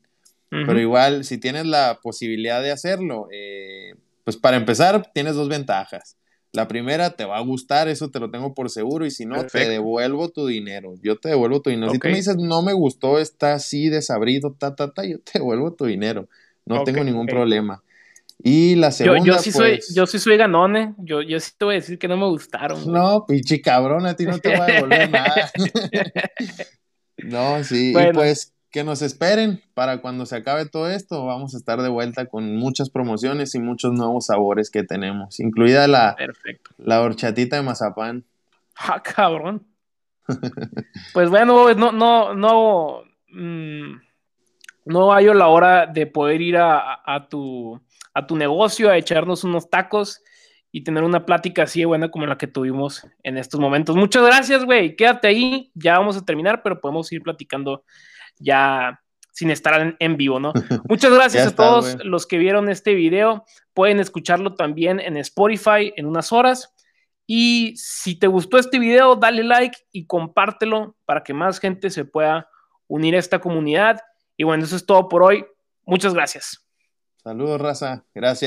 pero 0.50 0.80
igual 0.80 1.24
si 1.24 1.38
tienes 1.38 1.66
la 1.66 2.00
posibilidad 2.02 2.60
de 2.60 2.72
hacerlo, 2.72 3.28
eh, 3.30 3.94
pues 4.24 4.36
para 4.36 4.56
empezar 4.56 5.08
tienes 5.14 5.36
dos 5.36 5.48
ventajas. 5.48 6.16
La 6.50 6.66
primera 6.66 7.10
te 7.10 7.24
va 7.24 7.38
a 7.38 7.42
gustar, 7.42 7.86
eso 7.86 8.10
te 8.10 8.18
lo 8.18 8.32
tengo 8.32 8.54
por 8.54 8.70
seguro, 8.70 9.06
y 9.06 9.12
si 9.12 9.24
no, 9.24 9.46
te 9.46 9.68
devuelvo 9.68 10.30
tu 10.30 10.48
dinero. 10.48 10.94
Yo 11.00 11.16
te 11.16 11.28
devuelvo 11.28 11.62
tu 11.62 11.70
dinero. 11.70 11.92
Si 11.92 12.00
tú 12.00 12.08
me 12.08 12.16
dices, 12.16 12.36
no 12.36 12.62
me 12.62 12.72
gustó, 12.72 13.20
está 13.20 13.52
así 13.52 13.88
desabrido, 13.88 14.56
ta, 14.58 14.74
ta, 14.74 14.92
ta, 14.92 15.04
yo 15.04 15.20
te 15.20 15.38
devuelvo 15.38 15.74
tu 15.74 15.84
dinero. 15.84 16.28
No 16.66 16.82
tengo 16.82 17.04
ningún 17.04 17.28
problema. 17.28 17.84
Y 18.42 18.74
la 18.76 18.90
segunda, 18.90 19.24
yo, 19.24 19.38
sí 19.38 19.52
soy, 19.52 19.76
pues 19.76 19.94
yo 19.94 20.06
sí 20.06 20.18
soy 20.18 20.36
ganone, 20.38 20.82
¿eh? 20.82 20.94
yo, 20.98 21.20
yo 21.20 21.38
sí 21.40 21.52
te 21.58 21.64
voy 21.66 21.74
a 21.74 21.78
decir 21.78 21.98
que 21.98 22.08
no 22.08 22.16
me 22.16 22.26
gustaron. 22.26 22.90
No, 22.90 23.26
pinche 23.26 23.60
cabrón, 23.60 24.06
a 24.06 24.16
ti 24.16 24.24
no 24.24 24.38
te 24.38 24.56
va 24.56 24.64
a 24.64 24.66
devolver 24.66 25.10
nada. 25.10 25.50
no, 27.18 27.62
sí, 27.64 27.92
y 27.94 28.12
pues 28.12 28.54
que 28.70 28.82
nos 28.82 29.02
esperen 29.02 29.60
para 29.74 30.00
cuando 30.00 30.24
se 30.24 30.36
acabe 30.36 30.64
todo 30.64 30.88
esto, 30.88 31.26
vamos 31.26 31.54
a 31.54 31.58
estar 31.58 31.82
de 31.82 31.90
vuelta 31.90 32.26
con 32.26 32.56
muchas 32.56 32.88
promociones 32.88 33.54
y 33.54 33.58
muchos 33.58 33.92
nuevos 33.92 34.26
sabores 34.26 34.70
que 34.70 34.84
tenemos, 34.84 35.38
incluida 35.40 35.86
la, 35.86 36.16
la 36.78 37.02
horchatita 37.02 37.56
de 37.56 37.62
mazapán. 37.62 38.24
Ah, 38.76 39.02
cabrón. 39.02 39.66
pues 41.12 41.28
bueno, 41.28 41.74
no, 41.74 41.92
no, 41.92 42.34
no, 42.34 43.02
mm, 43.28 44.00
no 44.86 45.12
hay 45.12 45.26
la 45.26 45.48
hora 45.48 45.86
de 45.86 46.06
poder 46.06 46.40
ir 46.40 46.56
a 46.56 47.26
tu 47.28 47.78
a 48.20 48.26
tu 48.26 48.36
negocio, 48.36 48.90
a 48.90 48.96
echarnos 48.96 49.44
unos 49.44 49.68
tacos 49.68 50.22
y 50.72 50.84
tener 50.84 51.02
una 51.02 51.26
plática 51.26 51.64
así 51.64 51.80
de 51.80 51.86
buena 51.86 52.10
como 52.10 52.26
la 52.26 52.38
que 52.38 52.46
tuvimos 52.46 53.06
en 53.22 53.38
estos 53.38 53.58
momentos. 53.60 53.96
Muchas 53.96 54.24
gracias, 54.24 54.64
güey. 54.64 54.94
Quédate 54.94 55.28
ahí. 55.28 55.70
Ya 55.74 55.98
vamos 55.98 56.16
a 56.16 56.24
terminar, 56.24 56.62
pero 56.62 56.80
podemos 56.80 57.10
ir 57.12 57.22
platicando 57.22 57.84
ya 58.38 59.00
sin 59.32 59.50
estar 59.50 59.96
en, 59.98 60.16
vivo, 60.16 60.38
¿no? 60.38 60.52
Muchas 60.88 61.12
gracias 61.12 61.46
a 61.46 61.56
todos 61.56 61.96
los 62.04 62.26
que 62.26 62.38
vieron 62.38 62.68
este 62.68 62.94
video. 62.94 63.44
Pueden 63.74 63.98
escucharlo 64.00 64.54
también 64.54 65.00
en 65.00 65.16
Spotify 65.16 65.92
en 65.96 66.06
unas 66.06 66.32
horas. 66.32 66.72
Y 67.26 67.74
si 67.76 68.18
te 68.18 68.26
gustó 68.26 68.58
este 68.58 68.78
video, 68.78 69.16
dale 69.16 69.44
like 69.44 69.78
y 69.92 70.06
compártelo 70.06 70.96
para 71.04 71.22
que 71.22 71.32
más 71.32 71.58
gente 71.58 71.90
se 71.90 72.04
pueda 72.04 72.48
unir 72.86 73.14
a 73.14 73.18
esta 73.18 73.40
comunidad. 73.40 74.00
Y 74.36 74.44
bueno, 74.44 74.64
eso 74.64 74.76
es 74.76 74.84
todo 74.84 75.08
por 75.08 75.22
hoy. 75.22 75.44
Muchas 75.84 76.12
gracias. 76.12 76.69
Saludos, 77.22 77.60
raza. 77.60 78.04
Gracias. 78.14 78.38